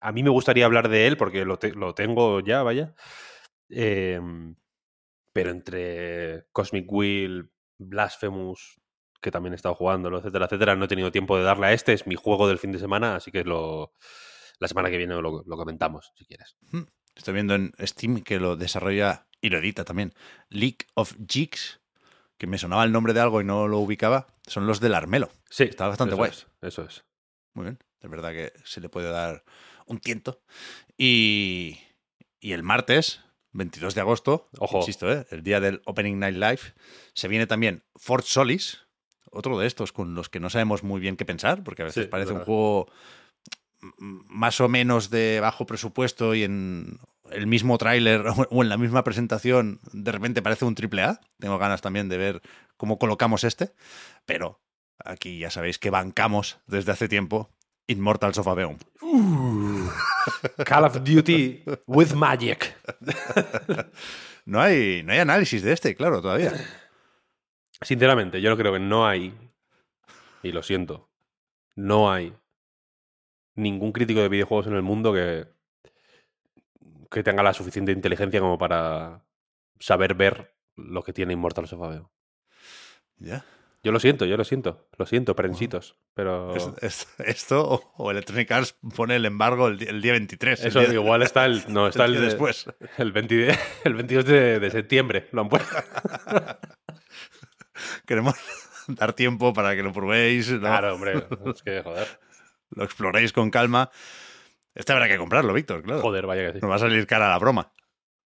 a 0.02 0.12
mí 0.12 0.22
me 0.24 0.30
gustaría 0.30 0.66
hablar 0.66 0.90
de 0.90 1.08
él 1.08 1.18
porque 1.18 1.44
lo, 1.46 1.58
te- 1.58 1.74
lo 1.74 1.96
tengo 1.96 2.40
ya, 2.42 2.62
vaya. 2.64 2.94
Eh, 3.70 4.20
pero 5.34 5.52
entre 5.52 6.46
Cosmic 6.52 6.92
Wheel, 6.92 7.52
Blasphemous, 7.78 8.80
que 9.22 9.32
también 9.32 9.54
he 9.54 9.56
estado 9.56 9.76
jugándolo, 9.76 10.20
etcétera, 10.20 10.46
etcétera, 10.46 10.76
no 10.76 10.86
he 10.86 10.88
tenido 10.88 11.12
tiempo 11.12 11.38
de 11.38 11.44
darle 11.44 11.68
a 11.68 11.74
este. 11.74 11.94
Es 11.94 12.08
mi 12.08 12.16
juego 12.16 12.48
del 12.48 12.60
fin 12.60 12.72
de 12.72 12.80
semana, 12.80 13.16
así 13.16 13.32
que 13.32 13.44
lo, 13.44 13.94
la 14.60 14.68
semana 14.68 14.90
que 14.90 14.98
viene 14.98 15.16
lo, 15.16 15.44
lo 15.46 15.58
comentamos, 15.58 16.12
si 16.16 16.26
quieres. 16.26 16.56
Estoy 17.16 17.34
viendo 17.34 17.56
en 17.56 17.74
Steam 17.82 18.22
que 18.22 18.40
lo 18.40 18.56
desarrolla 18.56 19.28
y 19.42 19.50
lo 19.50 19.58
edita 19.58 19.84
también. 19.86 20.14
League 20.50 20.80
of 20.94 21.16
Jigs, 21.28 21.80
que 22.38 22.48
me 22.48 22.58
sonaba 22.58 22.84
el 22.84 22.92
nombre 22.92 23.14
de 23.14 23.20
algo 23.22 23.42
y 23.42 23.44
no 23.44 23.68
lo 23.68 23.80
ubicaba. 23.80 24.28
Son 24.46 24.68
los 24.68 24.80
del 24.80 24.94
Armelo. 24.94 25.30
Sí, 25.50 25.64
Está 25.64 25.88
bastante 25.88 26.12
eso 26.14 26.18
guay. 26.18 26.30
es, 26.32 26.48
eso 26.62 26.84
es. 26.84 27.06
Muy 27.54 27.64
bien. 27.66 27.80
Es 28.00 28.10
verdad 28.10 28.32
que 28.32 28.54
se 28.64 28.80
le 28.82 28.90
puede 28.90 29.10
dar 29.10 29.44
un 29.88 30.00
tiento. 30.00 30.42
Y, 30.98 31.80
y 32.40 32.52
el 32.52 32.62
martes, 32.62 33.22
22 33.54 33.96
de 33.96 34.02
agosto, 34.02 34.50
Ojo. 34.60 34.78
insisto, 34.80 35.12
¿eh? 35.12 35.26
el 35.32 35.42
día 35.42 35.60
del 35.60 35.82
Opening 35.86 36.20
Night 36.20 36.36
Live, 36.36 36.60
se 37.14 37.28
viene 37.28 37.48
también 37.48 37.84
Fort 37.96 38.26
Solis, 38.26 38.87
otro 39.38 39.58
de 39.60 39.68
estos 39.68 39.92
con 39.92 40.16
los 40.16 40.30
que 40.30 40.40
no 40.40 40.50
sabemos 40.50 40.84
muy 40.84 41.00
bien 41.00 41.16
qué 41.16 41.26
pensar, 41.26 41.64
porque 41.64 41.84
a 41.84 41.86
veces 41.86 42.06
Sí, 42.06 42.10
parece 42.10 42.34
un 42.34 42.40
juego 42.40 42.92
más 44.00 44.60
o 44.60 44.68
menos 44.68 45.10
de 45.10 45.40
bajo 45.40 45.66
presupuesto 45.66 46.34
y 46.34 46.44
en 46.44 47.00
el 47.32 47.48
mismo 47.48 47.78
tráiler 47.78 48.24
o 48.50 48.64
en 48.64 48.70
la 48.70 48.78
misma 48.78 49.04
presentación 49.04 49.80
de 49.94 50.12
repente 50.12 50.42
parece 50.42 50.66
un 50.66 50.76
triple 50.76 51.04
A. 51.04 51.22
Tengo 51.40 51.58
ganas 51.58 51.82
también 51.82 52.10
de 52.10 52.18
ver 52.18 52.42
cómo 52.78 52.98
colocamos 52.98 53.44
este, 53.44 53.74
pero 54.26 54.60
aquí 55.04 55.40
ya 55.40 55.52
sabéis 55.52 55.78
que 55.78 55.90
bancamos 55.90 56.60
desde 56.66 56.92
hace 56.92 57.08
tiempo 57.08 57.52
Immortals 57.88 58.38
of 58.38 58.48
Aveum. 58.48 58.78
Call 60.66 60.84
of 60.84 61.04
Duty 61.04 61.64
with 61.86 62.14
Magic. 62.14 62.76
No 64.48 64.62
hay, 64.62 65.04
no 65.04 65.12
hay 65.12 65.20
análisis 65.20 65.62
de 65.62 65.74
este, 65.74 65.94
claro, 65.94 66.22
todavía. 66.22 66.54
Sinceramente, 67.82 68.42
yo 68.42 68.56
creo 68.58 68.74
que 68.74 68.80
no 68.80 69.06
hay, 69.08 69.34
y 70.44 70.52
lo 70.52 70.64
siento, 70.64 71.10
no 71.76 72.12
hay 72.12 72.34
ningún 73.56 73.92
crítico 73.92 74.22
de 74.22 74.30
videojuegos 74.30 74.68
en 74.68 74.74
el 74.74 74.82
mundo 74.82 75.14
que, 75.14 75.46
que 77.12 77.24
tenga 77.24 77.44
la 77.44 77.54
suficiente 77.54 77.92
inteligencia 77.92 78.40
como 78.40 78.58
para 78.58 79.24
saber 79.80 80.16
ver 80.16 80.56
lo 80.76 81.04
que 81.04 81.14
tiene 81.14 81.34
Immortals 81.34 81.74
of 81.74 81.82
Aveum. 81.82 82.08
Ya. 83.18 83.46
Yo 83.84 83.92
lo 83.92 84.00
siento, 84.00 84.26
yo 84.26 84.36
lo 84.38 84.44
siento, 84.44 84.88
lo 84.98 85.06
siento, 85.06 85.36
prensitos, 85.36 85.98
pero 86.14 86.56
Es- 86.56 86.70
es- 86.82 87.08
esto 87.20 87.64
o, 87.64 87.94
o 87.98 88.12
Electronic 88.12 88.52
Arts 88.52 88.76
pone 88.96 89.16
el 89.16 89.26
embargo 89.26 89.68
el, 89.68 90.02
día 90.02 90.12
23. 90.14 90.62
el 90.62 90.68
eso 90.68 90.80
día- 90.82 90.94
igual 90.94 91.22
está 91.22 91.46
el, 91.46 91.64
no, 91.72 91.88
está 91.88 92.06
el 92.06 92.16
el, 92.16 92.22
después. 92.24 92.66
el, 92.98 93.12
20 93.12 93.56
el 93.86 93.94
22 93.94 94.26
de, 94.26 94.60
de 94.60 94.72
septiembre, 94.72 95.30
lo 95.32 95.42
han 95.42 95.50
puesto. 95.50 95.76
Queremos 98.06 98.36
dar 98.88 99.14
tiempo 99.14 99.54
para 99.54 99.76
que 99.76 99.84
lo 99.84 99.94
probéis, 99.94 100.52
¿no? 100.52 100.60
Claro, 100.60 100.96
hombre, 100.96 101.28
es 101.54 101.64
que 101.64 101.82
joder, 101.84 102.08
lo 102.72 102.84
exploréis 102.84 103.34
con 103.34 103.50
calma. 103.50 103.90
Este 104.74 104.94
habrá 104.94 105.08
que 105.08 105.18
comprarlo, 105.18 105.54
Víctor, 105.54 105.84
claro. 105.84 106.02
joder, 106.02 106.28
vaya 106.28 106.48
que 106.48 106.54
sí. 106.54 106.60
Nos 106.62 106.70
va 106.70 106.76
a 106.76 106.80
salir 106.80 107.08
cara 107.08 107.30
la 107.30 107.40
broma. 107.40 107.74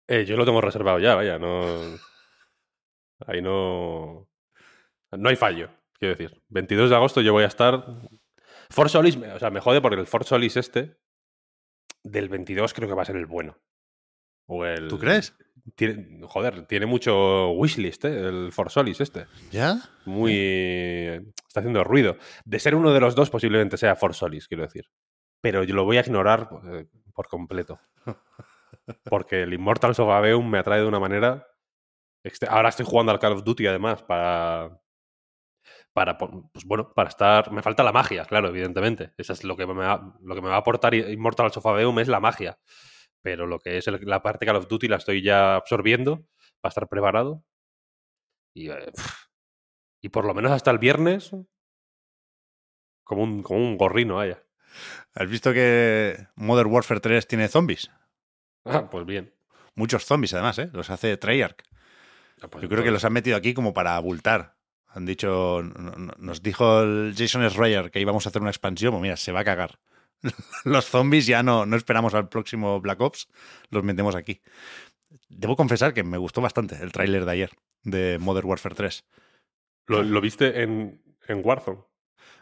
Eh, 0.08 0.24
yo 0.24 0.36
lo 0.36 0.44
tengo 0.44 0.60
reservado 0.60 0.98
ya, 1.00 1.14
vaya, 1.16 1.38
no. 1.38 1.98
Ahí 3.26 3.42
no. 3.42 4.28
No 5.10 5.28
hay 5.28 5.36
fallo, 5.36 5.70
quiero 5.98 6.14
decir. 6.14 6.42
22 6.48 6.90
de 6.90 6.96
agosto 6.96 7.20
yo 7.20 7.32
voy 7.32 7.44
a 7.44 7.48
estar. 7.48 7.84
For 8.70 8.88
Solis, 8.88 9.16
o 9.16 9.38
sea, 9.38 9.50
me 9.50 9.60
jode 9.60 9.80
porque 9.80 10.00
el 10.00 10.06
For 10.06 10.24
Solis 10.24 10.56
este. 10.56 10.96
Del 12.02 12.28
22 12.28 12.72
creo 12.74 12.88
que 12.88 12.94
va 12.94 13.02
a 13.02 13.06
ser 13.06 13.16
el 13.16 13.26
bueno. 13.26 13.58
O 14.46 14.64
el. 14.64 14.88
¿Tú 14.88 14.98
crees? 14.98 15.34
Tiene, 15.74 16.20
joder, 16.26 16.66
tiene 16.66 16.86
mucho 16.86 17.50
wishlist, 17.50 18.04
¿eh? 18.04 18.28
El 18.28 18.52
For 18.52 18.70
Solis 18.70 19.00
este. 19.00 19.26
¿Ya? 19.50 19.80
Muy. 20.04 20.32
Está 21.46 21.60
haciendo 21.60 21.82
ruido. 21.82 22.16
De 22.44 22.58
ser 22.60 22.74
uno 22.74 22.92
de 22.92 23.00
los 23.00 23.14
dos, 23.14 23.30
posiblemente 23.30 23.76
sea 23.76 23.96
For 23.96 24.14
Solis, 24.14 24.46
quiero 24.46 24.62
decir. 24.62 24.88
Pero 25.40 25.64
yo 25.64 25.74
lo 25.74 25.84
voy 25.84 25.98
a 25.98 26.00
ignorar 26.00 26.48
eh, 26.72 26.86
por 27.12 27.28
completo. 27.28 27.80
Porque 29.10 29.42
el 29.42 29.54
Immortals 29.54 29.98
of 29.98 30.10
Aveum 30.10 30.48
me 30.48 30.58
atrae 30.58 30.80
de 30.80 30.86
una 30.86 31.00
manera. 31.00 31.46
Ahora 32.48 32.68
estoy 32.68 32.86
jugando 32.86 33.12
al 33.12 33.18
Call 33.18 33.32
of 33.32 33.44
Duty, 33.44 33.66
además, 33.66 34.02
para. 34.02 34.80
Para, 35.92 36.18
pues 36.18 36.64
bueno, 36.64 36.92
para 36.94 37.08
estar. 37.08 37.50
Me 37.50 37.62
falta 37.62 37.82
la 37.82 37.92
magia, 37.92 38.24
claro, 38.24 38.48
evidentemente. 38.48 39.12
Eso 39.16 39.32
es 39.32 39.42
lo 39.42 39.56
que 39.56 39.66
me 39.66 39.74
va, 39.74 40.14
lo 40.22 40.34
que 40.34 40.42
me 40.42 40.48
va 40.48 40.56
a 40.56 40.58
aportar 40.58 40.94
Immortals 40.94 41.56
of 41.56 41.66
Aveum 41.66 41.98
es 41.98 42.08
la 42.08 42.20
magia. 42.20 42.58
Pero 43.22 43.46
lo 43.46 43.58
que 43.58 43.78
es 43.78 43.86
el- 43.88 44.00
la 44.04 44.22
parte 44.22 44.46
Call 44.46 44.56
of 44.56 44.68
Duty 44.68 44.88
la 44.88 44.96
estoy 44.96 45.22
ya 45.22 45.56
absorbiendo 45.56 46.26
para 46.60 46.70
estar 46.70 46.88
preparado. 46.88 47.44
Y, 48.54 48.70
eh, 48.70 48.92
y 50.02 50.08
por 50.08 50.24
lo 50.24 50.34
menos 50.34 50.52
hasta 50.52 50.70
el 50.70 50.78
viernes. 50.78 51.30
Como 53.04 53.22
un, 53.22 53.42
como 53.42 53.60
un 53.60 53.76
gorrino, 53.76 54.16
vaya. 54.16 54.42
¿Has 55.14 55.28
visto 55.30 55.52
que 55.52 56.26
Modern 56.34 56.70
Warfare 56.70 57.00
3 57.00 57.26
tiene 57.26 57.48
zombies? 57.48 57.90
Ah, 58.64 58.90
pues 58.90 59.06
bien. 59.06 59.32
Muchos 59.74 60.04
zombies, 60.04 60.34
además, 60.34 60.58
¿eh? 60.58 60.70
Los 60.72 60.90
hace 60.90 61.16
Treyarch. 61.16 61.62
Ah, 62.42 62.48
pues 62.48 62.62
Yo 62.62 62.68
creo 62.68 62.82
que 62.82 62.90
los 62.90 63.04
han 63.04 63.12
metido 63.12 63.36
aquí 63.36 63.54
como 63.54 63.72
para 63.72 63.96
abultar. 63.96 64.56
Han 64.88 65.06
dicho, 65.06 65.62
no- 65.62 65.92
no- 65.92 66.14
nos 66.18 66.42
dijo 66.42 66.80
el 66.82 67.14
Jason 67.16 67.48
Schreier 67.48 67.90
que 67.90 68.00
íbamos 68.00 68.26
a 68.26 68.30
hacer 68.30 68.42
una 68.42 68.50
expansión. 68.50 68.92
Pues 68.92 69.02
mira, 69.02 69.16
se 69.16 69.32
va 69.32 69.40
a 69.40 69.44
cagar. 69.44 69.78
Los 70.64 70.86
zombies 70.86 71.26
ya 71.26 71.42
no, 71.42 71.66
no 71.66 71.76
esperamos 71.76 72.14
al 72.14 72.28
próximo 72.28 72.80
Black 72.80 73.00
Ops, 73.00 73.28
los 73.70 73.84
metemos 73.84 74.14
aquí. 74.14 74.40
Debo 75.28 75.56
confesar 75.56 75.94
que 75.94 76.04
me 76.04 76.18
gustó 76.18 76.40
bastante 76.40 76.76
el 76.76 76.92
tráiler 76.92 77.24
de 77.24 77.32
ayer 77.32 77.50
de 77.82 78.18
Modern 78.18 78.46
Warfare 78.48 78.74
3. 78.74 79.04
¿Lo, 79.86 80.02
lo 80.02 80.20
viste 80.20 80.62
en, 80.62 81.02
en 81.28 81.40
Warzone? 81.44 81.80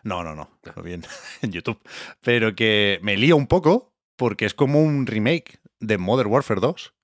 No, 0.02 0.22
no, 0.22 0.34
no, 0.34 0.50
lo 0.76 0.82
vi 0.82 0.94
en, 0.94 1.04
en 1.42 1.52
YouTube. 1.52 1.80
Pero 2.20 2.54
que 2.54 2.98
me 3.02 3.16
lío 3.16 3.36
un 3.36 3.46
poco 3.46 3.94
porque 4.16 4.46
es 4.46 4.54
como 4.54 4.80
un 4.80 5.06
remake 5.06 5.60
de 5.80 5.98
Modern 5.98 6.30
Warfare 6.30 6.60
2. 6.60 6.94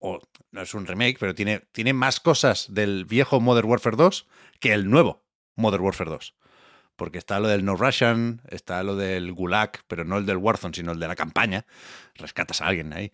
O 0.00 0.20
no 0.50 0.62
es 0.62 0.74
un 0.74 0.86
remake, 0.86 1.18
pero 1.18 1.34
tiene, 1.34 1.60
tiene 1.72 1.92
más 1.92 2.20
cosas 2.20 2.74
del 2.74 3.04
viejo 3.04 3.40
Modern 3.40 3.68
Warfare 3.68 3.96
2 3.96 4.26
que 4.58 4.72
el 4.72 4.90
nuevo 4.90 5.24
Modern 5.56 5.84
Warfare 5.84 6.10
2. 6.10 6.34
Porque 6.96 7.18
está 7.18 7.40
lo 7.40 7.48
del 7.48 7.64
No 7.64 7.74
Russian, 7.76 8.42
está 8.48 8.82
lo 8.82 8.96
del 8.96 9.32
Gulag, 9.32 9.80
pero 9.88 10.04
no 10.04 10.18
el 10.18 10.26
del 10.26 10.36
Warzone, 10.36 10.74
sino 10.74 10.92
el 10.92 10.98
de 11.00 11.08
la 11.08 11.16
campaña. 11.16 11.64
Rescatas 12.14 12.60
a 12.60 12.66
alguien 12.66 12.92
ahí. 12.92 13.12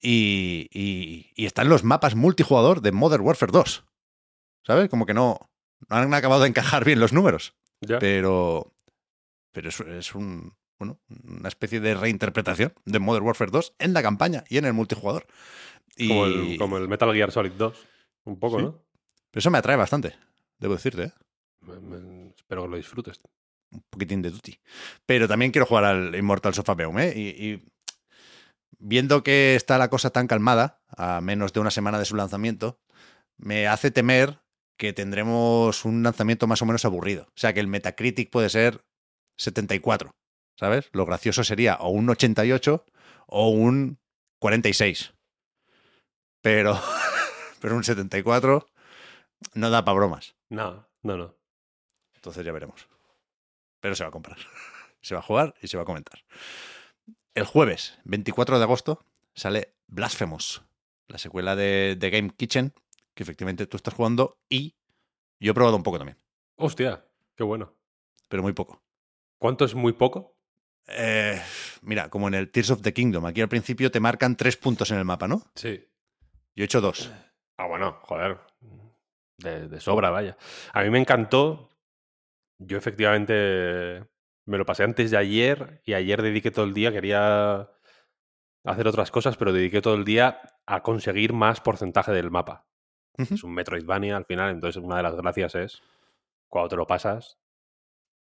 Y, 0.00 0.68
y, 0.72 1.32
y 1.34 1.46
están 1.46 1.68
los 1.68 1.82
mapas 1.84 2.14
multijugador 2.14 2.80
de 2.82 2.92
Modern 2.92 3.22
Warfare 3.24 3.50
2. 3.52 3.84
¿Sabes? 4.64 4.88
Como 4.88 5.06
que 5.06 5.14
no, 5.14 5.50
no 5.88 5.96
han 5.96 6.14
acabado 6.14 6.42
de 6.42 6.48
encajar 6.48 6.84
bien 6.84 7.00
los 7.00 7.12
números 7.12 7.54
¿Ya? 7.80 7.98
pero 7.98 8.74
pero 9.52 9.70
es, 9.70 9.80
es 9.80 10.14
un 10.14 10.54
bueno 10.78 11.00
una 11.24 11.48
especie 11.48 11.80
de 11.80 11.94
reinterpretación 11.94 12.74
de 12.84 12.98
Modern 12.98 13.24
Warfare 13.24 13.50
2 13.50 13.74
en 13.78 13.94
la 13.94 14.02
campaña 14.02 14.44
y 14.50 14.58
en 14.58 14.66
el 14.66 14.74
multijugador 14.74 15.26
Y... 15.96 16.08
Como, 16.08 16.26
el, 16.26 16.58
como 16.58 16.76
el 16.76 16.86
Metal 16.88 17.12
Gear 17.14 17.32
Solid 17.32 17.52
2. 17.52 17.86
Un 18.24 18.38
poco, 18.38 18.58
Sí. 18.58 18.64
¿no? 18.66 18.72
Pero 19.30 19.38
eso 19.40 19.50
me 19.50 19.58
atrae 19.58 19.76
bastante, 19.76 20.14
debo 20.58 20.74
decirte, 20.74 21.04
¿eh? 21.04 21.12
Me- 21.62 21.80
me- 21.80 22.07
espero 22.48 22.62
que 22.62 22.68
lo 22.70 22.76
disfrutes. 22.78 23.20
un 23.70 23.84
poquitín 23.90 24.22
de 24.22 24.30
duty. 24.30 24.58
Pero 25.04 25.28
también 25.28 25.52
quiero 25.52 25.66
jugar 25.66 25.84
al 25.84 26.14
Immortal 26.14 26.54
of 26.58 26.70
Aveum, 26.70 26.98
¿eh? 26.98 27.12
Y, 27.14 27.28
y 27.28 27.62
viendo 28.78 29.22
que 29.22 29.54
está 29.54 29.76
la 29.76 29.90
cosa 29.90 30.08
tan 30.10 30.26
calmada, 30.26 30.80
a 30.88 31.20
menos 31.20 31.52
de 31.52 31.60
una 31.60 31.70
semana 31.70 31.98
de 31.98 32.06
su 32.06 32.16
lanzamiento, 32.16 32.80
me 33.36 33.66
hace 33.66 33.90
temer 33.90 34.40
que 34.78 34.94
tendremos 34.94 35.84
un 35.84 36.02
lanzamiento 36.02 36.46
más 36.46 36.62
o 36.62 36.66
menos 36.66 36.86
aburrido. 36.86 37.24
O 37.24 37.36
sea, 37.38 37.52
que 37.52 37.60
el 37.60 37.66
Metacritic 37.66 38.30
puede 38.30 38.48
ser 38.48 38.82
74, 39.36 40.16
¿sabes? 40.58 40.88
Lo 40.92 41.04
gracioso 41.04 41.44
sería 41.44 41.74
o 41.74 41.90
un 41.90 42.08
88 42.08 42.86
o 43.26 43.48
un 43.50 43.98
46. 44.38 45.12
Pero, 46.40 46.80
pero 47.60 47.76
un 47.76 47.84
74 47.84 48.66
no 49.52 49.68
da 49.68 49.84
para 49.84 49.96
bromas. 49.96 50.34
No, 50.48 50.88
no, 51.02 51.18
no. 51.18 51.37
Entonces 52.18 52.44
ya 52.44 52.52
veremos. 52.52 52.88
Pero 53.80 53.94
se 53.94 54.02
va 54.04 54.08
a 54.08 54.12
comprar. 54.12 54.36
Se 55.00 55.14
va 55.14 55.20
a 55.20 55.22
jugar 55.22 55.54
y 55.62 55.68
se 55.68 55.76
va 55.76 55.84
a 55.84 55.86
comentar. 55.86 56.24
El 57.32 57.44
jueves, 57.44 57.96
24 58.02 58.58
de 58.58 58.64
agosto, 58.64 59.06
sale 59.32 59.76
Blasphemous, 59.86 60.64
la 61.06 61.18
secuela 61.18 61.54
de, 61.54 61.94
de 61.96 62.10
Game 62.10 62.30
Kitchen, 62.30 62.74
que 63.14 63.22
efectivamente 63.22 63.68
tú 63.68 63.76
estás 63.76 63.94
jugando 63.94 64.40
y 64.48 64.74
yo 65.38 65.52
he 65.52 65.54
probado 65.54 65.76
un 65.76 65.84
poco 65.84 65.98
también, 65.98 66.18
Hostia, 66.56 67.04
qué 67.36 67.44
bueno. 67.44 67.72
pero 68.26 68.42
muy 68.42 68.52
poco. 68.54 68.82
¿Cuánto 69.38 69.64
es 69.64 69.76
muy 69.76 69.92
poco? 69.92 70.36
Eh, 70.88 71.40
mira, 71.82 72.10
como 72.10 72.26
en 72.26 72.34
el 72.34 72.50
Tears 72.50 72.70
of 72.70 72.82
the 72.82 72.92
Kingdom, 72.92 73.24
aquí 73.24 73.40
al 73.40 73.48
principio 73.48 73.92
te 73.92 74.00
marcan 74.00 74.36
tres 74.36 74.56
puntos 74.56 74.90
en 74.90 74.98
el 74.98 75.04
mapa, 75.04 75.28
¿no? 75.28 75.44
Sí. 75.54 75.86
Yo 76.56 76.62
he 76.62 76.64
hecho 76.64 76.80
dos. 76.80 77.08
Ah, 77.56 77.68
bueno, 77.68 78.00
joder. 78.02 78.40
De, 79.36 79.68
de 79.68 79.80
sobra, 79.80 80.10
vaya. 80.10 80.36
A 80.72 80.82
mí 80.82 80.90
me 80.90 80.98
encantó. 80.98 81.70
Yo 82.58 82.76
efectivamente 82.76 84.04
me 84.46 84.58
lo 84.58 84.66
pasé 84.66 84.82
antes 84.82 85.10
de 85.10 85.16
ayer 85.16 85.80
y 85.84 85.94
ayer 85.94 86.22
dediqué 86.22 86.50
todo 86.50 86.64
el 86.64 86.74
día, 86.74 86.92
quería 86.92 87.70
hacer 88.64 88.88
otras 88.88 89.10
cosas, 89.10 89.36
pero 89.36 89.52
dediqué 89.52 89.80
todo 89.80 89.94
el 89.94 90.04
día 90.04 90.40
a 90.66 90.82
conseguir 90.82 91.32
más 91.32 91.60
porcentaje 91.60 92.12
del 92.12 92.30
mapa. 92.30 92.66
Es 93.16 93.42
un 93.42 93.52
Metroidvania 93.52 94.16
al 94.16 94.26
final, 94.26 94.50
entonces 94.50 94.82
una 94.82 94.96
de 94.96 95.02
las 95.02 95.16
gracias 95.16 95.54
es 95.56 95.82
cuando 96.48 96.68
te 96.68 96.76
lo 96.76 96.86
pasas 96.86 97.38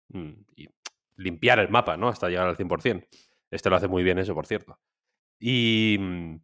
mm, 0.09 0.33
y 0.55 0.69
limpiar 1.17 1.59
el 1.59 1.69
mapa, 1.69 1.97
¿no? 1.97 2.07
Hasta 2.07 2.29
llegar 2.29 2.47
al 2.47 2.55
100%. 2.55 3.07
Este 3.49 3.69
lo 3.69 3.75
hace 3.75 3.87
muy 3.87 4.03
bien 4.03 4.19
eso, 4.19 4.35
por 4.35 4.45
cierto. 4.45 4.79
Y, 5.39 5.97
mm, 5.99 6.35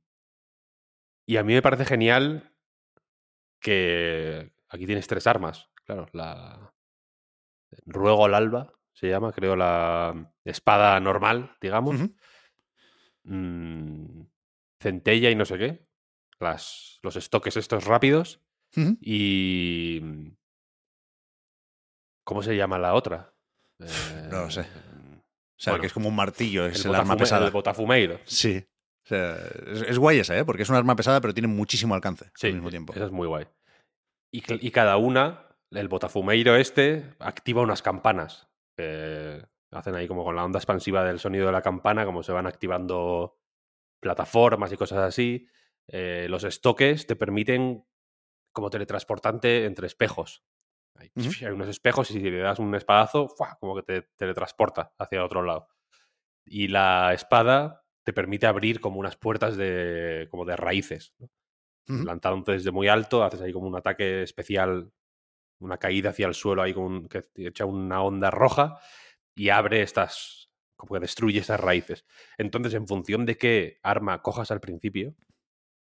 y 1.28 1.38
a 1.38 1.44
mí 1.44 1.54
me 1.54 1.62
parece 1.62 1.86
genial 1.86 2.52
que 3.60 4.52
aquí 4.70 4.86
tienes 4.86 5.08
tres 5.08 5.28
armas. 5.28 5.70
Claro, 5.86 6.08
la 6.14 6.74
Ruego 7.86 8.26
al 8.26 8.34
Alba 8.36 8.74
se 8.94 9.08
llama, 9.10 9.32
creo, 9.32 9.56
la 9.56 10.34
espada 10.44 11.00
normal, 11.00 11.56
digamos. 11.62 11.96
Mm, 13.24 14.24
centella 14.80 15.30
y 15.30 15.36
no 15.36 15.46
sé 15.46 15.58
qué. 15.58 15.88
Las, 16.40 17.00
los 17.04 17.16
estoques 17.16 17.58
estos 17.58 17.86
rápidos. 17.86 18.42
Y. 19.02 20.00
mm, 20.02 20.28
¿Cómo 22.24 22.44
se 22.44 22.56
llama 22.56 22.78
la 22.78 22.94
otra? 22.94 23.34
No 24.30 24.44
lo 24.44 24.52
sé. 24.52 24.62
Eh, 24.62 24.66
O 24.68 25.64
sea, 25.64 25.74
Bueno, 25.74 25.82
que 25.82 25.88
es 25.88 25.94
como 25.94 26.08
un 26.10 26.16
martillo, 26.16 26.66
es 26.66 26.86
el, 26.86 26.96
arma 26.96 27.18
pesada. 27.18 27.46
el 27.46 27.52
botafumeiro. 27.52 28.20
Sí. 28.26 28.64
O 29.04 29.08
sea, 29.08 29.36
es, 29.68 29.82
es 29.82 29.98
guay 29.98 30.20
esa, 30.20 30.38
¿eh? 30.38 30.46
Porque 30.46 30.64
es 30.64 30.70
un 30.70 30.76
arma 30.76 30.96
pesada, 30.96 31.20
pero 31.22 31.34
tiene 31.34 31.48
muchísimo 31.48 31.96
alcance 31.96 32.32
Sí, 32.36 32.48
al 32.48 32.54
mismo 32.54 32.70
tiempo. 32.70 32.94
Esa 32.94 33.06
es 33.06 33.12
muy 33.12 33.28
guay. 33.28 33.48
Y 34.32 34.72
cada 34.72 34.96
una, 34.98 35.46
el 35.72 35.88
botafumeiro 35.88 36.56
este, 36.56 37.16
activa 37.20 37.62
unas 37.62 37.82
campanas. 37.82 38.48
que 38.76 39.44
hacen 39.72 39.96
ahí 39.96 40.08
como 40.08 40.24
con 40.24 40.36
la 40.36 40.44
onda 40.44 40.60
expansiva 40.60 41.04
del 41.04 41.20
sonido 41.20 41.46
de 41.46 41.52
la 41.54 41.62
campana, 41.62 42.06
como 42.06 42.24
se 42.24 42.34
van 42.34 42.46
activando 42.46 43.38
plataformas 44.02 44.72
y 44.72 44.78
cosas 44.78 45.00
así. 45.00 45.48
Eh, 45.88 46.28
los 46.30 46.44
estoques 46.44 47.08
te 47.08 47.16
permiten 47.16 47.86
como 48.54 48.70
teletransportante 48.70 49.66
entre 49.66 49.88
espejos. 49.88 50.44
Hay, 50.96 51.10
unos 51.52 51.70
espejos 51.70 52.12
y 52.12 52.16
si 52.16 52.20
le 52.20 52.40
das 52.40 52.60
un 52.60 52.76
espadazo, 52.76 53.30
¡fua! 53.30 53.58
como 53.60 53.76
que 53.76 53.84
te 53.84 54.02
teletransporta 54.18 54.94
hacia 54.98 55.24
otro 55.24 55.42
lado. 55.42 55.68
Y 56.46 56.68
la 56.68 57.14
espada 57.14 57.86
te 58.04 58.14
permite 58.14 58.46
abrir 58.46 58.82
como 58.82 59.00
unas 59.00 59.16
puertas 59.16 59.56
de, 59.56 60.28
como 60.30 60.46
de 60.46 60.56
raíces. 60.58 61.14
¿no? 61.18 61.30
Desde 62.46 62.72
muy 62.72 62.88
alto, 62.88 63.24
haces 63.24 63.42
ahí 63.42 63.54
como 63.54 63.68
un 63.68 63.76
ataque 63.76 64.24
especial, 64.24 64.92
una 65.62 65.78
caída 65.78 66.10
hacia 66.12 66.28
el 66.28 66.34
suelo 66.34 66.62
ahí 66.62 66.74
con 66.74 66.84
un- 66.84 67.08
que 67.08 67.26
echa 67.36 67.66
una 67.66 68.02
onda 68.04 68.32
roja 68.32 68.80
y 69.36 69.50
abre 69.50 69.82
estas, 69.82 70.50
como 70.76 70.96
que 70.96 71.02
destruye 71.02 71.40
esas 71.40 71.60
raíces. 71.60 72.06
Entonces, 72.38 72.74
en 72.74 72.88
función 72.88 73.26
de 73.26 73.38
qué 73.38 73.80
arma 73.84 74.22
cojas 74.22 74.52
al 74.52 74.60
principio, 74.60 75.16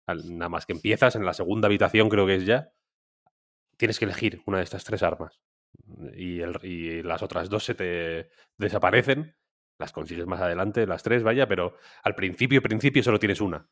nada 0.08 0.48
más 0.48 0.66
que 0.66 0.72
empiezas 0.74 1.16
en 1.16 1.24
la 1.24 1.34
segunda 1.34 1.66
habitación, 1.68 2.08
creo 2.08 2.26
que 2.26 2.36
es 2.36 2.46
ya, 2.46 2.72
tienes 3.76 3.98
que 3.98 4.04
elegir 4.06 4.42
una 4.46 4.58
de 4.58 4.64
estas 4.64 4.84
tres 4.84 5.02
armas. 5.02 5.40
Y, 6.14 6.40
y 6.66 7.02
las 7.02 7.22
otras 7.22 7.50
dos 7.50 7.64
se 7.64 7.74
te 7.74 8.30
desaparecen, 8.56 9.36
las 9.78 9.92
consigues 9.92 10.26
más 10.26 10.40
adelante, 10.40 10.86
las 10.86 11.02
tres, 11.02 11.22
vaya, 11.22 11.46
pero 11.46 11.76
al 12.02 12.14
principio, 12.14 12.62
principio 12.62 13.02
solo 13.02 13.18
tienes 13.18 13.40
una. 13.40 13.68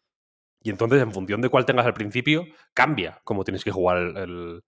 Y 0.62 0.70
entonces, 0.70 1.02
en 1.02 1.12
función 1.12 1.40
de 1.40 1.48
cuál 1.48 1.66
tengas 1.66 1.86
al 1.86 1.94
principio, 1.94 2.46
cambia 2.74 3.20
cómo 3.24 3.44
tienes 3.44 3.64
que 3.64 3.70
jugar 3.70 3.98
el- 3.98 4.62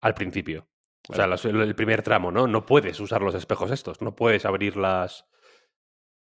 al 0.00 0.14
principio. 0.14 0.68
O 1.08 1.14
sea, 1.14 1.26
el, 1.26 1.74
primer 1.76 2.02
tramo, 2.02 2.32
¿no? 2.32 2.46
No 2.46 2.66
puedes 2.66 2.98
usar 2.98 3.22
los 3.22 3.34
espejos 3.34 3.70
estos, 3.70 4.00
no 4.02 4.16
puedes 4.16 4.44
abrir 4.44 4.76
las 4.76 5.26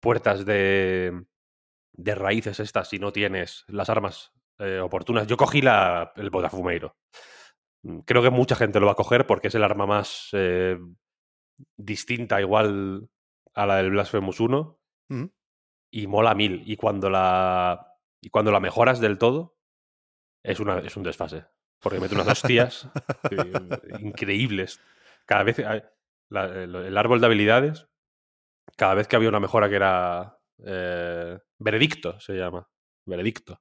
puertas 0.01 0.45
de, 0.45 1.25
de 1.93 2.15
raíces 2.15 2.61
estas 2.61 2.89
si 2.89 2.99
no 2.99 3.13
tienes 3.13 3.65
las 3.69 3.89
armas 3.89 4.33
eh, 4.59 4.81
oportunas. 4.81 5.27
Yo 5.27 5.37
cogí 5.37 5.63
la, 5.63 6.13
el 6.17 6.29
botafumeiro. 6.31 6.97
Mm, 7.83 8.01
Creo 8.01 8.23
que 8.23 8.31
mucha 8.31 8.57
gente 8.57 8.79
lo 8.79 8.87
va 8.87 8.93
a 8.93 8.97
coger 8.97 9.27
porque 9.27 9.49
es 9.49 9.55
el 9.55 9.65
arma 9.65 9.87
más 9.87 10.29
eh, 10.33 10.79
distinta, 11.77 12.41
igual 12.41 13.09
a 13.55 13.67
la 13.67 13.77
del 13.77 13.91
Blasphemous 13.91 14.41
1 14.41 14.81
Ujú. 15.11 15.33
y 15.91 16.07
mola 16.07 16.35
mil. 16.35 16.63
Y 16.67 16.77
cuando 16.77 17.09
la, 17.09 17.95
y 18.21 18.29
cuando 18.29 18.53
la 18.53 18.61
mejoras 18.61 19.01
del 19.01 19.17
todo, 19.17 19.57
es, 20.43 20.61
una, 20.61 20.81
es 20.81 20.97
un 20.97 21.05
desfase. 21.05 21.47
Porque 21.81 22.01
mete 22.01 22.15
unas 22.15 22.29
hostias 22.29 22.89
eh, 23.31 23.53
increíbles. 24.01 24.81
Cada 25.27 25.45
vez. 25.45 25.59
eh, 25.59 25.83
el, 26.31 26.97
árbol 26.97 27.21
de 27.21 27.27
habilidades, 27.27 27.87
cada 28.77 28.95
vez 28.95 29.07
que 29.07 29.17
había 29.17 29.29
una 29.29 29.41
mejora 29.41 29.69
que 29.69 29.77
era. 29.77 30.39
eh, 30.65 31.39
veredicto 31.59 32.19
se 32.21 32.35
llama. 32.35 32.69
Veredicto. 33.07 33.61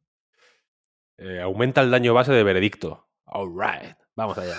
Aumenta 1.42 1.82
el 1.82 1.92
daño 1.92 2.14
base 2.14 2.34
de 2.34 2.44
veredicto. 2.44 3.10
Alright. 3.26 3.96
Vamos 4.16 4.38
allá. 4.38 4.58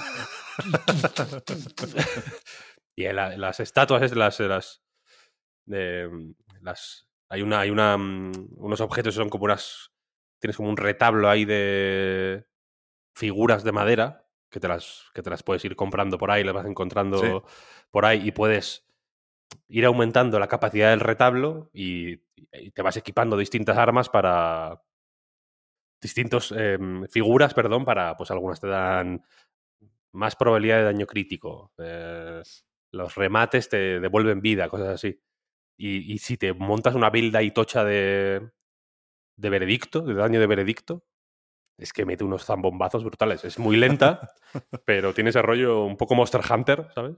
y 2.96 3.04
las 3.04 3.60
estatuas 3.60 4.02
es 4.02 4.14
las. 4.14 4.40
las 5.66 7.08
hay 7.28 7.42
una. 7.42 7.60
Hay 7.60 7.70
una. 7.70 7.96
mm, 7.96 8.32
unos 8.56 8.80
objetos 8.80 9.14
que 9.14 9.20
son 9.20 9.30
como 9.30 9.44
unas. 9.44 9.90
Tienes 10.38 10.56
como 10.56 10.68
un 10.68 10.76
retablo 10.76 11.30
ahí 11.30 11.44
de 11.44 12.46
figuras 13.14 13.64
de 13.64 13.72
madera 13.72 14.26
que 14.50 14.60
te 14.60 14.68
las, 14.68 15.04
que 15.14 15.22
te 15.22 15.30
las 15.30 15.42
puedes 15.42 15.64
ir 15.64 15.76
comprando 15.76 16.18
por 16.18 16.30
ahí, 16.30 16.44
las 16.44 16.54
vas 16.54 16.66
encontrando 16.66 17.44
Sí. 17.50 17.54
por 17.90 18.04
ahí 18.06 18.28
y 18.28 18.32
puedes 18.32 18.86
ir 19.68 19.84
aumentando 19.86 20.38
la 20.38 20.48
capacidad 20.48 20.90
del 20.90 21.00
retablo 21.00 21.70
y, 21.72 22.22
y 22.52 22.70
te 22.72 22.82
vas 22.82 22.96
equipando 22.96 23.36
distintas 23.36 23.78
armas 23.78 24.08
para 24.08 24.82
distintos 26.00 26.52
em, 26.52 27.06
figuras, 27.08 27.54
perdón, 27.54 27.84
para 27.84 28.16
pues 28.16 28.30
algunas 28.30 28.60
te 28.60 28.68
dan 28.68 29.22
más 30.12 30.36
probabilidad 30.36 30.78
de 30.78 30.84
daño 30.84 31.06
crítico. 31.06 31.72
eh, 31.78 32.42
los 32.92 33.14
remates 33.16 33.68
te 33.68 34.00
devuelven 34.00 34.40
vida, 34.40 34.68
cosas 34.68 34.88
así. 34.88 35.20
Y, 35.78 36.12
y 36.14 36.18
si 36.18 36.36
te 36.38 36.52
montas 36.54 36.94
una 36.94 37.10
build 37.10 37.36
ahí 37.36 37.50
tocha 37.52 37.84
de, 37.84 38.50
de 39.36 39.50
veredicto, 39.50 40.02
de 40.02 40.14
daño 40.14 40.40
de 40.40 40.46
veredicto, 40.48 41.04
es 41.76 41.92
que 41.92 42.04
mete 42.04 42.24
unos 42.24 42.44
zambombazos 42.44 43.04
brutales. 43.04 43.44
Es 43.44 43.58
muy 43.58 43.76
lenta, 43.76 44.32
pero 44.84 45.12
tiene 45.14 45.30
ese 45.30 45.42
rollo 45.42 45.84
un 45.84 45.96
poco 45.96 46.14
Monster 46.14 46.40
Hunter, 46.48 46.88
¿sabes? 46.94 47.16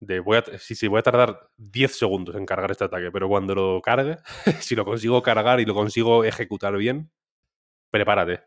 De 0.00 0.20
voy 0.20 0.38
a, 0.38 0.44
sí, 0.58 0.74
sí, 0.74 0.88
voy 0.88 1.00
a 1.00 1.02
tardar 1.02 1.50
10 1.56 1.96
segundos 1.98 2.34
en 2.36 2.46
cargar 2.46 2.70
este 2.70 2.84
ataque, 2.84 3.10
pero 3.10 3.28
cuando 3.28 3.54
lo 3.54 3.82
cargue, 3.82 4.16
si 4.60 4.74
lo 4.74 4.84
consigo 4.84 5.22
cargar 5.22 5.60
y 5.60 5.66
lo 5.66 5.74
consigo 5.74 6.24
ejecutar 6.24 6.76
bien, 6.76 7.10
prepárate. 7.90 8.42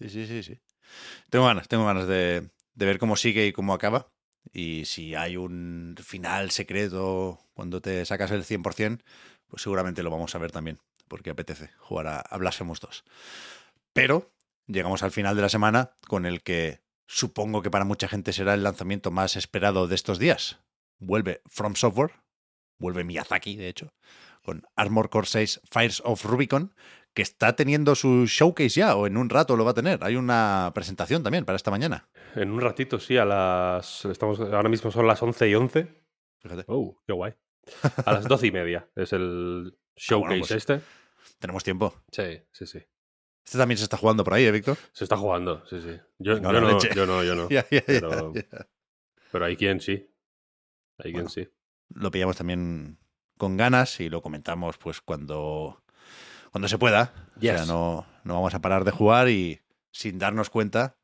Sí, 0.00 0.08
sí, 0.08 0.26
sí, 0.26 0.42
sí. 0.42 0.60
Tengo 1.30 1.46
ganas, 1.46 1.68
tengo 1.68 1.86
ganas 1.86 2.08
de, 2.08 2.50
de 2.74 2.86
ver 2.86 2.98
cómo 2.98 3.16
sigue 3.16 3.46
y 3.46 3.52
cómo 3.52 3.74
acaba. 3.74 4.08
Y 4.52 4.84
si 4.86 5.14
hay 5.14 5.36
un 5.36 5.94
final 6.02 6.50
secreto 6.50 7.38
cuando 7.54 7.80
te 7.80 8.04
sacas 8.04 8.30
el 8.32 8.44
100%, 8.44 9.02
pues 9.46 9.62
seguramente 9.62 10.02
lo 10.02 10.10
vamos 10.10 10.34
a 10.34 10.38
ver 10.38 10.50
también, 10.50 10.78
porque 11.08 11.30
apetece 11.30 11.70
jugar 11.78 12.06
a, 12.06 12.20
a 12.20 12.38
Blasphemous 12.38 12.80
2. 12.80 13.04
Pero 13.92 14.32
llegamos 14.66 15.02
al 15.02 15.10
final 15.10 15.36
de 15.36 15.42
la 15.42 15.48
semana 15.48 15.96
con 16.06 16.26
el 16.26 16.42
que 16.42 16.80
supongo 17.06 17.62
que 17.62 17.70
para 17.70 17.84
mucha 17.84 18.08
gente 18.08 18.32
será 18.32 18.54
el 18.54 18.62
lanzamiento 18.62 19.10
más 19.10 19.36
esperado 19.36 19.86
de 19.88 19.94
estos 19.94 20.18
días. 20.18 20.60
Vuelve 20.98 21.42
From 21.46 21.74
Software, 21.74 22.12
vuelve 22.78 23.04
Miyazaki, 23.04 23.56
de 23.56 23.68
hecho, 23.68 23.92
con 24.42 24.64
Armor 24.76 25.10
Core 25.10 25.26
6 25.26 25.60
Fires 25.70 26.02
of 26.04 26.24
Rubicon, 26.24 26.74
que 27.14 27.22
está 27.22 27.54
teniendo 27.56 27.94
su 27.94 28.26
showcase 28.26 28.80
ya, 28.80 28.96
o 28.96 29.06
en 29.06 29.16
un 29.16 29.28
rato 29.28 29.56
lo 29.56 29.64
va 29.64 29.72
a 29.72 29.74
tener. 29.74 30.02
Hay 30.02 30.16
una 30.16 30.70
presentación 30.74 31.22
también 31.22 31.44
para 31.44 31.56
esta 31.56 31.70
mañana. 31.70 32.08
En 32.34 32.50
un 32.50 32.60
ratito, 32.60 32.98
sí, 32.98 33.18
a 33.18 33.24
las. 33.24 34.04
Estamos, 34.06 34.40
ahora 34.40 34.68
mismo 34.68 34.90
son 34.90 35.06
las 35.06 35.22
11 35.22 35.48
y 35.48 35.54
11. 35.54 36.02
Fíjate. 36.40 36.64
Oh, 36.68 36.96
qué 37.06 37.12
guay. 37.12 37.34
A 38.04 38.12
las 38.12 38.26
12 38.26 38.46
y 38.46 38.50
media 38.52 38.88
es 38.96 39.12
el 39.12 39.76
showcase 39.96 40.38
pues- 40.38 40.50
este. 40.52 40.80
Tenemos 41.38 41.64
tiempo. 41.64 41.94
Sí, 42.10 42.40
sí, 42.52 42.66
sí. 42.66 42.80
Este 43.44 43.58
también 43.58 43.78
se 43.78 43.84
está 43.84 43.96
jugando 43.96 44.24
por 44.24 44.34
ahí, 44.34 44.44
¿eh, 44.44 44.50
Víctor? 44.52 44.76
Se 44.92 45.04
está 45.04 45.16
jugando, 45.16 45.64
sí, 45.66 45.80
sí. 45.82 45.98
Yo, 46.18 46.38
no, 46.40 46.52
yo 46.52 47.06
no, 47.06 47.24
yo 47.24 47.34
no. 47.34 47.48
Pero-. 47.86 48.32
Pero 49.32 49.44
hay 49.44 49.56
quien 49.56 49.80
sí. 49.80 50.08
Hay 50.98 51.12
Bueno. 51.12 51.28
quien 51.28 51.46
sí. 51.46 51.52
Lo 51.94 52.10
pillamos 52.10 52.36
también 52.36 52.98
con 53.38 53.56
ganas 53.56 53.98
y 54.00 54.08
lo 54.08 54.22
comentamos 54.22 54.78
pues 54.78 55.00
cuando, 55.00 55.82
cuando 56.50 56.68
se 56.68 56.78
pueda. 56.78 57.12
O 57.36 57.40
sea, 57.40 57.56
Yes. 57.58 57.66
no, 57.66 58.06
no 58.24 58.34
vamos 58.34 58.54
a 58.54 58.60
parar 58.60 58.84
de 58.84 58.90
jugar 58.92 59.28
y 59.28 59.60
sin 59.90 60.18
darnos 60.18 60.48
cuenta 60.48 60.96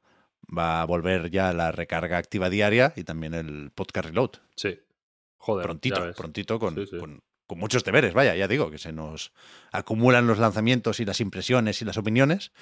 va 0.56 0.80
a 0.80 0.84
volver 0.86 1.30
ya 1.30 1.52
la 1.52 1.72
recarga 1.72 2.16
activa 2.18 2.48
diaria 2.48 2.92
y 2.96 3.04
también 3.04 3.34
el 3.34 3.70
podcast 3.74 4.06
reload. 4.06 4.30
Sí. 4.56 4.78
Joder. 5.40 5.64
prontito, 5.64 6.12
prontito 6.14 6.58
con, 6.58 6.74
Sí, 6.74 6.86
sí. 6.86 6.98
con- 6.98 7.22
con 7.48 7.58
muchos 7.58 7.82
deberes, 7.82 8.12
vaya, 8.12 8.36
ya 8.36 8.46
digo, 8.46 8.70
que 8.70 8.76
se 8.76 8.92
nos 8.92 9.32
acumulan 9.72 10.26
los 10.26 10.38
lanzamientos 10.38 11.00
y 11.00 11.06
las 11.06 11.20
impresiones 11.20 11.80
y 11.80 11.86
las 11.86 11.96
opiniones, 11.96 12.52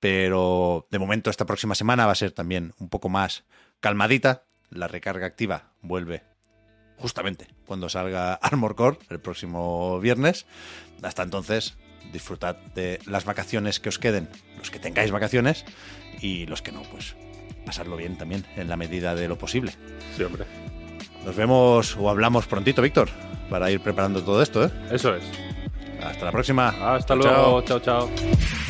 pero 0.00 0.88
de 0.90 0.98
momento 0.98 1.28
esta 1.28 1.44
próxima 1.44 1.74
semana 1.74 2.06
va 2.06 2.12
a 2.12 2.16
ser 2.16 2.32
también 2.32 2.72
un 2.78 2.88
poco 2.88 3.10
más 3.10 3.44
calmadita. 3.80 4.44
La 4.70 4.88
recarga 4.88 5.26
activa 5.26 5.72
vuelve 5.82 6.22
justamente 6.96 7.48
cuando 7.66 7.90
salga 7.90 8.32
Armor 8.42 8.76
Core 8.76 8.98
el 9.10 9.20
próximo 9.20 10.00
viernes. 10.00 10.46
Hasta 11.02 11.22
entonces, 11.22 11.76
disfrutad 12.10 12.56
de 12.74 12.98
las 13.06 13.26
vacaciones 13.26 13.78
que 13.78 13.90
os 13.90 13.98
queden, 13.98 14.28
los 14.56 14.70
que 14.70 14.78
tengáis 14.78 15.10
vacaciones 15.10 15.66
y 16.22 16.46
los 16.46 16.62
que 16.62 16.72
no, 16.72 16.82
pues 16.84 17.14
pasarlo 17.66 17.96
bien 17.96 18.16
también 18.16 18.46
en 18.56 18.70
la 18.70 18.78
medida 18.78 19.14
de 19.14 19.28
lo 19.28 19.36
posible. 19.36 19.72
Sí, 20.16 20.22
hombre. 20.22 20.46
Nos 21.26 21.36
vemos 21.36 21.94
o 21.98 22.08
hablamos 22.08 22.46
prontito, 22.46 22.80
Víctor, 22.80 23.10
para 23.50 23.70
ir 23.70 23.80
preparando 23.80 24.22
todo 24.22 24.40
esto, 24.42 24.64
¿eh? 24.64 24.70
Eso 24.90 25.14
es. 25.14 25.22
Hasta 26.02 26.24
la 26.24 26.32
próxima. 26.32 26.68
Hasta 26.94 27.08
Chao, 27.08 27.16
luego. 27.16 27.62
chao. 27.62 27.80
chao. 27.80 28.69